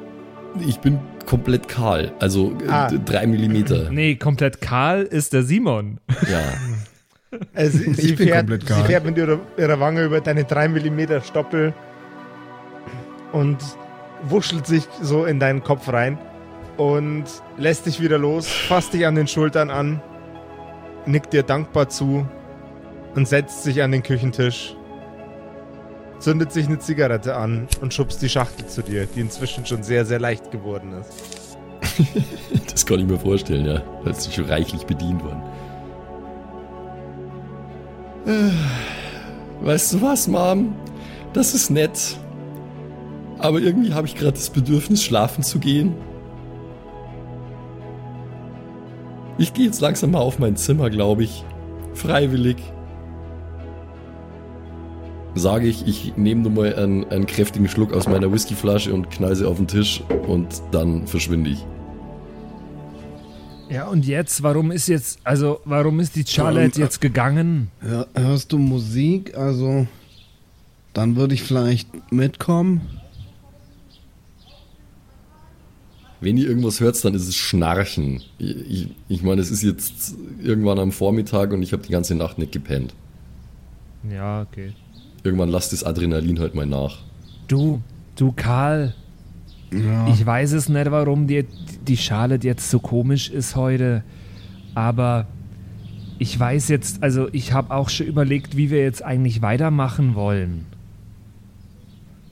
Ich 0.67 0.79
bin 0.81 0.99
komplett 1.27 1.69
kahl, 1.69 2.13
also 2.19 2.53
äh, 2.67 2.71
Ah. 2.71 2.91
drei 3.05 3.27
Millimeter. 3.27 3.91
Nee, 3.91 4.17
komplett 4.17 4.61
kahl 4.61 5.03
ist 5.03 5.33
der 5.33 5.43
Simon. 5.43 5.99
Ja. 6.31 6.43
Also 7.55 7.79
sie, 7.79 7.91
Ich 7.91 7.97
sie, 7.99 8.13
bin 8.15 8.29
fährt, 8.29 8.39
komplett 8.49 8.67
sie 8.69 8.83
fährt 8.85 9.05
mit 9.05 9.19
ihrer, 9.19 9.39
ihrer 9.59 9.79
Wange 9.79 10.05
über 10.05 10.21
deine 10.23 10.45
3 10.45 10.69
mm 10.69 11.21
Stoppel 11.23 11.75
und 13.33 13.59
wuschelt 14.23 14.67
sich 14.67 14.85
so 15.03 15.27
in 15.27 15.39
deinen 15.39 15.63
Kopf 15.63 15.93
rein 15.93 16.19
und 16.79 17.25
lässt 17.59 17.85
dich 17.87 18.01
wieder 18.01 18.17
los, 18.19 18.49
fasst 18.49 18.95
dich 18.95 19.07
an 19.07 19.15
den 19.15 19.29
Schultern 19.29 19.69
an, 19.71 20.01
nickt 21.07 21.35
dir 21.35 21.43
dankbar 21.43 21.91
zu 21.91 22.27
und 23.19 23.27
setzt 23.27 23.65
sich 23.65 23.83
an 23.83 23.91
den 23.91 24.05
Küchentisch, 24.05 24.77
zündet 26.21 26.53
sich 26.53 26.67
eine 26.67 26.79
Zigarette 26.79 27.35
an 27.35 27.67
und 27.81 27.93
schubst 27.93 28.23
die 28.23 28.29
Schachtel 28.29 28.69
zu 28.69 28.81
dir, 28.81 29.07
die 29.07 29.19
inzwischen 29.19 29.67
schon 29.67 29.83
sehr, 29.83 30.07
sehr 30.07 30.21
leicht 30.21 30.53
geworden 30.53 30.93
ist. 31.01 31.59
Das 32.71 32.87
kann 32.87 33.01
ich 33.01 33.07
mir 33.07 33.19
vorstellen, 33.19 33.67
ja. 33.67 33.83
Da 34.05 34.11
ist 34.11 34.33
schon 34.33 34.45
reichlich 34.45 34.85
bedient 34.85 35.21
worden. 35.25 35.43
Äh, 38.25 39.65
Weißt 39.67 39.95
du 39.95 40.03
was, 40.03 40.29
Mom? 40.29 40.77
Das 41.33 41.55
ist 41.55 41.71
nett. 41.71 42.17
Aber 43.39 43.59
irgendwie 43.59 43.95
habe 43.95 44.07
ich 44.07 44.15
gerade 44.15 44.35
das 44.35 44.51
Bedürfnis, 44.51 45.03
schlafen 45.03 45.43
zu 45.43 45.59
gehen. 45.59 45.97
Ich 49.39 49.55
gehe 49.55 49.67
jetzt 49.67 49.81
langsam 49.81 50.13
mal 50.13 50.21
auf 50.21 50.39
mein 50.39 50.55
Zimmer, 50.55 50.89
glaube 50.89 51.25
ich. 51.25 51.45
Freiwillig. 51.95 52.59
Sage 55.35 55.69
ich, 55.69 55.87
ich 55.87 56.17
nehme 56.17 56.43
nur 56.43 56.51
mal 56.51 56.75
einen, 56.75 57.05
einen 57.11 57.27
kräftigen 57.27 57.69
Schluck 57.69 57.93
aus 57.93 58.09
meiner 58.09 58.33
Whiskyflasche 58.33 58.93
und 58.93 59.11
knall 59.11 59.37
sie 59.37 59.47
auf 59.47 59.59
den 59.59 59.69
Tisch 59.69 60.03
und 60.27 60.47
dann 60.73 61.07
verschwinde 61.07 61.51
ich. 61.51 61.65
Ja, 63.71 63.87
und 63.87 64.07
jetzt, 64.07 64.43
warum 64.43 64.71
ist 64.71 64.89
jetzt, 64.89 65.21
also, 65.25 65.61
warum 65.65 66.01
ist 66.01 66.17
die 66.17 66.25
Charlotte 66.27 66.77
Ähm, 66.77 66.83
jetzt 66.83 67.01
gegangen? 67.01 67.69
Hör, 67.81 68.07
hörst 68.15 68.53
du 68.53 68.59
Musik? 68.59 69.37
Also, 69.37 69.87
dann 70.95 71.17
würde 71.17 71.35
ich 71.35 71.43
vielleicht 71.43 71.89
mitkommen. 72.11 72.81
Wenn 76.21 76.37
ihr 76.37 76.49
irgendwas 76.49 76.81
hört, 76.81 77.05
dann 77.05 77.15
ist 77.15 77.29
es 77.29 77.37
Schnarchen. 77.37 78.23
Ich, 78.39 78.57
ich, 78.57 78.89
ich 79.09 79.23
meine, 79.23 79.41
es 79.41 79.51
ist 79.51 79.63
jetzt 79.63 80.15
irgendwann 80.43 80.79
am 80.79 80.91
Vormittag 80.91 81.53
und 81.53 81.63
ich 81.63 81.73
habe 81.73 81.83
die 81.83 81.93
ganze 81.93 82.15
Nacht 82.15 82.39
nicht 82.39 82.53
gepennt. 82.53 82.95
Ja, 84.11 84.43
okay. 84.43 84.73
Irgendwann 85.25 85.49
lasst 85.49 85.73
das 85.73 85.85
Adrenalin 85.85 86.39
halt 86.39 86.55
mal 86.55 86.67
nach. 86.67 86.99
Du, 87.49 87.81
du 88.17 88.33
Karl, 88.33 88.95
Ja. 89.73 90.09
ich 90.09 90.25
weiß 90.25 90.53
es 90.53 90.69
nicht, 90.69 90.91
warum 90.91 91.27
dir 91.27 91.45
die 91.87 91.97
Charlotte 91.97 92.47
jetzt 92.47 92.71
so 92.71 92.79
komisch 92.79 93.29
ist 93.31 93.57
heute, 93.57 94.03
aber 94.75 95.27
ich 96.19 96.39
weiß 96.39 96.69
jetzt, 96.69 97.03
also 97.03 97.29
ich 97.33 97.53
habe 97.53 97.75
auch 97.75 97.89
schon 97.89 98.07
überlegt, 98.07 98.57
wie 98.57 98.71
wir 98.71 98.83
jetzt 98.83 99.03
eigentlich 99.05 99.43
weitermachen 99.43 100.15
wollen. 100.15 100.67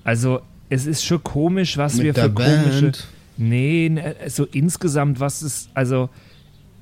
Also, 0.04 0.40
es 0.68 0.86
ist 0.86 1.04
schon 1.04 1.22
komisch, 1.22 1.76
was 1.76 1.96
Mit 1.96 2.04
wir 2.04 2.14
für 2.14 2.30
komische. 2.30 2.82
Band. 2.82 3.06
Nee, 3.36 3.88
ne, 3.90 4.14
so 4.28 4.44
insgesamt, 4.44 5.20
was 5.20 5.42
ist, 5.42 5.68
also, 5.74 6.08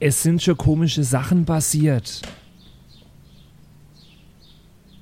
es 0.00 0.22
sind 0.22 0.42
schon 0.42 0.56
komische 0.56 1.04
Sachen 1.04 1.44
passiert. 1.44 2.22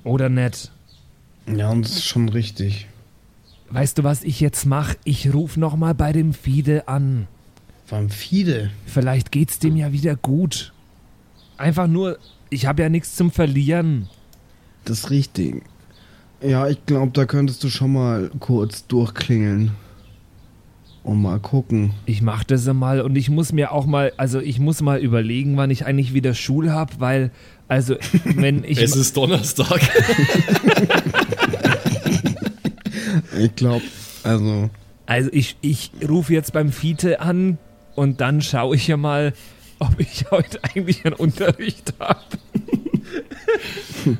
Oder 0.03 0.29
nicht? 0.29 0.71
Ja, 1.47 1.69
und 1.69 1.83
das 1.83 1.93
ist 1.93 2.05
schon 2.05 2.29
richtig. 2.29 2.87
Weißt 3.69 3.97
du, 3.97 4.03
was 4.03 4.23
ich 4.23 4.39
jetzt 4.39 4.65
mache? 4.65 4.97
Ich 5.03 5.33
rufe 5.33 5.59
nochmal 5.59 5.95
bei 5.95 6.11
dem 6.13 6.33
Fide 6.33 6.87
an. 6.87 7.27
Beim 7.89 8.09
Fide. 8.09 8.71
Vielleicht 8.85 9.31
geht's 9.31 9.59
dem 9.59 9.75
ja 9.75 9.91
wieder 9.91 10.15
gut. 10.15 10.73
Einfach 11.57 11.87
nur, 11.87 12.17
ich 12.49 12.65
habe 12.65 12.81
ja 12.81 12.89
nichts 12.89 13.15
zum 13.15 13.31
Verlieren. 13.31 14.09
Das 14.85 14.99
ist 14.99 15.09
richtig. 15.09 15.63
Ja, 16.41 16.67
ich 16.67 16.85
glaube, 16.85 17.11
da 17.13 17.25
könntest 17.25 17.63
du 17.63 17.69
schon 17.69 17.93
mal 17.93 18.29
kurz 18.39 18.85
durchklingeln. 18.87 19.71
Und 21.03 21.21
mal 21.21 21.39
gucken. 21.39 21.93
Ich 22.05 22.21
mache 22.21 22.45
das 22.47 22.65
mal 22.65 23.01
und 23.01 23.17
ich 23.17 23.29
muss 23.29 23.51
mir 23.51 23.73
auch 23.73 23.85
mal, 23.85 24.13
also 24.15 24.39
ich 24.39 24.59
muss 24.59 24.81
mal 24.81 24.99
überlegen, 24.99 25.57
wann 25.57 25.69
ich 25.69 25.85
eigentlich 25.85 26.13
wieder 26.13 26.33
Schule 26.33 26.71
habe, 26.71 26.93
weil, 26.99 27.31
also, 27.67 27.95
wenn 28.23 28.63
ich. 28.63 28.77
es 28.81 28.95
ist 28.95 29.15
Donnerstag. 29.17 29.81
Ich 33.39 33.55
glaube, 33.55 33.83
also, 34.23 34.69
Also 35.05 35.29
ich, 35.33 35.57
ich 35.61 35.91
rufe 36.07 36.33
jetzt 36.33 36.53
beim 36.53 36.71
Fiete 36.71 37.19
an 37.19 37.57
und 37.95 38.21
dann 38.21 38.41
schaue 38.41 38.75
ich 38.75 38.87
ja 38.87 38.97
mal, 38.97 39.33
ob 39.79 39.99
ich 39.99 40.25
heute 40.31 40.63
eigentlich 40.63 41.05
einen 41.05 41.15
Unterricht 41.15 41.93
habe. 41.99 42.19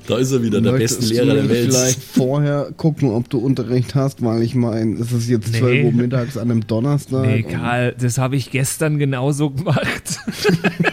Da 0.08 0.18
ist 0.18 0.32
er 0.32 0.44
wieder, 0.44 0.62
der 0.62 0.74
möchtest 0.74 1.00
beste 1.02 1.14
Lehrer 1.16 1.26
du 1.36 1.42
der 1.42 1.50
Welt. 1.50 1.72
vielleicht 1.74 2.04
vorher 2.04 2.72
gucken, 2.78 3.10
ob 3.12 3.30
du 3.30 3.40
Unterricht 3.40 3.96
hast, 3.96 4.24
weil 4.24 4.42
ich 4.44 4.56
meine, 4.56 5.00
es 5.00 5.12
ist 5.12 5.30
jetzt 5.30 5.52
Nee. 5.54 5.60
12 5.60 5.86
Uhr 5.86 5.92
mittags 5.92 6.38
an 6.38 6.52
einem 6.52 6.66
Donnerstag. 6.68 7.26
Nee, 7.26 7.44
Karl, 7.44 7.94
das 8.00 8.18
habe 8.18 8.36
ich 8.36 8.52
gestern 8.52 9.00
genauso 9.00 9.50
gemacht. 9.52 10.20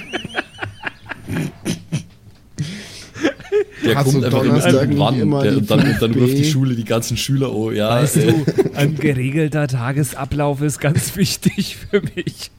Der 3.84 3.96
Hast 3.96 4.04
kommt 4.04 4.22
du 4.22 4.26
einfach 4.26 4.42
immer 4.42 4.48
Donnerstag 4.60 4.74
irgendwann 4.74 5.14
der, 5.14 5.52
die 5.52 5.56
und 5.58 5.70
dann, 5.70 5.80
und 5.80 6.02
dann 6.02 6.12
5B? 6.14 6.20
ruft 6.20 6.38
die 6.38 6.44
Schule 6.44 6.74
die 6.74 6.84
ganzen 6.84 7.16
Schüler, 7.16 7.52
oh 7.54 7.70
ja. 7.70 7.90
Weißt 7.90 8.16
äh, 8.18 8.26
du, 8.32 8.44
ein 8.74 8.96
geregelter 8.96 9.66
Tagesablauf 9.68 10.60
ist 10.62 10.78
ganz 10.80 11.16
wichtig 11.16 11.76
für 11.76 12.02
mich. 12.14 12.50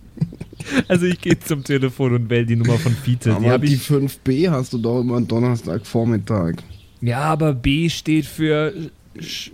Also 0.87 1.05
ich 1.05 1.19
gehe 1.21 1.39
zum 1.39 1.63
Telefon 1.63 2.13
und 2.13 2.29
wähle 2.29 2.45
die 2.45 2.55
Nummer 2.55 2.77
von 2.77 2.93
Fiete. 2.95 3.35
Die 3.39 3.47
Aber 3.47 3.59
die 3.59 3.73
ich. 3.75 3.81
5b 3.81 4.49
hast 4.49 4.73
du 4.73 4.77
doch 4.77 5.01
immer 5.01 5.17
am 5.17 5.27
Donnerstagvormittag. 5.27 6.55
Ja, 7.01 7.19
aber 7.21 7.53
B 7.53 7.89
steht 7.89 8.25
für 8.25 8.73
sch- 9.17 9.51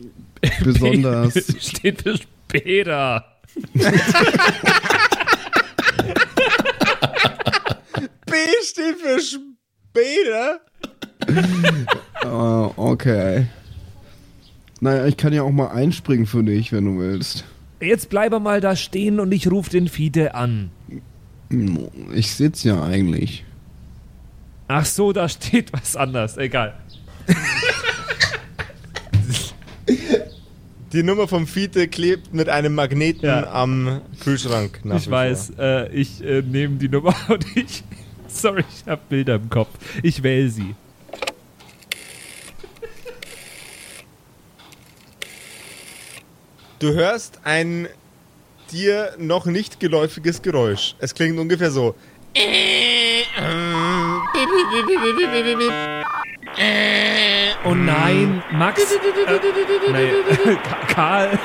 Besonders. 0.63 1.33
B 1.33 1.41
steht 1.59 2.01
für 2.01 2.17
später. 2.17 3.25
B 8.25 8.33
steht 8.63 8.97
für 8.97 9.19
später. 9.21 10.59
Ah, 12.23 12.71
okay. 12.75 13.47
Naja, 14.81 15.05
ich 15.05 15.15
kann 15.17 15.31
ja 15.33 15.43
auch 15.43 15.51
mal 15.51 15.67
einspringen 15.69 16.25
für 16.25 16.43
dich, 16.43 16.71
wenn 16.73 16.83
du 16.85 16.99
willst. 16.99 17.45
Jetzt 17.79 18.09
bleibe 18.09 18.39
mal 18.39 18.59
da 18.59 18.75
stehen 18.75 19.19
und 19.19 19.31
ich 19.31 19.49
rufe 19.49 19.69
den 19.69 19.87
Fiete 19.87 20.35
an. 20.35 20.71
Ich 22.13 22.33
sitz 22.33 22.63
ja 22.63 22.83
eigentlich. 22.83 23.45
Ach 24.67 24.85
so, 24.85 25.13
da 25.13 25.29
steht 25.29 25.71
was 25.73 25.95
anderes. 25.95 26.35
Egal. 26.37 26.73
Die 30.93 31.03
Nummer 31.03 31.27
vom 31.27 31.47
Fiete 31.47 31.87
klebt 31.87 32.33
mit 32.33 32.49
einem 32.49 32.73
Magneten 32.75 33.25
Ja. 33.25 33.51
am 33.51 34.01
Kühlschrank. 34.21 34.79
nach 34.83 34.97
ich 34.97 35.09
weiß, 35.09 35.51
äh, 35.59 35.89
ich 35.93 36.23
äh, 36.23 36.41
nehme 36.41 36.75
die 36.77 36.89
Nummer 36.89 37.13
und 37.29 37.45
ich. 37.55 37.83
Sorry, 38.27 38.63
ich 38.69 38.87
habe 38.89 39.01
Bilder 39.09 39.35
im 39.35 39.49
Kopf. 39.49 39.69
Ich 40.03 40.23
wähle 40.23 40.49
sie. 40.49 40.75
Du 46.79 46.93
hörst 46.93 47.39
ein 47.43 47.87
dir 48.71 49.13
noch 49.17 49.45
nicht 49.45 49.79
geläufiges 49.79 50.41
Geräusch. 50.41 50.95
Es 50.99 51.15
klingt 51.15 51.39
ungefähr 51.39 51.71
so. 51.71 51.95
Oh 57.65 57.73
nein, 57.73 58.43
Max. 58.51 58.81
Äh, 58.83 60.55
Ka- 60.55 60.87
Karl. 60.93 61.39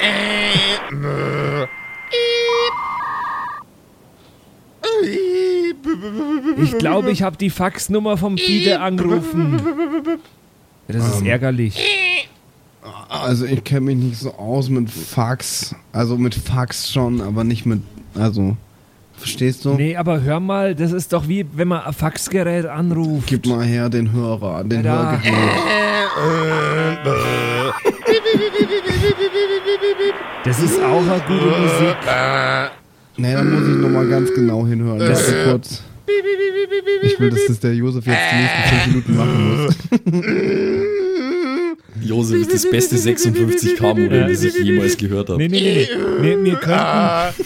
Ich 6.62 6.78
glaube, 6.78 7.10
ich 7.10 7.22
habe 7.22 7.36
die 7.36 7.50
Faxnummer 7.50 8.16
vom 8.16 8.38
Fiete 8.38 8.80
angerufen. 8.80 9.60
Das 10.88 11.14
ist 11.14 11.24
ärgerlich. 11.24 11.78
Also 13.08 13.44
ich 13.46 13.62
kenne 13.64 13.82
mich 13.82 13.96
nicht 13.96 14.18
so 14.18 14.34
aus 14.34 14.68
mit 14.68 14.90
Fax. 14.90 15.74
Also 15.92 16.16
mit 16.16 16.34
Fax 16.34 16.90
schon, 16.90 17.20
aber 17.20 17.44
nicht 17.44 17.66
mit. 17.66 17.82
Also 18.14 18.56
Verstehst 19.22 19.64
du? 19.64 19.74
Nee, 19.74 19.96
aber 19.96 20.20
hör 20.22 20.40
mal, 20.40 20.74
das 20.74 20.90
ist 20.90 21.12
doch 21.12 21.28
wie, 21.28 21.46
wenn 21.54 21.68
man 21.68 21.82
ein 21.82 21.92
Faxgerät 21.92 22.66
anruft. 22.66 23.28
Gib 23.28 23.46
mal 23.46 23.62
her 23.64 23.88
den 23.88 24.10
Hörer, 24.10 24.64
den 24.64 24.82
da. 24.82 25.20
Hörgerät. 25.22 25.62
Das 30.44 30.58
ist 30.58 30.82
auch 30.82 31.02
eine 31.02 31.22
gute 31.28 31.46
Musik. 31.46 31.96
Nee, 33.16 33.32
dann 33.32 33.52
muss 33.52 33.68
ich 33.68 33.76
nochmal 33.76 34.08
ganz 34.08 34.34
genau 34.34 34.66
hinhören. 34.66 34.98
Warte 34.98 35.44
kurz. 35.44 35.84
Ich 37.04 37.20
will, 37.20 37.30
dass 37.30 37.46
das 37.46 37.60
der 37.60 37.74
Josef 37.74 38.04
jetzt 38.04 38.18
die 38.32 38.36
nächsten 38.36 38.62
fünf 38.68 38.86
Minuten 38.86 39.16
machen 39.16 39.66
muss. 39.66 40.92
Josef 42.04 42.42
ist 42.42 42.52
das 42.52 42.70
beste 42.70 42.96
56K-Modell, 42.96 44.28
das 44.28 44.42
ich 44.42 44.58
jemals 44.58 44.96
gehört 44.96 45.28
habe. 45.28 45.38
Nee, 45.38 45.48
nee, 45.48 45.60
nee, 45.60 46.36
nee. 46.36 46.44
Wir, 46.44 46.56
könnten. 46.56 47.42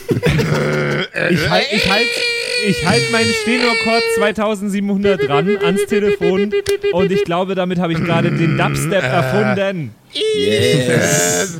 Ich 1.31 1.49
halte 1.49 1.75
ich 1.75 1.91
halt, 1.91 2.07
ich 2.69 2.87
halt 2.87 3.13
meinen 3.13 3.33
Stenochord 3.43 4.03
2700 4.17 5.29
dran 5.29 5.57
ans 5.59 5.87
Telefon 5.87 6.53
und 6.93 7.13
ich 7.13 7.25
glaube, 7.25 7.55
damit 7.55 7.79
habe 7.79 7.93
ich 7.93 8.03
gerade 8.03 8.31
den 8.31 8.57
Dubstep 8.57 9.03
erfunden. 9.03 9.95
Yes! 10.13 11.59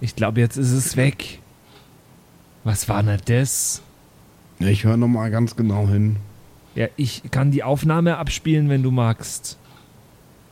Ich 0.00 0.16
glaube, 0.16 0.40
jetzt 0.40 0.56
ist 0.56 0.72
es 0.72 0.96
weg. 0.96 1.40
Was 2.64 2.88
war 2.88 3.02
denn 3.02 3.20
das? 3.26 3.82
Ich 4.58 4.84
höre 4.84 4.96
nochmal 4.96 5.30
ganz 5.30 5.56
genau 5.56 5.88
hin. 5.88 6.16
Ja, 6.74 6.88
ich 6.96 7.22
kann 7.30 7.50
die 7.50 7.62
Aufnahme 7.62 8.18
abspielen, 8.18 8.68
wenn 8.68 8.82
du 8.82 8.90
magst. 8.90 9.56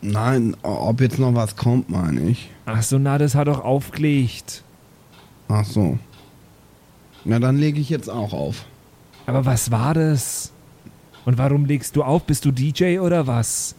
Nein, 0.01 0.57
ob 0.63 1.01
jetzt 1.01 1.19
noch 1.19 1.35
was 1.35 1.57
kommt, 1.57 1.89
meine 1.89 2.21
ich. 2.23 2.51
Ach 2.67 2.83
so, 2.83 2.99
na, 2.99 3.19
das 3.19 3.35
hat 3.35 3.49
doch 3.49 3.65
aufgelegt. 3.65 4.63
Ach 5.49 5.65
so. 5.65 5.99
Na, 7.25 7.39
dann 7.39 7.57
lege 7.57 7.81
ich 7.81 7.89
jetzt 7.91 8.09
auch 8.09 8.33
auf. 8.33 8.65
Aber 9.27 9.45
was 9.45 9.71
war 9.71 9.95
das? 9.95 10.53
Und 11.25 11.39
warum 11.39 11.65
legst 11.65 11.97
du 11.97 12.03
auf? 12.03 12.25
Bist 12.25 12.45
du 12.45 12.51
DJ 12.53 12.99
oder 12.99 13.27
was? 13.27 13.75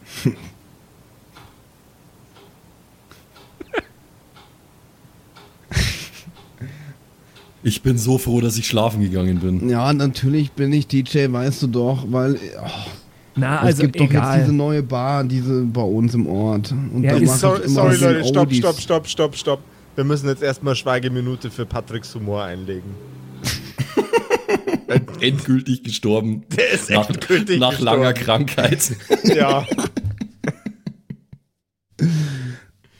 Ich 7.62 7.82
bin 7.82 7.98
so 7.98 8.16
froh, 8.16 8.40
dass 8.40 8.56
ich 8.58 8.66
schlafen 8.68 9.00
gegangen 9.00 9.40
bin. 9.40 9.68
Ja, 9.68 9.92
natürlich 9.92 10.52
bin 10.52 10.72
ich 10.72 10.86
DJ, 10.86 11.26
weißt 11.32 11.62
du 11.62 11.66
doch, 11.66 12.04
weil 12.08 12.34
oh, 12.34 12.68
Na, 13.34 13.56
es 13.56 13.62
also 13.62 13.82
gibt 13.82 13.96
doch 13.96 14.02
jetzt 14.02 14.12
egal. 14.12 14.40
diese 14.40 14.52
neue 14.52 14.82
Bar, 14.84 15.24
diese 15.24 15.62
bei 15.62 15.82
uns 15.82 16.14
im 16.14 16.28
Ort. 16.28 16.70
Und 16.70 17.02
Ja, 17.02 17.14
da 17.14 17.18
ich 17.18 17.28
Sorry, 17.28 17.68
so 17.68 17.82
Leute, 17.82 18.24
stopp, 18.24 18.52
stopp, 18.52 18.78
stopp, 18.78 19.06
stopp, 19.08 19.36
stopp. 19.36 19.60
Wir 19.96 20.04
müssen 20.04 20.28
jetzt 20.28 20.44
erstmal 20.44 20.76
Schweigeminute 20.76 21.50
für 21.50 21.66
Patricks 21.66 22.14
Humor 22.14 22.44
einlegen. 22.44 22.90
Endgültig 25.20 25.82
gestorben. 25.82 26.44
Der 26.56 26.70
ist 26.70 26.90
Nach, 26.90 27.08
endgültig 27.08 27.58
nach 27.58 27.70
gestorben. 27.70 28.00
langer 28.02 28.12
Krankheit. 28.14 28.92
Ja. 29.24 29.66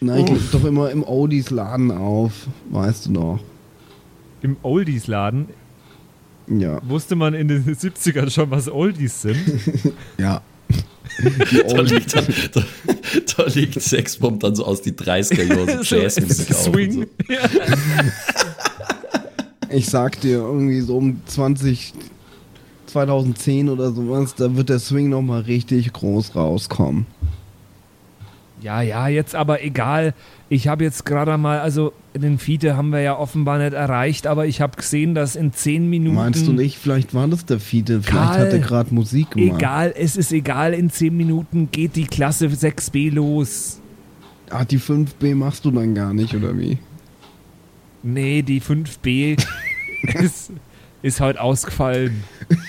Na, 0.00 0.18
ich 0.18 0.28
leg 0.28 0.50
doch 0.52 0.64
immer 0.64 0.90
im 0.90 1.02
Oldies-Laden 1.02 1.90
auf, 1.90 2.32
weißt 2.70 3.06
du 3.06 3.12
doch. 3.12 3.40
Im 4.42 4.56
Oldies-Laden 4.62 5.46
Ja, 6.48 6.80
wusste 6.88 7.16
man 7.16 7.34
in 7.34 7.48
den 7.48 7.64
70ern 7.64 8.30
schon, 8.30 8.50
was 8.50 8.68
Oldies 8.68 9.22
sind. 9.22 9.38
ja. 10.18 10.42
Die 11.18 11.56
Da 11.62 11.74
Oldies. 11.78 11.92
liegt, 12.14 12.56
da, 12.56 12.62
da 13.36 13.44
liegt 13.46 13.80
Sexbomb 13.80 14.40
dann 14.40 14.54
so 14.54 14.66
aus 14.66 14.82
die 14.82 14.92
30er 14.92 15.44
Jahre 15.44 15.82
so 15.84 15.96
Jazzmusik 15.96 16.50
auf. 16.54 16.66
und 16.66 16.74
Swing. 16.74 17.06
Ich 19.76 19.86
sag 19.86 20.18
dir, 20.22 20.38
irgendwie 20.38 20.80
so 20.80 20.96
um 20.96 21.20
20, 21.26 21.92
2010 22.86 23.68
oder 23.68 23.92
sowas, 23.92 24.34
da 24.34 24.56
wird 24.56 24.70
der 24.70 24.78
Swing 24.78 25.10
nochmal 25.10 25.42
richtig 25.42 25.92
groß 25.92 26.34
rauskommen. 26.34 27.04
Ja, 28.62 28.80
ja, 28.80 29.06
jetzt 29.08 29.34
aber 29.34 29.62
egal. 29.62 30.14
Ich 30.48 30.66
habe 30.66 30.82
jetzt 30.82 31.04
gerade 31.04 31.36
mal, 31.36 31.60
also 31.60 31.92
den 32.14 32.38
Fiete 32.38 32.74
haben 32.74 32.88
wir 32.88 33.00
ja 33.00 33.18
offenbar 33.18 33.58
nicht 33.58 33.74
erreicht, 33.74 34.26
aber 34.26 34.46
ich 34.46 34.62
habe 34.62 34.78
gesehen, 34.78 35.14
dass 35.14 35.36
in 35.36 35.52
10 35.52 35.90
Minuten. 35.90 36.16
Meinst 36.16 36.46
du 36.46 36.54
nicht, 36.54 36.78
vielleicht 36.78 37.12
war 37.12 37.28
das 37.28 37.44
der 37.44 37.60
Fiete, 37.60 38.00
vielleicht 38.00 38.16
Karl, 38.16 38.40
hat 38.46 38.52
er 38.54 38.60
gerade 38.60 38.94
Musik 38.94 39.32
gemacht. 39.32 39.60
Egal, 39.60 39.94
es 39.94 40.16
ist 40.16 40.32
egal, 40.32 40.72
in 40.72 40.88
10 40.88 41.14
Minuten 41.14 41.68
geht 41.70 41.96
die 41.96 42.06
Klasse 42.06 42.46
6b 42.46 43.12
los. 43.12 43.78
Ah, 44.48 44.64
die 44.64 44.80
5B 44.80 45.34
machst 45.34 45.66
du 45.66 45.70
dann 45.70 45.94
gar 45.94 46.14
nicht, 46.14 46.34
oder 46.34 46.58
wie? 46.58 46.78
Nee, 48.02 48.42
die 48.42 48.62
5b 48.62 49.36
ist, 50.14 50.52
ist 51.02 51.20
heute 51.20 51.40
ausgefallen. 51.40 52.24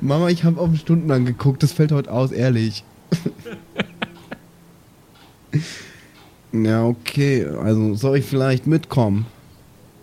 Mama, 0.00 0.28
ich 0.28 0.44
habe 0.44 0.60
auf 0.60 0.68
den 0.68 0.78
Stundenplan 0.78 1.26
geguckt, 1.26 1.62
das 1.62 1.72
fällt 1.72 1.92
heute 1.92 2.10
aus, 2.10 2.32
ehrlich. 2.32 2.84
ja, 6.52 6.84
okay, 6.84 7.46
also 7.46 7.94
soll 7.94 8.18
ich 8.18 8.24
vielleicht 8.24 8.66
mitkommen? 8.66 9.26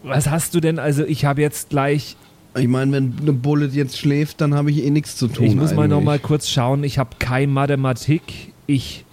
Was 0.04 0.30
hast 0.30 0.54
du 0.54 0.60
denn? 0.60 0.80
Also, 0.80 1.04
ich 1.04 1.26
habe 1.26 1.42
jetzt 1.42 1.70
gleich. 1.70 2.16
Ich 2.58 2.68
meine, 2.68 2.92
wenn 2.92 3.14
eine 3.22 3.34
Bullet 3.34 3.68
jetzt 3.68 3.98
schläft, 3.98 4.42
dann 4.42 4.56
habe 4.56 4.72
ich 4.72 4.84
eh 4.84 4.90
nichts 4.90 5.16
zu 5.16 5.28
tun. 5.28 5.46
ich 5.46 5.56
muss 5.56 5.74
mal 5.74 5.84
eigentlich. 5.84 5.92
noch 5.92 6.02
mal 6.02 6.20
kurz 6.20 6.50
schauen. 6.50 6.84
Ich 6.84 6.98
habe 6.98 7.12
keine 7.20 7.52
Mathematik. 7.52 8.54
Ich, 8.66 9.06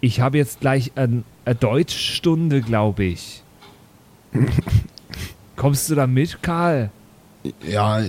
ich 0.00 0.20
habe 0.20 0.38
jetzt 0.38 0.60
gleich 0.60 0.92
ein, 0.94 1.24
eine 1.44 1.54
Deutschstunde, 1.56 2.62
glaube 2.62 3.04
ich. 3.04 3.42
Kommst 5.56 5.90
du 5.90 5.94
da 5.94 6.06
mit, 6.06 6.42
Karl? 6.42 6.90
Ja, 7.66 8.02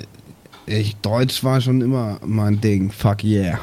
ich, 0.66 0.98
Deutsch 0.98 1.44
war 1.44 1.62
schon 1.62 1.82
immer 1.82 2.20
mein 2.26 2.60
Ding. 2.62 2.92
Fuck 2.92 3.24
yeah. 3.24 3.60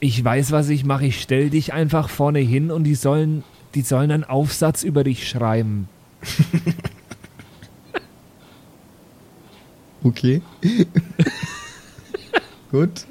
Ich 0.00 0.22
weiß, 0.24 0.52
was 0.52 0.68
ich 0.68 0.84
mache. 0.84 1.06
Ich 1.06 1.20
stell 1.20 1.50
dich 1.50 1.72
einfach 1.72 2.08
vorne 2.08 2.38
hin 2.38 2.70
und 2.70 2.84
die 2.84 2.94
sollen, 2.94 3.44
die 3.74 3.82
sollen 3.82 4.10
einen 4.10 4.24
Aufsatz 4.24 4.82
über 4.82 5.04
dich 5.04 5.28
schreiben. 5.28 5.88
Okay. 10.06 10.40
Gut. 12.70 13.06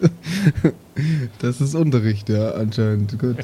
Das 1.40 1.60
ist 1.60 1.76
Unterricht, 1.76 2.30
ja, 2.30 2.52
anscheinend. 2.52 3.20
Gut. 3.20 3.38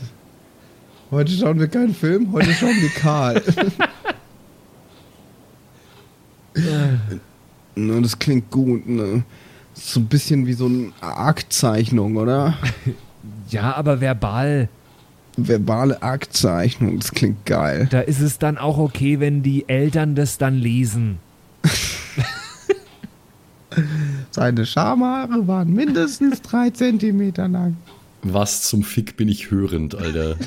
Heute 1.09 1.33
schauen 1.33 1.59
wir 1.59 1.67
keinen 1.67 1.93
Film, 1.93 2.31
heute 2.31 2.53
schauen 2.53 2.81
wir 2.81 2.89
Karl. 2.89 3.41
Na, 7.75 7.99
das 8.01 8.19
klingt 8.19 8.51
gut, 8.51 8.87
ne? 8.87 9.23
So 9.73 9.99
ein 10.01 10.07
bisschen 10.07 10.45
wie 10.45 10.53
so 10.53 10.65
eine 10.65 10.91
Aktzeichnung, 11.01 12.17
oder? 12.17 12.55
Ja, 13.49 13.75
aber 13.75 14.01
verbal. 14.01 14.67
Verbale 15.37 16.01
Aktzeichnung, 16.01 16.97
das 16.99 17.11
klingt 17.11 17.45
geil. 17.45 17.87
Da 17.91 17.99
ist 18.01 18.19
es 18.19 18.39
dann 18.39 18.57
auch 18.57 18.77
okay, 18.79 19.19
wenn 19.19 19.43
die 19.43 19.69
Eltern 19.69 20.15
das 20.15 20.37
dann 20.39 20.55
lesen. 20.55 21.19
Seine 24.31 24.65
Schamhaare 24.65 25.47
waren 25.47 25.71
mindestens 25.73 26.41
drei 26.41 26.71
Zentimeter 26.71 27.47
lang. 27.47 27.77
Was 28.23 28.63
zum 28.63 28.83
Fick 28.83 29.17
bin 29.17 29.27
ich 29.29 29.51
hörend, 29.51 29.93
Alter. 29.95 30.37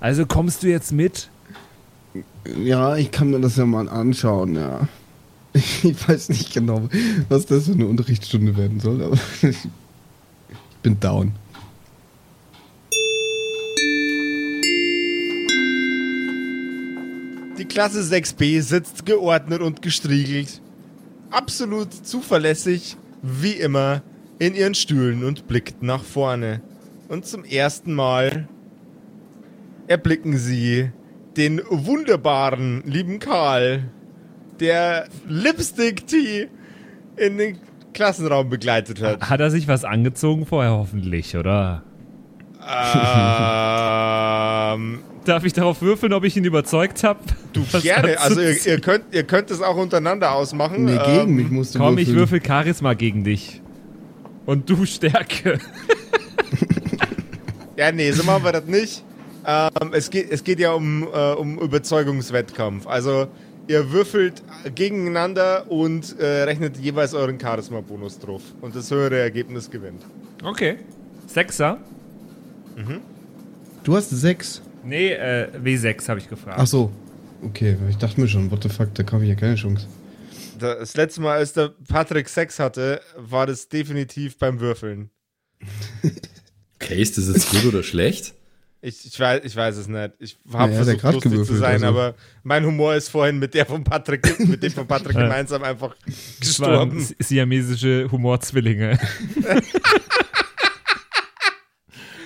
Also 0.00 0.26
kommst 0.26 0.62
du 0.62 0.68
jetzt 0.68 0.92
mit? 0.92 1.30
Ja, 2.62 2.96
ich 2.96 3.10
kann 3.10 3.30
mir 3.30 3.40
das 3.40 3.56
ja 3.56 3.66
mal 3.66 3.88
anschauen, 3.88 4.54
ja. 4.54 4.88
Ich 5.54 6.08
weiß 6.08 6.28
nicht 6.28 6.52
genau, 6.52 6.88
was 7.30 7.46
das 7.46 7.64
für 7.64 7.72
eine 7.72 7.86
Unterrichtsstunde 7.86 8.56
werden 8.56 8.78
soll, 8.78 9.02
aber 9.02 9.18
ich 9.42 9.56
bin 10.82 11.00
down. 11.00 11.32
Die 17.58 17.64
Klasse 17.64 18.02
6b 18.02 18.60
sitzt 18.60 19.06
geordnet 19.06 19.62
und 19.62 19.80
gestriegelt. 19.80 20.60
Absolut 21.30 21.92
zuverlässig, 21.92 22.98
wie 23.22 23.52
immer, 23.52 24.02
in 24.38 24.54
ihren 24.54 24.74
Stühlen 24.74 25.24
und 25.24 25.48
blickt 25.48 25.82
nach 25.82 26.04
vorne. 26.04 26.60
Und 27.08 27.24
zum 27.24 27.44
ersten 27.44 27.94
Mal 27.94 28.46
erblicken 29.86 30.36
sie 30.38 30.90
den 31.36 31.60
wunderbaren, 31.68 32.82
lieben 32.86 33.18
Karl, 33.18 33.84
der 34.60 35.06
Lipstick-Tee 35.28 36.48
in 37.16 37.38
den 37.38 37.58
Klassenraum 37.92 38.48
begleitet 38.48 39.02
hat. 39.02 39.28
Hat 39.28 39.40
er 39.40 39.50
sich 39.50 39.68
was 39.68 39.84
angezogen 39.84 40.46
vorher 40.46 40.72
hoffentlich, 40.72 41.36
oder? 41.36 41.82
Ähm, 44.72 45.00
Darf 45.24 45.44
ich 45.44 45.52
darauf 45.52 45.82
würfeln, 45.82 46.12
ob 46.12 46.24
ich 46.24 46.36
ihn 46.36 46.44
überzeugt 46.44 47.02
habe? 47.04 47.20
du 47.52 47.64
gerne. 47.80 48.18
Also 48.20 48.40
ihr, 48.40 48.64
ihr, 48.66 48.80
könnt, 48.80 49.04
ihr 49.12 49.24
könnt 49.24 49.50
es 49.50 49.60
auch 49.60 49.76
untereinander 49.76 50.32
ausmachen. 50.32 50.84
Nee, 50.84 50.96
Ähm, 50.96 51.04
gegen 51.20 51.34
mich 51.36 51.50
musst 51.50 51.74
du 51.74 51.78
Komm, 51.80 51.98
ich 51.98 52.08
würfeln. 52.08 52.18
würfel 52.30 52.42
Charisma 52.46 52.94
gegen 52.94 53.24
dich. 53.24 53.60
Und 54.46 54.68
du 54.70 54.84
Stärke. 54.86 55.58
Ja, 57.78 57.92
nee, 57.92 58.10
so 58.10 58.24
machen 58.24 58.42
wir 58.42 58.52
das 58.52 58.64
nicht. 58.64 59.04
Ähm, 59.46 59.92
es, 59.92 60.10
geht, 60.10 60.30
es 60.30 60.42
geht 60.42 60.58
ja 60.58 60.72
um, 60.72 61.04
äh, 61.04 61.32
um 61.34 61.58
Überzeugungswettkampf. 61.60 62.86
Also 62.88 63.28
ihr 63.68 63.92
würfelt 63.92 64.42
gegeneinander 64.74 65.70
und 65.70 66.18
äh, 66.18 66.42
rechnet 66.42 66.76
jeweils 66.78 67.14
euren 67.14 67.38
Charisma-Bonus 67.38 68.18
drauf. 68.18 68.42
Und 68.60 68.74
das 68.74 68.90
höhere 68.90 69.18
Ergebnis 69.18 69.70
gewinnt. 69.70 70.04
Okay. 70.42 70.78
Sechser? 71.26 71.78
Du 73.84 73.96
hast 73.96 74.10
sechs. 74.10 74.60
Nee, 74.84 75.12
äh, 75.12 75.48
W6 75.62 76.08
habe 76.08 76.20
ich 76.20 76.28
gefragt. 76.28 76.58
Ach 76.60 76.66
so. 76.66 76.90
Okay, 77.42 77.76
ich 77.88 77.98
dachte 77.98 78.20
mir 78.20 78.28
schon, 78.28 78.50
what 78.50 78.62
the 78.62 78.68
fuck, 78.68 78.94
da 78.94 79.04
habe 79.12 79.22
ich 79.22 79.28
ja 79.28 79.36
keine 79.36 79.54
Chance. 79.54 79.86
Das 80.58 80.96
letzte 80.96 81.20
Mal, 81.20 81.36
als 81.36 81.52
der 81.52 81.74
Patrick 81.88 82.28
Sex 82.28 82.58
hatte, 82.58 83.00
war 83.16 83.46
das 83.46 83.68
definitiv 83.68 84.38
beim 84.38 84.60
Würfeln. 84.60 85.10
Okay, 86.78 87.00
ist 87.00 87.16
das 87.16 87.26
jetzt 87.26 87.50
gut 87.50 87.64
oder 87.64 87.82
schlecht? 87.82 88.34
Ich, 88.88 89.04
ich, 89.04 89.18
weiß, 89.18 89.40
ich 89.44 89.56
weiß 89.56 89.76
es 89.78 89.88
nicht. 89.88 90.12
Ich 90.20 90.38
habe 90.52 90.70
Naja, 90.72 90.84
versucht, 90.84 91.02
lustig 91.02 91.22
zu 91.22 91.30
gewürfelt, 91.30 91.58
sein, 91.58 91.72
also. 91.74 91.86
aber 91.86 92.14
mein 92.44 92.64
Humor 92.64 92.94
ist 92.94 93.08
vorhin 93.08 93.40
mit 93.40 93.52
der 93.52 93.66
von 93.66 93.82
Patrick, 93.82 94.38
mit 94.48 94.62
dem 94.62 94.70
von 94.70 94.86
Patrick 94.86 95.16
gemeinsam 95.16 95.64
einfach 95.64 95.96
Das 96.38 96.60
waren 96.60 96.90
gestorben. 96.90 97.00
si- 97.00 97.16
siamesische 97.18 98.08
Humorzwillinge. 98.12 98.96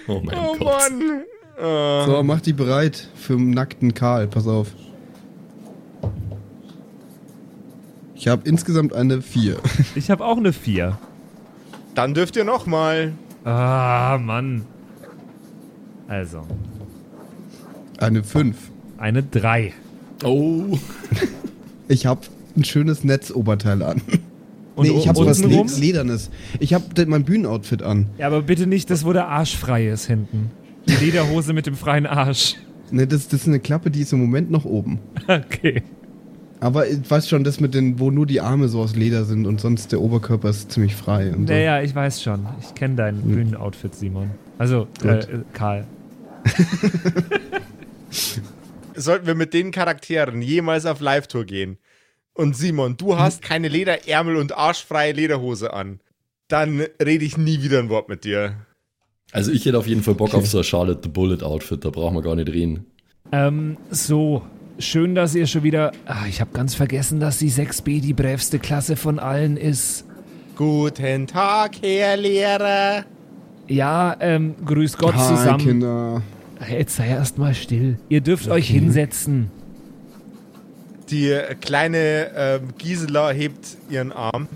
Oh 0.07 0.21
mein 0.25 0.37
Oh 0.37 0.57
Gott. 0.59 0.91
Mann. 0.91 1.23
Äh, 1.57 2.07
So, 2.07 2.23
mach 2.25 2.41
die 2.41 2.53
bereit 2.53 3.09
für 3.15 3.35
den 3.37 3.51
nackten 3.51 3.95
Karl. 3.95 4.27
Pass 4.27 4.47
auf. 4.47 4.69
Ich 8.15 8.29
habe 8.29 8.47
insgesamt 8.49 8.93
eine 8.93 9.23
4. 9.23 9.57
Ich 9.95 10.11
habe 10.11 10.25
auch 10.25 10.37
eine 10.37 10.53
4. 10.53 10.99
Dann 11.95 12.13
dürft 12.15 12.37
ihr 12.37 12.45
noch 12.45 12.67
mal. 12.67 13.13
Ah, 13.45 14.19
Mann. 14.21 14.67
Also, 16.11 16.43
Eine 17.99 18.25
5. 18.25 18.57
eine 18.99 19.23
3. 19.23 19.73
Oh. 20.25 20.77
Ich 21.89 22.07
habe 22.07 22.21
ein 22.57 22.63
schönes 22.63 23.03
Netzoberteil 23.03 23.83
an. 23.83 24.01
Und 24.77 24.87
nee, 24.87 24.97
ich 24.97 25.09
habe 25.09 25.27
was? 25.27 25.41
Le 25.43 25.65
Ledernes. 25.79 26.31
Ich 26.61 26.73
habe 26.73 26.85
mein 27.07 27.25
Bühnenoutfit 27.25 27.83
an. 27.83 28.07
Ja, 28.17 28.29
aber 28.29 28.43
bitte 28.43 28.69
nicht 28.69 28.91
das, 28.91 29.05
wo 29.05 29.13
der 29.13 29.27
Arsch 29.27 29.57
frei 29.57 29.89
ist 29.89 30.07
hinten. 30.07 30.53
Die 30.87 31.05
Lederhose 31.05 31.53
mit 31.53 31.67
dem 31.67 31.75
freien 31.75 32.07
Arsch. 32.07 32.57
Ne, 32.93 33.09
das, 33.09 33.27
das 33.29 33.43
ist 33.43 33.49
eine 33.49 33.59
Klappe, 33.59 33.91
die 33.91 34.03
ist 34.03 34.13
im 34.13 34.21
Moment 34.21 34.51
noch 34.51 34.65
oben. 34.65 34.99
Okay. 35.29 35.83
Aber 36.61 36.87
ich 36.89 37.11
weiß 37.11 37.29
schon, 37.29 37.43
das 37.43 37.59
mit 37.59 37.75
den, 37.75 37.99
wo 37.99 38.11
nur 38.11 38.27
die 38.27 38.41
Arme 38.41 38.69
so 38.69 38.81
aus 38.81 38.95
Leder 38.95 39.25
sind 39.25 39.47
und 39.47 39.61
sonst 39.61 39.93
der 39.93 40.01
Oberkörper 40.01 40.51
ist 40.51 40.71
ziemlich 40.71 40.95
frei. 40.95 41.33
Und 41.33 41.49
so. 41.49 41.55
Naja, 41.55 41.83
ich 41.83 41.95
weiß 41.95 42.23
schon. 42.23 42.47
Ich 42.61 42.75
kenne 42.75 42.97
dein 42.97 43.23
Bühnenoutfit, 43.23 43.95
Simon. 43.95 44.31
Also, 44.59 44.87
äh, 45.03 45.25
Karl. 45.55 45.87
Sollten 48.95 49.27
wir 49.27 49.35
mit 49.35 49.55
den 49.55 49.71
Charakteren 49.71 50.43
jemals 50.43 50.87
auf 50.87 51.01
Live-Tour 51.01 51.45
gehen 51.45 51.79
und 52.35 52.57
Simon, 52.57 52.97
du 52.97 53.19
hast 53.19 53.43
keine 53.43 53.69
Lederärmel 53.69 54.37
und 54.37 54.57
arschfreie 54.57 55.13
Lederhose 55.13 55.73
an, 55.73 56.01
dann 56.49 56.85
rede 57.03 57.25
ich 57.25 57.37
nie 57.37 57.63
wieder 57.63 57.79
ein 57.79 57.89
Wort 57.89 58.09
mit 58.09 58.25
dir. 58.25 58.57
Also 59.33 59.53
ich 59.53 59.65
hätte 59.65 59.79
auf 59.79 59.87
jeden 59.87 60.03
Fall 60.03 60.15
Bock 60.15 60.35
auf 60.35 60.47
so 60.47 60.59
ein 60.59 60.65
Charlotte 60.65 61.01
the 61.03 61.09
Bullet 61.09 61.43
Outfit, 61.43 61.85
da 61.85 61.91
brauchen 61.91 62.17
wir 62.17 62.23
gar 62.23 62.37
nicht 62.37 62.49
reden. 62.49 62.87
Ähm, 63.33 63.77
so. 63.91 64.43
Schön, 64.79 65.15
dass 65.15 65.35
ihr 65.35 65.47
schon 65.47 65.63
wieder. 65.63 65.93
Ah, 66.07 66.25
ich 66.27 66.41
habe 66.41 66.53
ganz 66.55 66.75
vergessen, 66.75 67.21
dass 67.21 67.37
die 67.37 67.51
6b 67.51 68.01
die 68.01 68.15
brävste 68.15 68.59
Klasse 68.59 68.97
von 68.97 69.19
allen 69.19 69.59
ist. 69.59 70.07
Guten 70.57 71.27
Tag, 71.27 71.73
Herr 71.83 72.17
Lehrer. 72.17 73.05
Ja, 73.71 74.17
ähm, 74.19 74.57
grüß 74.67 74.99
Gott 74.99 75.15
Hi, 75.15 75.29
zusammen. 75.29 75.59
Kinder. 75.59 76.23
Jetzt 76.69 76.97
sei 76.97 77.07
erst 77.07 77.39
mal 77.39 77.55
still. 77.55 77.99
Ihr 78.09 78.21
dürft 78.21 78.49
euch 78.49 78.69
hinsetzen. 78.69 79.49
Die 81.09 81.39
kleine 81.61 82.31
ähm, 82.35 82.71
Gisela 82.77 83.31
hebt 83.31 83.77
ihren 83.89 84.11
Arm. 84.11 84.49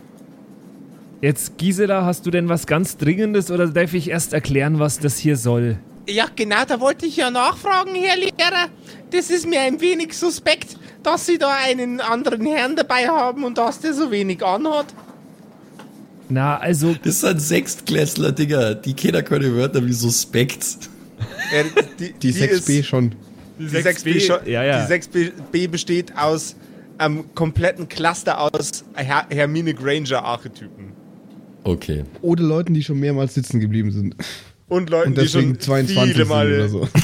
Jetzt, 1.21 1.57
Gisela, 1.59 2.05
hast 2.05 2.27
du 2.27 2.33
denn 2.33 2.49
was 2.49 2.67
ganz 2.67 2.97
Dringendes 2.97 3.53
oder 3.53 3.69
darf 3.69 3.95
ich 3.95 4.11
erst 4.11 4.33
erklären, 4.33 4.81
was 4.81 4.99
das 4.99 5.17
hier 5.17 5.37
soll? 5.37 5.79
Ja, 6.09 6.27
genau, 6.35 6.65
da 6.67 6.81
wollte 6.81 7.07
ich 7.07 7.17
ja 7.17 7.31
nachfragen, 7.31 7.95
Herr 7.95 8.17
Lehrer. 8.17 8.67
Das 9.11 9.31
ist 9.31 9.49
mir 9.49 9.61
ein 9.61 9.81
wenig 9.81 10.19
suspekt, 10.19 10.77
dass 11.05 11.27
Sie 11.27 11.39
da 11.39 11.51
einen 11.65 12.01
anderen 12.01 12.47
Herrn 12.47 12.75
dabei 12.75 13.07
haben 13.07 13.45
und 13.45 13.59
dass 13.59 13.79
der 13.79 13.95
so 13.95 14.11
wenig 14.11 14.45
anhat. 14.45 14.87
Na, 16.29 16.57
also, 16.59 16.95
Das 17.03 17.21
sind 17.21 17.41
Sechstklässler, 17.41 18.33
Digga. 18.33 18.75
Die 18.75 18.95
kennen 18.95 19.25
keine 19.25 19.55
Wörter 19.55 19.85
wie 19.87 19.93
suspekt. 19.93 20.65
Äh, 21.53 21.65
die, 21.99 22.13
Die, 22.15 22.33
6B 22.33 22.79
ist- 22.81 22.87
schon. 22.87 23.15
Die 23.59 23.67
6B, 23.69 24.21
schon- 24.21 24.47
ja, 24.47 24.65
ja. 24.65 24.85
Die 24.87 24.93
6B 24.93 25.69
besteht 25.69 26.17
aus 26.17 26.57
einem 26.99 27.35
kompletten 27.35 27.89
Cluster 27.89 28.41
aus 28.41 28.85
Her 28.95 29.27
Hermine 29.31 29.75
Granger 29.75 30.25
Archetypen. 30.25 30.93
Okay. 31.63 32.05
Oder 32.23 32.43
Leuten, 32.43 32.75
die 32.75 32.83
schon 32.83 32.99
mehrmals 33.01 33.35
sitzen 33.35 33.61
geblieben 33.61 33.91
sind. 33.91 34.17
Und 34.69 34.91
Leuten, 34.91 35.11
Und 35.11 35.21
die 35.21 35.29
schon 35.29 35.59
22 35.61 35.97
viele 36.15 36.15
sind 36.25 36.29
Male. 36.29 36.55
oder 36.57 36.69
so. 36.69 36.89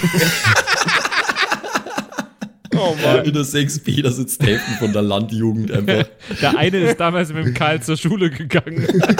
Oh 2.80 2.96
Mann. 3.02 3.24
In 3.24 3.34
der 3.34 3.42
6b, 3.42 4.02
da 4.02 4.10
sitzt 4.10 4.42
Hälften 4.42 4.74
von 4.74 4.92
der 4.92 5.02
Landjugend 5.02 5.70
einfach. 5.70 6.08
der 6.40 6.56
eine 6.56 6.78
ist 6.78 6.98
damals 6.98 7.32
mit 7.32 7.44
dem 7.44 7.54
Karl 7.54 7.82
zur 7.82 7.96
Schule 7.96 8.30
gegangen. 8.30 8.86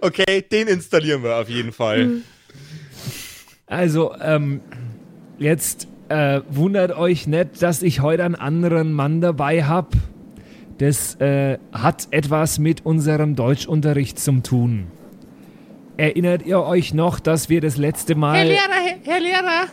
Okay, 0.00 0.42
den 0.42 0.68
installieren 0.68 1.22
wir 1.22 1.36
auf 1.36 1.48
jeden 1.48 1.72
Fall. 1.72 2.18
Also, 3.66 4.14
ähm, 4.20 4.60
jetzt 5.38 5.88
äh, 6.10 6.42
wundert 6.50 6.92
euch 6.92 7.26
nicht, 7.26 7.62
dass 7.62 7.82
ich 7.82 8.00
heute 8.00 8.24
einen 8.24 8.34
anderen 8.34 8.92
Mann 8.92 9.22
dabei 9.22 9.64
hab. 9.64 9.94
Das 10.76 11.14
äh, 11.20 11.58
hat 11.72 12.08
etwas 12.10 12.58
mit 12.58 12.84
unserem 12.84 13.34
Deutschunterricht 13.34 14.18
zu 14.18 14.40
tun. 14.40 14.88
Erinnert 15.96 16.44
ihr 16.44 16.60
euch 16.60 16.92
noch, 16.92 17.20
dass 17.20 17.48
wir 17.48 17.60
das 17.60 17.76
letzte 17.76 18.12
Herr 18.12 18.18
Mal. 18.18 18.46
Lehrer, 18.46 18.58
Herr, 18.60 18.96
Herr 19.04 19.20
Lehrer, 19.20 19.66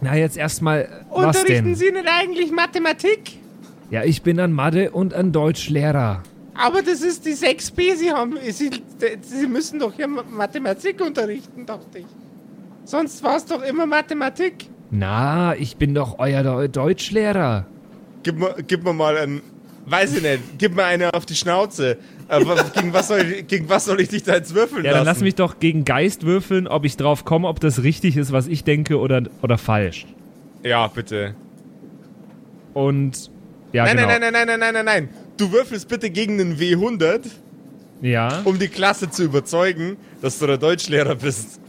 Na, 0.00 0.16
jetzt 0.16 0.36
erstmal. 0.36 0.88
Was 1.10 1.36
unterrichten 1.38 1.64
denn? 1.66 1.74
Sie 1.74 1.90
nicht 1.90 2.06
eigentlich 2.06 2.50
Mathematik? 2.52 3.38
Ja, 3.90 4.04
ich 4.04 4.22
bin 4.22 4.38
ein 4.40 4.52
Mathe- 4.52 4.90
und 4.90 5.14
ein 5.14 5.32
Deutschlehrer. 5.32 6.22
Aber 6.54 6.82
das 6.82 7.02
ist 7.02 7.24
die 7.26 7.34
6b, 7.34 7.96
Sie 7.96 8.10
haben, 8.12 8.36
Sie, 8.50 8.70
Sie 9.22 9.46
müssen 9.46 9.78
doch 9.78 9.92
hier 9.94 10.08
Mathematik 10.08 11.00
unterrichten, 11.00 11.66
dachte 11.66 11.98
ich. 12.00 12.06
Sonst 12.84 13.22
war 13.22 13.36
es 13.36 13.44
doch 13.44 13.62
immer 13.62 13.84
Mathematik. 13.86 14.68
Na, 14.90 15.54
ich 15.56 15.76
bin 15.76 15.94
doch 15.94 16.18
euer 16.18 16.40
Deu- 16.42 16.68
Deutschlehrer. 16.68 17.66
Gib 18.22 18.38
mir, 18.38 18.54
gib 18.66 18.84
mir 18.84 18.92
mal 18.92 19.16
ein. 19.18 19.40
Weiß 19.86 20.16
ich 20.16 20.22
nicht. 20.22 20.40
Gib 20.58 20.74
mir 20.74 20.84
eine 20.84 21.12
auf 21.14 21.26
die 21.26 21.34
Schnauze. 21.36 21.98
Aber 22.28 22.56
gegen 22.74 22.92
was, 22.92 23.08
soll 23.08 23.20
ich, 23.20 23.46
gegen 23.46 23.68
was 23.68 23.84
soll 23.84 24.00
ich 24.00 24.08
dich 24.08 24.22
da 24.24 24.34
jetzt 24.34 24.54
würfeln 24.54 24.84
Ja, 24.84 24.90
lassen? 24.92 25.04
dann 25.04 25.14
lass 25.14 25.22
mich 25.22 25.34
doch 25.36 25.60
gegen 25.60 25.84
Geist 25.84 26.24
würfeln, 26.26 26.66
ob 26.66 26.84
ich 26.84 26.96
drauf 26.96 27.24
komme, 27.24 27.46
ob 27.46 27.60
das 27.60 27.82
richtig 27.82 28.16
ist, 28.16 28.32
was 28.32 28.48
ich 28.48 28.64
denke 28.64 28.98
oder, 28.98 29.22
oder 29.42 29.58
falsch. 29.58 30.06
Ja, 30.64 30.88
bitte. 30.88 31.34
Und. 32.74 33.30
Ja, 33.72 33.84
nein, 33.84 33.96
genau. 33.96 34.08
nein, 34.08 34.20
nein, 34.20 34.32
nein, 34.32 34.46
nein, 34.46 34.60
nein, 34.60 34.74
nein, 34.74 34.84
nein. 34.84 35.08
Du 35.36 35.52
würfelst 35.52 35.88
bitte 35.88 36.10
gegen 36.10 36.40
einen 36.40 36.56
W100, 36.58 37.20
Ja. 38.00 38.40
um 38.44 38.58
die 38.58 38.68
Klasse 38.68 39.10
zu 39.10 39.24
überzeugen, 39.24 39.96
dass 40.22 40.38
du 40.38 40.46
der 40.46 40.58
Deutschlehrer 40.58 41.14
bist. 41.14 41.60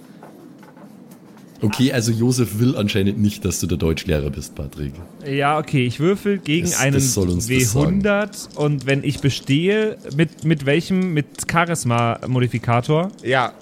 Okay, 1.61 1.91
also 1.91 2.11
Josef 2.11 2.59
will 2.59 2.75
anscheinend 2.75 3.17
nicht, 3.19 3.43
dass 3.43 3.59
du 3.59 3.65
der 3.67 3.77
Deutschlehrer 3.79 4.29
bist, 4.29 4.53
Patrick. 4.53 4.93
Ja, 5.25 5.57
okay, 5.57 5.85
ich 5.85 5.99
würfel 5.99 6.37
gegen 6.37 6.67
Das- 6.69 6.79
einen 6.79 6.93
das 6.93 7.13
soll 7.13 7.29
uns 7.29 7.47
das 7.47 7.75
W100 7.75 8.55
und 8.55 8.85
wenn 8.85 9.03
ich 9.03 9.19
bestehe, 9.21 9.97
mit, 10.15 10.43
mit 10.43 10.65
welchem? 10.67 11.13
Mit 11.13 11.25
Charisma-Modifikator. 11.51 13.11
Ja, 13.23 13.53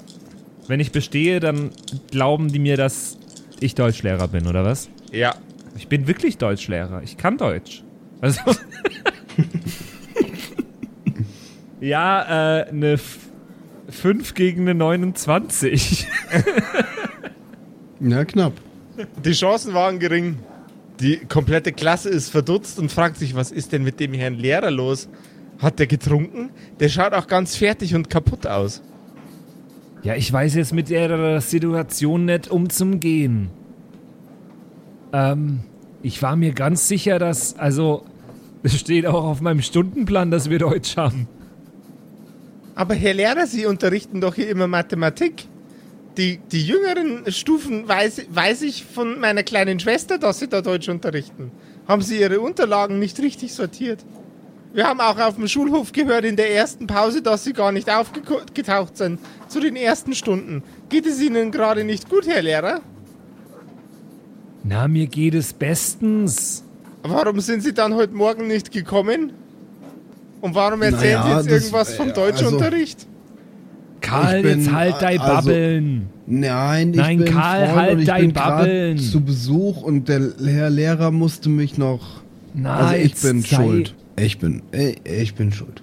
Wenn 0.68 0.80
ich 0.80 0.92
bestehe, 0.92 1.40
dann 1.40 1.70
glauben 2.12 2.52
die 2.52 2.58
mir, 2.60 2.76
dass 2.76 3.18
ich 3.60 3.76
Deutschlehrer 3.76 4.28
bin, 4.28 4.48
oder 4.48 4.64
was? 4.66 4.90
ja. 5.12 5.36
Ich 5.78 5.90
bin 5.90 6.08
wirklich 6.08 6.38
Deutschlehrer. 6.38 7.02
Ich 7.04 7.18
kann 7.18 7.38
Deutsch. 7.38 7.84
Also. 8.22 8.40
ja, 11.82 12.60
äh, 12.62 12.70
eine 12.70 12.98
5 13.90 14.34
gegen 14.36 14.62
eine 14.62 14.74
29. 14.76 16.08
Ja, 18.08 18.24
knapp. 18.24 18.54
Die 19.24 19.32
Chancen 19.32 19.74
waren 19.74 19.98
gering. 19.98 20.38
Die 21.00 21.18
komplette 21.18 21.74
Klasse 21.74 22.10
ist 22.10 22.30
verdutzt 22.30 22.78
und 22.78 22.92
fragt 22.92 23.18
sich, 23.18 23.36
was 23.36 23.52
ist 23.52 23.72
denn 23.72 23.84
mit 23.84 24.00
dem 24.00 24.14
Herrn 24.14 24.36
Lehrer 24.36 24.70
los? 24.70 25.10
Hat 25.60 25.80
der 25.80 25.88
getrunken? 25.88 26.52
Der 26.80 26.90
schaut 26.90 27.14
auch 27.14 27.26
ganz 27.26 27.56
fertig 27.56 27.96
und 27.96 28.10
kaputt 28.10 28.46
aus. 28.46 28.84
ja, 30.04 30.16
ich 30.16 30.32
weiß 30.32 30.54
jetzt 30.54 30.72
mit 30.72 30.90
der 30.90 31.42
Situation 31.42 32.26
nicht 32.26 32.48
umzugehen. 32.48 33.50
Ähm, 35.12 35.62
ich 36.04 36.22
war 36.22 36.36
mir 36.36 36.54
ganz 36.54 36.88
sicher, 36.88 37.18
dass, 37.18 37.58
also, 37.58 38.06
es 38.62 38.78
steht 38.80 39.08
auch 39.08 39.24
auf 39.24 39.42
meinem 39.42 39.62
Stundenplan, 39.64 40.30
dass 40.30 40.50
wir 40.50 40.60
Deutsch 40.60 40.96
haben. 40.96 41.28
Aber 42.76 42.94
Herr 42.94 43.16
Lehrer, 43.16 43.48
Sie 43.48 43.66
unterrichten 43.66 44.22
doch 44.22 44.36
hier 44.36 44.50
immer 44.50 44.68
Mathematik. 44.68 45.48
Die, 46.18 46.38
die 46.52 46.66
jüngeren 46.66 47.30
Stufen 47.32 47.88
weiß, 47.88 48.22
weiß 48.30 48.62
ich 48.62 48.86
von 48.86 49.20
meiner 49.20 49.44
kleinen 49.44 49.80
Schwester, 49.80 50.18
dass 50.18 50.40
Sie 50.40 50.48
da 50.48 50.62
Deutsch 50.62 50.88
unterrichten. 50.88 51.52
Haben 51.88 52.02
Sie 52.02 52.20
Ihre 52.20 52.40
Unterlagen 52.40 53.00
nicht 53.00 53.20
richtig 53.20 53.54
sortiert? 53.54 54.00
Wir 54.74 54.88
haben 54.88 55.00
auch 55.02 55.18
auf 55.20 55.36
dem 55.36 55.48
Schulhof 55.48 55.92
gehört 55.92 56.26
in 56.26 56.36
der 56.36 56.52
ersten 56.54 56.88
Pause, 56.88 57.22
dass 57.22 57.44
Sie 57.44 57.54
gar 57.54 57.72
nicht 57.72 57.90
aufgetaucht 57.90 58.98
sind 58.98 59.20
zu 59.48 59.60
den 59.60 59.76
ersten 59.76 60.14
Stunden. 60.14 60.64
Geht 60.90 61.06
es 61.06 61.22
Ihnen 61.22 61.52
gerade 61.52 61.84
nicht 61.84 62.10
gut, 62.10 62.28
Herr 62.28 62.42
Lehrer? 62.42 62.82
Na, 64.64 64.88
mir 64.88 65.08
geht 65.08 65.36
es 65.36 65.54
bestens. 65.54 66.64
Warum 67.04 67.40
sind 67.40 67.62
Sie 67.62 67.74
dann 67.74 67.94
heute 67.94 68.14
Morgen 68.16 68.48
nicht 68.48 68.72
gekommen? 68.72 69.34
Und 70.42 70.56
warum 70.56 70.82
erzählen 70.82 71.20
Naja, 71.20 71.44
Sie 71.44 71.50
jetzt 71.50 71.52
das- 71.52 71.64
irgendwas 71.64 71.96
vom 71.96 72.10
äh, 72.10 72.14
Deutschunterricht? 72.14 73.08
Karl, 74.24 74.38
Ich 74.38 74.44
bin, 74.44 74.60
jetzt 74.60 74.72
halt 74.72 74.96
dein 75.02 75.20
also- 75.20 75.34
Babbeln. 75.50 76.10
Nein, 76.28 76.90
ich 76.92 76.96
Nein, 76.98 77.18
bin 77.20 77.34
Karl, 77.34 77.66
Freund 77.68 77.76
halt 77.78 77.94
und 77.94 78.00
ich 78.00 78.06
dein 78.08 78.22
bin 78.22 78.34
Babbeln. 78.34 78.98
zu 78.98 79.22
Besuch 79.22 79.82
und 79.84 80.10
der 80.10 80.22
Herr 80.46 80.70
Lehrer 80.70 81.12
musste 81.12 81.50
mich 81.50 81.78
noch. 81.78 82.22
Na, 82.54 82.76
also 82.78 82.96
ich 82.96 83.14
bin 83.16 83.46
schuld. 83.46 83.94
Ich 84.18 84.40
bin, 84.40 84.62
ich, 84.72 85.00
ich 85.06 85.36
bin 85.36 85.52
schuld. 85.52 85.82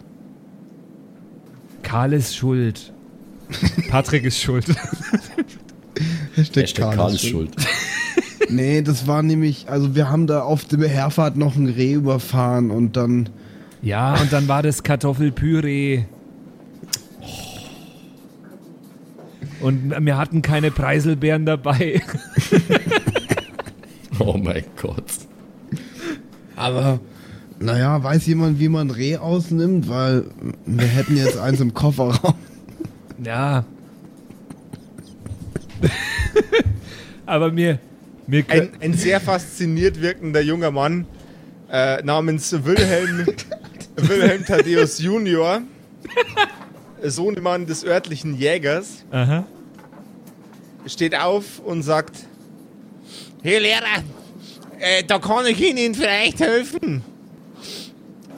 Karl 1.82 2.12
ist 2.12 2.34
schuld. 2.36 2.92
Patrick 3.90 4.24
ist 4.24 4.38
schuld. 4.40 4.64
Hashtag, 6.34 6.62
Hashtag 6.62 6.94
Karl 6.94 7.14
ist 7.14 7.26
schuld. 7.26 7.50
Nee, 8.50 8.82
das 8.82 9.06
war 9.06 9.22
nämlich, 9.22 9.66
also 9.70 9.94
wir 9.94 10.10
haben 10.10 10.26
da 10.26 10.40
auf 10.42 10.64
der 10.64 10.86
Herfahrt 10.86 11.36
noch 11.38 11.56
ein 11.56 11.68
Reh 11.68 11.94
überfahren 11.94 12.70
und 12.70 12.96
dann, 12.98 13.30
Ja, 13.80 14.14
und 14.20 14.30
dann 14.30 14.46
war 14.46 14.62
das 14.62 14.82
Kartoffelpüree. 14.82 16.02
Und 19.62 19.94
wir 20.04 20.18
hatten 20.18 20.42
keine 20.42 20.70
Preiselbeeren 20.70 21.46
dabei. 21.46 22.02
Oh 24.18 24.36
mein 24.36 24.64
Gott. 24.80 25.04
aber 26.54 27.00
naja, 27.58 28.02
weiß 28.04 28.26
jemand, 28.26 28.60
wie 28.60 28.68
man 28.68 28.90
Reh 28.90 29.16
ausnimmt, 29.16 29.88
weil 29.88 30.26
wir 30.66 30.86
hätten 30.86 31.16
jetzt 31.16 31.38
eins 31.38 31.60
im 31.60 31.74
Kofferraum. 31.74 32.34
Ja. 33.24 33.64
Aber 37.26 37.50
mir, 37.50 37.78
mir 38.26 38.44
Ein, 38.48 38.70
ein 38.80 38.94
sehr 38.94 39.20
fasziniert 39.20 40.00
wirkender 40.00 40.40
junger 40.40 40.70
Mann 40.70 41.06
äh, 41.70 42.02
namens 42.02 42.52
Wilhelm, 42.64 43.26
Wilhelm 43.96 44.44
Thaddeus 44.44 44.98
Junior, 45.00 45.62
Sohnemann 47.10 47.66
des 47.66 47.84
örtlichen 47.84 48.36
Jägers, 48.36 49.04
Aha. 49.10 49.44
steht 50.86 51.18
auf 51.18 51.58
und 51.64 51.82
sagt, 51.82 52.16
Herr 53.42 53.60
Lehrer, 53.60 54.02
äh, 54.78 55.02
da 55.04 55.18
kann 55.18 55.46
ich 55.46 55.60
Ihnen 55.60 55.94
vielleicht 55.94 56.40
helfen. 56.40 57.02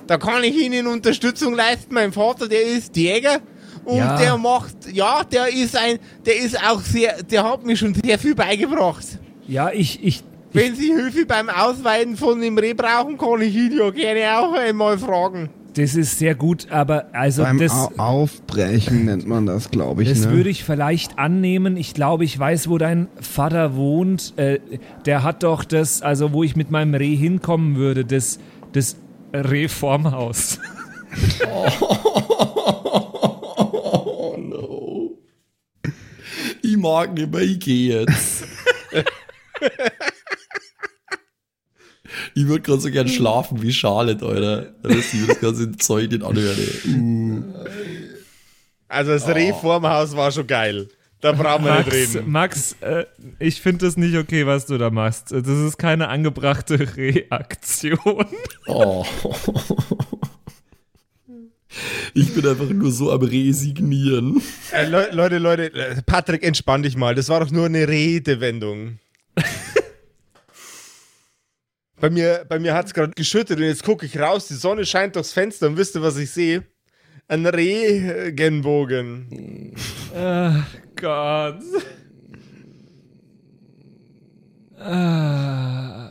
Da 0.07 0.19
kann 0.19 0.45
ich 0.45 0.55
Ihnen 0.57 0.87
Unterstützung 0.87 1.55
leisten. 1.55 1.95
Mein 1.95 2.13
Vater, 2.13 2.47
der 2.49 2.63
ist 2.63 2.95
Jäger 2.97 3.41
und 3.85 3.99
Ja. 3.99 4.17
der 4.17 4.37
macht, 4.39 4.77
ja, 4.93 5.25
der 5.25 5.49
ist 5.49 5.77
ein, 5.77 5.99
der 6.27 6.37
ist 6.37 6.59
auch 6.63 6.81
sehr, 6.81 7.23
der 7.23 7.45
hat 7.45 7.65
mir 7.65 7.77
schon 7.77 7.95
sehr 7.95 8.19
viel 8.19 8.35
beigebracht. 8.35 9.05
Ja, 9.47 9.71
ich, 9.71 10.03
ich, 10.05 10.23
Wenn 10.53 10.75
Sie 10.77 10.93
Hilfe 10.95 11.27
beim 11.27 11.49
Ausweiden 11.49 12.17
von 12.17 12.41
dem 12.41 12.57
Reh 12.59 12.75
brauchen, 12.75 13.19
kann 13.19 13.41
ich 13.43 13.55
ihn 13.55 13.77
ja 13.77 13.91
gerne 13.91 14.39
auch 14.39 14.53
einmal 14.55 14.99
fragen. 14.99 15.49
Das 15.75 15.97
ist 15.97 16.19
sehr 16.19 16.35
gut, 16.35 16.71
aber 16.71 17.07
also 17.13 17.43
Beim 17.43 17.59
das, 17.59 17.73
Au 17.73 17.91
Aufbrechen 17.97 19.05
nennt 19.07 19.27
man 19.27 19.47
das, 19.47 19.71
glaube 19.71 20.03
ich. 20.03 20.09
das 20.09 20.27
ne? 20.27 20.33
würde 20.33 20.51
ich 20.51 20.65
vielleicht 20.65 21.19
annehmen. 21.19 21.77
Ich 21.77 21.95
glaube, 21.95 22.25
ich 22.25 22.39
weiß, 22.39 22.69
wo 22.69 22.79
dein 22.79 23.09
Vater 23.21 23.75
wohnt. 23.75 24.35
Äh, 24.37 24.61
der 25.05 25.23
hat 25.23 25.43
doch 25.43 25.65
das, 25.65 26.03
also 26.03 26.33
wo 26.33 26.45
ich 26.45 26.57
mit 26.57 26.71
meinem 26.71 26.95
Reh 26.95 27.17
hinkommen 27.17 27.77
würde, 27.77 28.05
das, 28.05 28.39
das 28.73 28.97
Rehformhaus. 29.33 30.61
Oh 33.93 34.37
no. 34.39 35.19
Ich 36.63 36.77
mag 36.77 37.15
nicht 37.15 37.33
mehr, 37.33 37.43
ich 37.43 37.61
gehe 37.61 38.01
jetzt. 38.01 38.45
ich 42.35 42.47
würde 42.49 42.63
gerade 42.63 42.81
so 42.81 42.91
gern 42.91 43.09
schlafen 43.09 43.63
wie 43.63 43.73
Charlotte, 43.73 44.25
Alter. 44.25 44.73
Dass 44.83 44.97
ich 44.97 45.15
mir 45.15 45.27
das 45.29 45.41
ganze 45.41 45.77
Zeug 45.77 46.11
nicht 46.11 46.23
anhöre. 46.23 46.57
Uh. 46.87 47.43
also 48.89 49.13
das 49.13 49.29
Reh 49.29 49.53
vorm 49.53 49.87
Haus 49.87 50.17
war 50.17 50.33
schon 50.33 50.47
geil. 50.47 50.89
Da 51.21 51.33
brauchen 51.33 51.65
wir 51.65 51.77
nicht 51.79 51.87
Max, 51.87 51.97
reden. 51.97 52.31
Max 52.31 52.77
äh, 52.81 53.05
ich 53.39 53.63
finde 53.63 53.87
das 53.87 53.97
nicht 53.97 54.15
okay, 54.17 54.47
was 54.47 54.67
du 54.67 54.77
da 54.77 54.91
machst. 54.91 55.33
Das 55.33 55.47
ist 55.47 55.79
keine 55.79 56.09
angebrachte 56.09 56.79
Reaktion. 56.97 58.27
Oh. 58.67 59.07
Ich 62.13 62.35
bin 62.35 62.47
einfach 62.47 62.69
nur 62.69 62.91
so 62.91 63.11
am 63.11 63.23
Resignieren. 63.23 64.43
Äh, 64.71 64.87
Le 64.87 65.09
Leute, 65.13 65.39
Leute, 65.39 65.73
äh, 65.73 66.03
Patrick, 66.05 66.45
entspann 66.45 66.83
dich 66.83 66.97
mal. 66.97 67.15
Das 67.15 67.29
war 67.29 67.41
doch 67.41 67.51
nur 67.51 67.67
eine 67.67 67.89
Redewendung. 67.89 68.99
Bei 72.05 72.11
mir, 72.11 72.45
bei 72.47 72.59
mir 72.59 72.75
hat 72.75 72.85
es 72.85 72.93
gerade 72.93 73.13
geschüttet 73.13 73.59
und 73.59 73.65
jetzt 73.65 73.83
gucke 73.83 74.05
ich 74.05 74.19
raus, 74.19 74.47
die 74.47 74.53
Sonne 74.53 74.85
scheint 74.85 75.17
durchs 75.17 75.33
Fenster 75.33 75.69
und 75.69 75.79
wisst 75.79 75.95
ihr, 75.95 76.03
was 76.03 76.19
ich 76.19 76.31
sehe? 76.31 76.63
Ein 77.29 77.47
Regenbogen. 77.47 78.45
Ach 80.15 80.67
Gott. 81.01 81.63
Ah. 84.79 86.11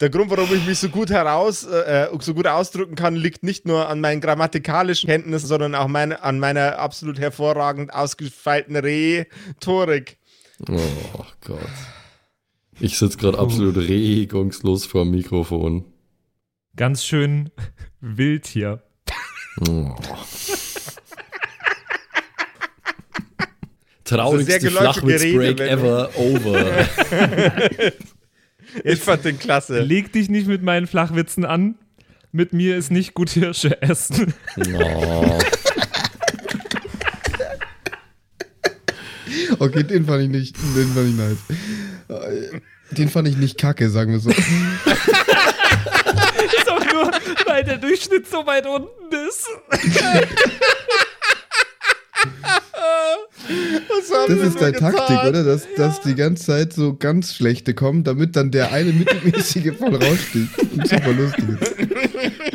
Der 0.00 0.08
Grund, 0.08 0.30
warum 0.30 0.54
ich 0.54 0.64
mich 0.64 0.78
so 0.78 0.88
gut 0.88 1.10
heraus, 1.10 1.66
äh, 1.66 2.08
so 2.20 2.32
gut 2.32 2.46
ausdrücken 2.46 2.94
kann, 2.94 3.16
liegt 3.16 3.42
nicht 3.42 3.66
nur 3.66 3.90
an 3.90 4.00
meinen 4.00 4.22
grammatikalischen 4.22 5.10
Kenntnissen, 5.10 5.46
sondern 5.46 5.74
auch 5.74 5.88
meine, 5.88 6.22
an 6.22 6.38
meiner 6.38 6.78
absolut 6.78 7.18
hervorragend 7.18 7.92
ausgefeilten 7.92 8.76
Rhetorik. 8.76 10.16
Oh 10.66 11.26
Gott. 11.42 11.68
Ich 12.78 12.98
sitze 12.98 13.16
gerade 13.16 13.38
absolut 13.38 13.76
regungslos 13.76 14.86
vor 14.86 15.04
dem 15.04 15.12
Mikrofon. 15.12 15.84
Ganz 16.76 17.04
schön 17.04 17.50
wild 18.00 18.46
hier. 18.46 18.82
Oh. 19.66 19.94
Traurigste 24.04 24.52
sehr 24.52 24.60
geläufige 24.60 25.18
Flachwitz-Break 25.18 25.60
ever 25.60 26.10
over. 26.16 26.86
Ich 28.84 28.98
fand 28.98 29.24
den 29.24 29.38
klasse. 29.38 29.80
Leg 29.80 30.12
dich 30.12 30.28
nicht 30.28 30.46
mit 30.46 30.62
meinen 30.62 30.86
Flachwitzen 30.86 31.46
an. 31.46 31.76
Mit 32.30 32.52
mir 32.52 32.76
ist 32.76 32.90
nicht 32.90 33.14
gut 33.14 33.30
Hirsche 33.30 33.80
essen. 33.80 34.34
Oh. 34.58 35.38
Okay, 39.58 39.82
den 39.84 40.04
fand 40.04 40.22
ich 40.24 40.28
nicht, 40.28 40.56
den 40.76 40.88
fand 40.88 41.08
ich 41.08 41.14
nice. 41.14 41.38
Den 42.90 43.08
fand 43.08 43.28
ich 43.28 43.36
nicht 43.36 43.58
kacke, 43.58 43.88
sagen 43.90 44.10
wir 44.12 44.20
so. 44.20 44.30
ist 44.30 44.40
auch 46.70 46.84
nur, 46.92 47.10
weil 47.46 47.64
der 47.64 47.78
Durchschnitt 47.78 48.28
so 48.28 48.46
weit 48.46 48.66
unten 48.66 48.88
ist. 49.28 49.46
Das 54.28 54.38
ist 54.38 54.60
deine 54.60 54.76
Taktik, 54.76 55.18
oder? 55.28 55.44
Dass, 55.44 55.66
dass 55.76 56.00
die 56.00 56.14
ganze 56.14 56.44
Zeit 56.44 56.72
so 56.72 56.94
ganz 56.96 57.34
schlechte 57.34 57.74
kommen, 57.74 58.04
damit 58.04 58.36
dann 58.36 58.50
der 58.50 58.72
eine 58.72 58.92
mittelmäßige 58.92 59.72
voll 59.76 59.94
raussticht 59.96 60.48
und 60.72 60.86
super 60.88 61.12
lustig 61.12 61.44
ist. 61.60 61.74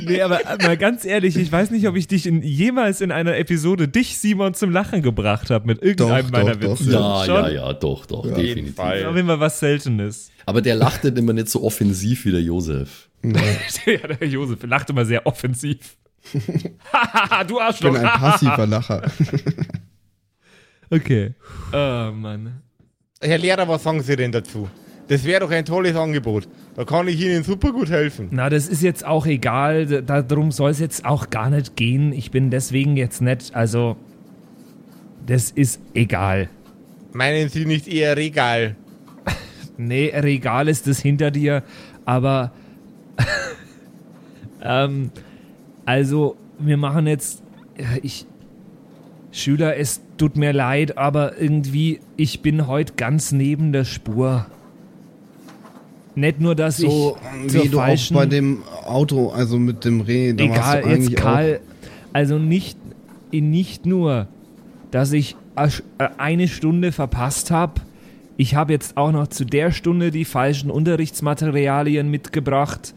Nee, 0.03 0.21
aber 0.21 0.39
mal 0.61 0.77
ganz 0.77 1.05
ehrlich, 1.05 1.37
ich 1.37 1.51
weiß 1.51 1.71
nicht, 1.71 1.87
ob 1.87 1.95
ich 1.95 2.07
dich 2.07 2.25
in, 2.25 2.41
jemals 2.41 3.01
in 3.01 3.11
einer 3.11 3.37
Episode, 3.37 3.87
dich, 3.87 4.17
Simon, 4.17 4.53
zum 4.53 4.71
Lachen 4.71 5.01
gebracht 5.01 5.49
habe 5.49 5.67
mit 5.67 5.81
irgendeinem 5.81 6.25
Doch, 6.25 6.31
meiner 6.31 6.55
doch, 6.55 6.69
doch. 6.71 6.79
Witze. 6.79 6.91
Ja, 6.91 7.23
Schon? 7.25 7.35
ja, 7.35 7.49
ja, 7.49 7.73
doch, 7.73 8.05
doch, 8.05 8.25
jeden 8.25 8.35
definitiv. 8.37 8.75
Fall. 8.75 9.05
Auf 9.05 9.15
jeden 9.15 9.27
Fall 9.27 9.39
was 9.39 9.59
Seltenes. 9.59 10.31
Aber 10.45 10.61
der 10.61 10.75
lacht 10.75 11.03
dann 11.05 11.15
immer 11.15 11.33
nicht 11.33 11.49
so 11.49 11.63
offensiv 11.63 12.25
wie 12.25 12.31
der 12.31 12.41
Josef. 12.41 13.09
ja, 13.23 14.07
der 14.07 14.27
Josef 14.27 14.59
lacht 14.63 14.89
immer 14.89 15.05
sehr 15.05 15.25
offensiv. 15.27 15.77
Hahaha, 16.93 17.43
du 17.43 17.55
Ich 17.57 17.61
Arschloch. 17.61 17.93
bin 17.93 18.01
ein 18.05 18.19
passiver 18.19 18.67
Lacher. 18.67 19.03
Okay. 20.91 21.33
Oh, 21.73 22.11
Mann. 22.13 22.61
Herr 23.21 23.37
Lehrer, 23.37 23.67
was 23.67 23.83
sagen 23.83 24.01
Sie 24.01 24.15
denn 24.15 24.31
dazu? 24.31 24.67
Das 25.07 25.23
wäre 25.25 25.41
doch 25.41 25.51
ein 25.51 25.65
tolles 25.65 25.95
Angebot. 25.95 26.47
Da 26.75 26.85
kann 26.85 27.07
ich 27.07 27.19
Ihnen 27.19 27.43
super 27.43 27.71
gut 27.71 27.89
helfen. 27.89 28.29
Na, 28.31 28.49
das 28.49 28.67
ist 28.67 28.81
jetzt 28.81 29.05
auch 29.05 29.25
egal. 29.25 29.85
Da- 30.03 30.21
Darum 30.21 30.51
soll 30.51 30.71
es 30.71 30.79
jetzt 30.79 31.03
auch 31.05 31.29
gar 31.29 31.49
nicht 31.49 31.75
gehen. 31.75 32.13
Ich 32.13 32.31
bin 32.31 32.49
deswegen 32.49 32.95
jetzt 32.97 33.21
nicht, 33.21 33.53
also. 33.55 33.97
Das 35.25 35.51
ist 35.51 35.81
egal. 35.93 36.49
Meinen 37.13 37.49
Sie 37.49 37.65
nicht 37.65 37.87
eher 37.87 38.15
Regal? 38.17 38.75
Nee, 39.77 40.11
Regal 40.15 40.67
ist 40.67 40.87
es 40.87 40.99
hinter 40.99 41.31
dir, 41.31 41.63
aber 42.05 42.51
ähm, 44.63 45.11
also 45.85 46.35
wir 46.59 46.77
machen 46.77 47.07
jetzt, 47.07 47.41
ich, 48.01 48.25
Schüler, 49.31 49.77
es 49.77 50.01
tut 50.21 50.37
mir 50.37 50.53
leid, 50.53 50.99
aber 50.99 51.41
irgendwie, 51.41 51.99
ich 52.15 52.43
bin 52.43 52.67
heute 52.67 52.93
ganz 52.93 53.31
neben 53.31 53.73
der 53.73 53.85
Spur. 53.85 54.45
Nicht 56.13 56.39
nur, 56.39 56.53
dass 56.53 56.77
So 56.77 57.17
ich 57.47 57.55
wie 57.55 57.69
zur 57.71 57.71
du 57.71 57.79
auch 57.79 58.13
bei 58.13 58.27
dem 58.27 58.61
Auto, 58.85 59.29
also 59.29 59.57
mit 59.57 59.83
dem 59.83 60.01
Reh, 60.01 60.33
da 60.33 60.43
egal 60.43 60.87
jetzt 60.87 61.15
Karl, 61.15 61.59
also 62.13 62.37
nicht 62.37 62.77
nicht 63.31 63.87
nur, 63.87 64.27
dass 64.91 65.11
ich 65.11 65.35
äh, 65.55 65.69
eine 66.19 66.47
Stunde 66.47 66.91
verpasst 66.91 67.49
habe. 67.49 67.81
Ich 68.37 68.53
habe 68.53 68.73
jetzt 68.73 68.97
auch 68.97 69.11
noch 69.11 69.27
zu 69.27 69.43
der 69.43 69.71
Stunde 69.71 70.11
die 70.11 70.25
falschen 70.25 70.69
Unterrichtsmaterialien 70.69 72.11
mitgebracht 72.11 72.93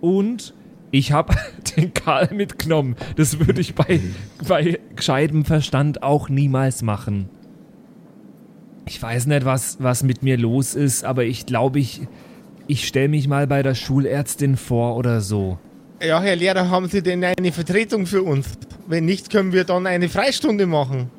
und 0.00 0.52
ich 0.96 1.12
habe 1.12 1.34
den 1.76 1.92
Karl 1.94 2.28
mitgenommen. 2.32 2.96
Das 3.16 3.38
würde 3.38 3.60
ich 3.60 3.74
bei, 3.74 4.00
bei 4.48 4.78
gescheitem 4.94 5.44
Verstand 5.44 6.02
auch 6.02 6.28
niemals 6.28 6.82
machen. 6.82 7.28
Ich 8.86 9.02
weiß 9.02 9.26
nicht, 9.26 9.44
was, 9.44 9.78
was 9.80 10.02
mit 10.02 10.22
mir 10.22 10.38
los 10.38 10.74
ist, 10.74 11.04
aber 11.04 11.24
ich 11.24 11.44
glaube, 11.46 11.80
ich, 11.80 12.02
ich 12.66 12.86
stelle 12.86 13.08
mich 13.08 13.26
mal 13.26 13.46
bei 13.46 13.62
der 13.62 13.74
Schulärztin 13.74 14.56
vor 14.56 14.96
oder 14.96 15.20
so. 15.20 15.58
Ja, 16.00 16.20
Herr 16.20 16.36
Lehrer, 16.36 16.70
haben 16.70 16.88
Sie 16.88 17.02
denn 17.02 17.24
eine 17.24 17.52
Vertretung 17.52 18.06
für 18.06 18.22
uns? 18.22 18.46
Wenn 18.86 19.06
nicht, 19.06 19.30
können 19.30 19.52
wir 19.52 19.64
dann 19.64 19.86
eine 19.86 20.08
Freistunde 20.08 20.66
machen. 20.66 21.10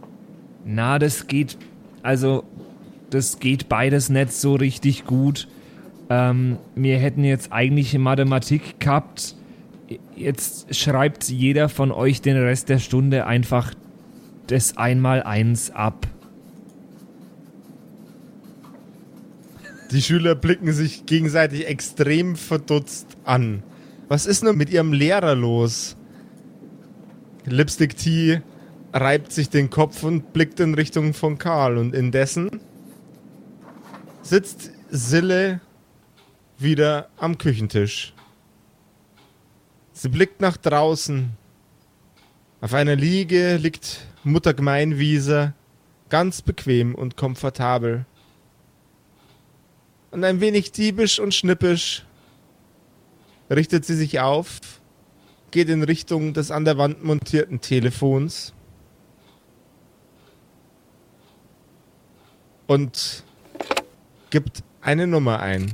Na, 0.65 0.97
das 0.99 1.28
geht, 1.28 1.57
also, 2.03 2.43
das 3.09 3.39
geht 3.39 3.67
beides 3.67 4.09
nicht 4.09 4.32
so 4.32 4.55
richtig 4.55 5.05
gut. 5.05 5.47
Ähm, 6.09 6.57
wir 6.75 6.97
hätten 6.99 7.23
jetzt 7.23 7.51
eigentlich 7.51 7.97
Mathematik 7.97 8.80
gehabt. 8.80 9.36
Jetzt 10.15 10.75
schreibt 10.75 11.29
jeder 11.29 11.69
von 11.69 11.91
euch 11.91 12.21
den 12.21 12.38
Rest 12.38 12.69
der 12.69 12.79
Stunde 12.79 13.25
einfach 13.25 13.73
das 14.47 14.77
Einmaleins 14.77 15.71
ab. 15.71 16.07
Die 19.91 20.01
Schüler 20.01 20.35
blicken 20.35 20.73
sich 20.73 21.05
gegenseitig 21.05 21.67
extrem 21.67 22.35
verdutzt 22.35 23.07
an. 23.23 23.63
Was 24.09 24.25
ist 24.25 24.43
nur 24.43 24.53
mit 24.53 24.69
ihrem 24.69 24.91
Lehrer 24.91 25.35
los? 25.35 25.95
Lipstick 27.45 27.95
T 27.95 28.41
reibt 28.91 29.31
sich 29.31 29.49
den 29.49 29.69
Kopf 29.69 30.03
und 30.03 30.33
blickt 30.33 30.59
in 30.59 30.73
Richtung 30.73 31.13
von 31.13 31.38
Karl 31.38 31.77
und 31.77 31.95
indessen 31.95 32.49
sitzt 34.21 34.71
Sille 34.89 35.61
wieder 36.57 37.07
am 37.17 37.38
Küchentisch. 37.38 38.13
Sie 39.97 40.09
blickt 40.09 40.41
nach 40.41 40.57
draußen. 40.57 41.31
Auf 42.61 42.75
einer 42.75 42.95
Liege 42.95 43.55
liegt 43.55 44.05
Mutter 44.23 44.53
Gemeinwiese, 44.53 45.55
ganz 46.09 46.43
bequem 46.43 46.93
und 46.93 47.17
komfortabel. 47.17 48.05
Und 50.11 50.23
ein 50.23 50.39
wenig 50.39 50.71
diebisch 50.71 51.19
und 51.19 51.33
schnippisch 51.33 52.05
richtet 53.49 53.85
sie 53.85 53.95
sich 53.95 54.19
auf, 54.19 54.59
geht 55.49 55.67
in 55.67 55.81
Richtung 55.81 56.35
des 56.35 56.51
an 56.51 56.63
der 56.63 56.77
Wand 56.77 57.03
montierten 57.03 57.59
Telefons 57.59 58.53
und 62.67 63.23
gibt 64.29 64.61
eine 64.79 65.07
Nummer 65.07 65.39
ein. 65.39 65.73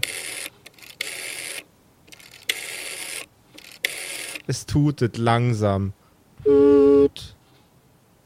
Es 4.46 4.66
tutet 4.66 5.18
langsam. 5.18 5.94
Tut, 6.44 7.36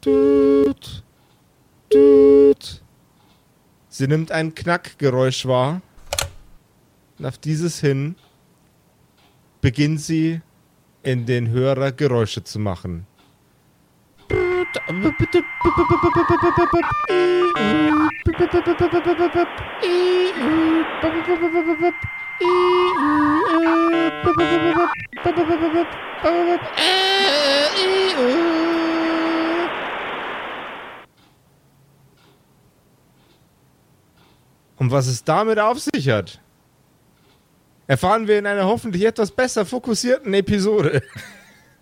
tut, 0.00 1.04
tut. 1.90 2.82
Sie 3.88 4.06
nimmt 4.08 4.32
ein 4.32 4.54
Knackgeräusch 4.54 5.46
wahr. 5.46 5.80
Und 7.18 7.26
auf 7.26 7.38
dieses 7.38 7.80
hin 7.80 8.16
beginnt 9.60 10.00
sie 10.00 10.40
in 11.02 11.26
den 11.26 11.48
Hörer 11.48 11.92
Geräusche 11.92 12.44
zu 12.44 12.58
machen. 12.58 13.06
Und 34.76 34.92
was 34.92 35.08
es 35.08 35.24
damit 35.24 35.58
auf 35.58 35.80
sich 35.80 36.08
hat, 36.08 36.40
erfahren 37.88 38.28
wir 38.28 38.38
in 38.38 38.46
einer 38.46 38.66
hoffentlich 38.66 39.04
etwas 39.04 39.32
besser 39.32 39.66
fokussierten 39.66 40.32
Episode 40.32 41.02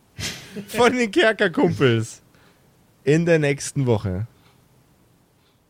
von 0.68 0.96
den 0.96 1.11
Kerkerkumpels 1.11 2.22
in 3.04 3.26
der 3.26 3.38
nächsten 3.38 3.84
Woche. 3.84 4.26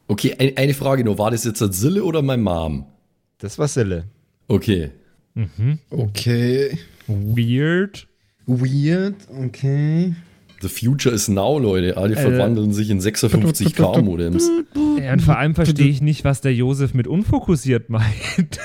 Okay, 0.07 0.37
ein, 0.39 0.57
eine 0.57 0.75
Frage 0.75 1.03
nur. 1.03 1.19
War 1.19 1.33
das 1.33 1.43
jetzt 1.43 1.59
Sille 1.59 2.05
oder 2.05 2.23
mein 2.23 2.41
Mom? 2.41 2.87
Das 3.39 3.59
war 3.59 3.67
Sille. 3.67 4.07
Okay. 4.49 4.91
Okay. 5.91 6.79
Weird. 7.07 8.07
Weird, 8.47 9.15
okay. 9.37 10.15
The 10.63 10.69
future 10.69 11.15
is 11.15 11.29
now, 11.29 11.59
Leute. 11.59 11.97
Alle 11.97 12.17
verwandeln 12.17 12.73
sich 12.73 12.89
in 12.91 13.01
56K-Modems. 13.01 14.49
Ja, 15.01 15.13
und 15.13 15.21
vor 15.21 15.37
allem 15.37 15.55
verstehe 15.55 15.89
ich 15.89 16.01
nicht, 16.01 16.25
was 16.25 16.41
der 16.41 16.55
Josef 16.55 16.95
mit 16.95 17.07
unfokussiert 17.07 17.91
meint. 17.91 18.59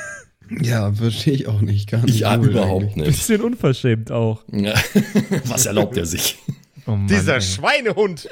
Ja, 0.61 0.91
verstehe 0.93 1.33
ich 1.33 1.47
auch 1.47 1.61
nicht. 1.61 1.89
Gar 1.89 2.03
nicht 2.05 2.15
Ich 2.15 2.21
ja, 2.21 2.39
wohl 2.39 2.49
überhaupt 2.49 2.83
eigentlich. 2.83 2.95
nicht. 2.97 3.07
Bisschen 3.07 3.41
unverschämt 3.41 4.11
auch. 4.11 4.43
Ja. 4.51 4.73
Was 5.45 5.65
erlaubt 5.65 5.95
er 5.97 6.05
sich? 6.05 6.37
Oh 6.85 6.91
Mann, 6.91 7.07
Dieser 7.07 7.35
ey. 7.35 7.41
Schweinehund. 7.41 8.27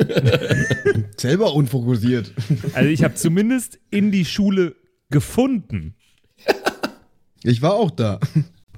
Selber 1.17 1.53
unfokussiert. 1.53 2.33
Also 2.73 2.89
ich 2.89 3.03
habe 3.03 3.15
zumindest 3.15 3.79
in 3.89 4.11
die 4.11 4.25
Schule 4.25 4.75
gefunden. 5.09 5.95
Ich 7.43 7.61
war 7.61 7.73
auch 7.73 7.91
da. 7.91 8.19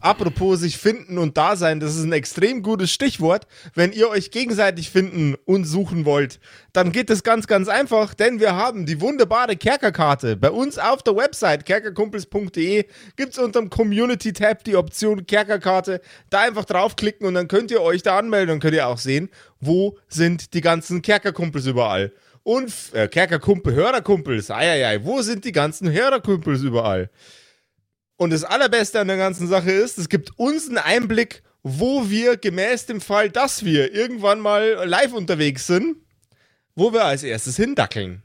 Apropos 0.01 0.59
sich 0.59 0.79
finden 0.79 1.19
und 1.19 1.37
da 1.37 1.55
sein, 1.55 1.79
das 1.79 1.95
ist 1.95 2.03
ein 2.03 2.11
extrem 2.11 2.63
gutes 2.63 2.91
Stichwort. 2.91 3.45
Wenn 3.75 3.91
ihr 3.91 4.09
euch 4.09 4.31
gegenseitig 4.31 4.89
finden 4.89 5.35
und 5.45 5.65
suchen 5.65 6.05
wollt, 6.05 6.39
dann 6.73 6.91
geht 6.91 7.11
es 7.11 7.21
ganz, 7.21 7.45
ganz 7.45 7.67
einfach, 7.67 8.15
denn 8.15 8.39
wir 8.39 8.55
haben 8.55 8.87
die 8.87 8.99
wunderbare 8.99 9.55
Kerkerkarte. 9.55 10.37
Bei 10.37 10.49
uns 10.49 10.79
auf 10.79 11.03
der 11.03 11.15
Website 11.15 11.65
kerkerkumpels.de 11.67 12.85
gibt 13.15 13.33
es 13.33 13.37
unter 13.37 13.59
dem 13.59 13.69
Community-Tab 13.69 14.63
die 14.63 14.75
Option 14.75 15.27
Kerkerkarte. 15.27 16.01
Da 16.31 16.41
einfach 16.41 16.65
draufklicken 16.65 17.27
und 17.27 17.35
dann 17.35 17.47
könnt 17.47 17.69
ihr 17.69 17.83
euch 17.83 18.01
da 18.01 18.17
anmelden 18.17 18.55
und 18.55 18.59
könnt 18.59 18.73
ihr 18.73 18.87
auch 18.87 18.97
sehen, 18.97 19.29
wo 19.59 19.99
sind 20.07 20.55
die 20.55 20.61
ganzen 20.61 21.03
Kerkerkumpels 21.03 21.67
überall. 21.67 22.11
Und 22.41 22.73
äh, 22.93 23.07
Kerkerkumpel, 23.07 23.75
Hörerkumpels, 23.75 24.49
eieiei, 24.49 25.05
wo 25.05 25.21
sind 25.21 25.45
die 25.45 25.51
ganzen 25.51 25.91
Hörerkumpels 25.91 26.63
überall? 26.63 27.11
Und 28.21 28.29
das 28.29 28.43
Allerbeste 28.43 28.99
an 28.99 29.07
der 29.07 29.17
ganzen 29.17 29.47
Sache 29.47 29.71
ist, 29.71 29.97
es 29.97 30.07
gibt 30.07 30.37
uns 30.37 30.67
einen 30.67 30.77
Einblick, 30.77 31.41
wo 31.63 32.07
wir 32.07 32.37
gemäß 32.37 32.85
dem 32.85 33.01
Fall, 33.01 33.31
dass 33.31 33.65
wir 33.65 33.95
irgendwann 33.95 34.39
mal 34.39 34.83
live 34.85 35.13
unterwegs 35.13 35.65
sind, 35.65 35.95
wo 36.75 36.93
wir 36.93 37.03
als 37.03 37.23
erstes 37.23 37.55
hindackeln. 37.55 38.21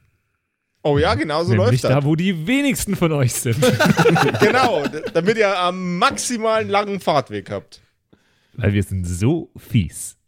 Oh 0.83 0.99
ja, 0.99 1.15
genau 1.15 1.45
so 1.45 1.53
Nämlich 1.53 1.71
läuft 1.71 1.85
das. 1.85 1.91
da, 1.93 2.05
wo 2.05 2.15
die 2.15 2.47
wenigsten 2.47 2.95
von 2.95 3.11
euch 3.13 3.33
sind. 3.33 3.57
genau, 4.41 4.85
damit 5.15 5.39
ihr 5.39 5.59
am 5.59 5.97
maximalen 5.97 6.69
langen 6.69 7.01
Fahrtweg 7.01 7.51
habt. 7.51 7.81
Weil 8.53 8.75
wir 8.75 8.83
sind 8.83 9.07
so 9.07 9.51
fies. 9.57 10.19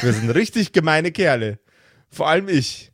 Wir 0.00 0.12
sind 0.12 0.30
richtig 0.30 0.70
gemeine 0.70 1.10
Kerle. 1.10 1.58
Vor 2.08 2.28
allem 2.28 2.48
ich. 2.48 2.92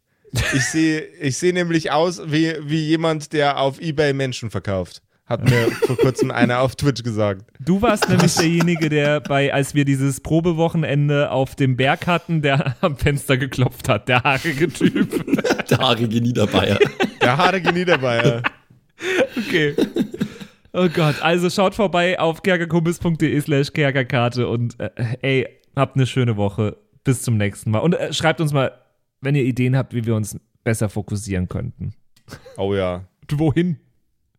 Ich 0.54 0.64
sehe 0.64 1.02
ich 1.20 1.36
seh 1.36 1.52
nämlich 1.52 1.92
aus 1.92 2.22
wie, 2.32 2.54
wie 2.62 2.80
jemand, 2.80 3.34
der 3.34 3.58
auf 3.58 3.78
Ebay 3.78 4.14
Menschen 4.14 4.50
verkauft. 4.50 5.02
Hat 5.26 5.48
mir 5.48 5.70
vor 5.86 5.96
kurzem 5.96 6.30
einer 6.30 6.60
auf 6.60 6.76
Twitch 6.76 7.02
gesagt. 7.02 7.46
Du 7.58 7.80
warst 7.80 8.08
nämlich 8.08 8.34
derjenige, 8.34 8.88
der 8.90 9.20
bei, 9.20 9.52
als 9.52 9.74
wir 9.74 9.84
dieses 9.84 10.20
Probewochenende 10.20 11.30
auf 11.30 11.54
dem 11.54 11.76
Berg 11.76 12.06
hatten, 12.06 12.42
der 12.42 12.76
am 12.82 12.96
Fenster 12.96 13.38
geklopft 13.38 13.88
hat, 13.88 14.08
der 14.08 14.22
haarige 14.22 14.68
Typ. 14.68 15.24
Der 15.70 15.78
haarige 15.78 16.20
Niederbayer. 16.20 16.78
Der 17.22 17.38
haarige 17.38 17.72
Niederbayer. 17.72 18.42
Okay. 19.34 19.74
Oh 20.74 20.88
Gott, 20.92 21.22
also 21.22 21.48
schaut 21.48 21.74
vorbei 21.74 22.18
auf 22.20 22.42
kerkerkumpels.de 22.42 23.40
slash 23.40 23.72
kerkerkarte 23.72 24.46
und 24.46 24.78
äh, 24.78 24.90
ey, 25.22 25.48
habt 25.74 25.96
eine 25.96 26.06
schöne 26.06 26.36
Woche. 26.36 26.76
Bis 27.02 27.22
zum 27.22 27.38
nächsten 27.38 27.70
Mal. 27.70 27.78
Und 27.78 27.94
äh, 27.94 28.12
schreibt 28.12 28.40
uns 28.42 28.52
mal, 28.52 28.72
wenn 29.22 29.34
ihr 29.34 29.44
Ideen 29.44 29.76
habt, 29.76 29.94
wie 29.94 30.04
wir 30.04 30.14
uns 30.14 30.38
besser 30.64 30.88
fokussieren 30.88 31.48
könnten. 31.48 31.94
Oh 32.56 32.74
ja. 32.74 33.04
Wohin? 33.30 33.78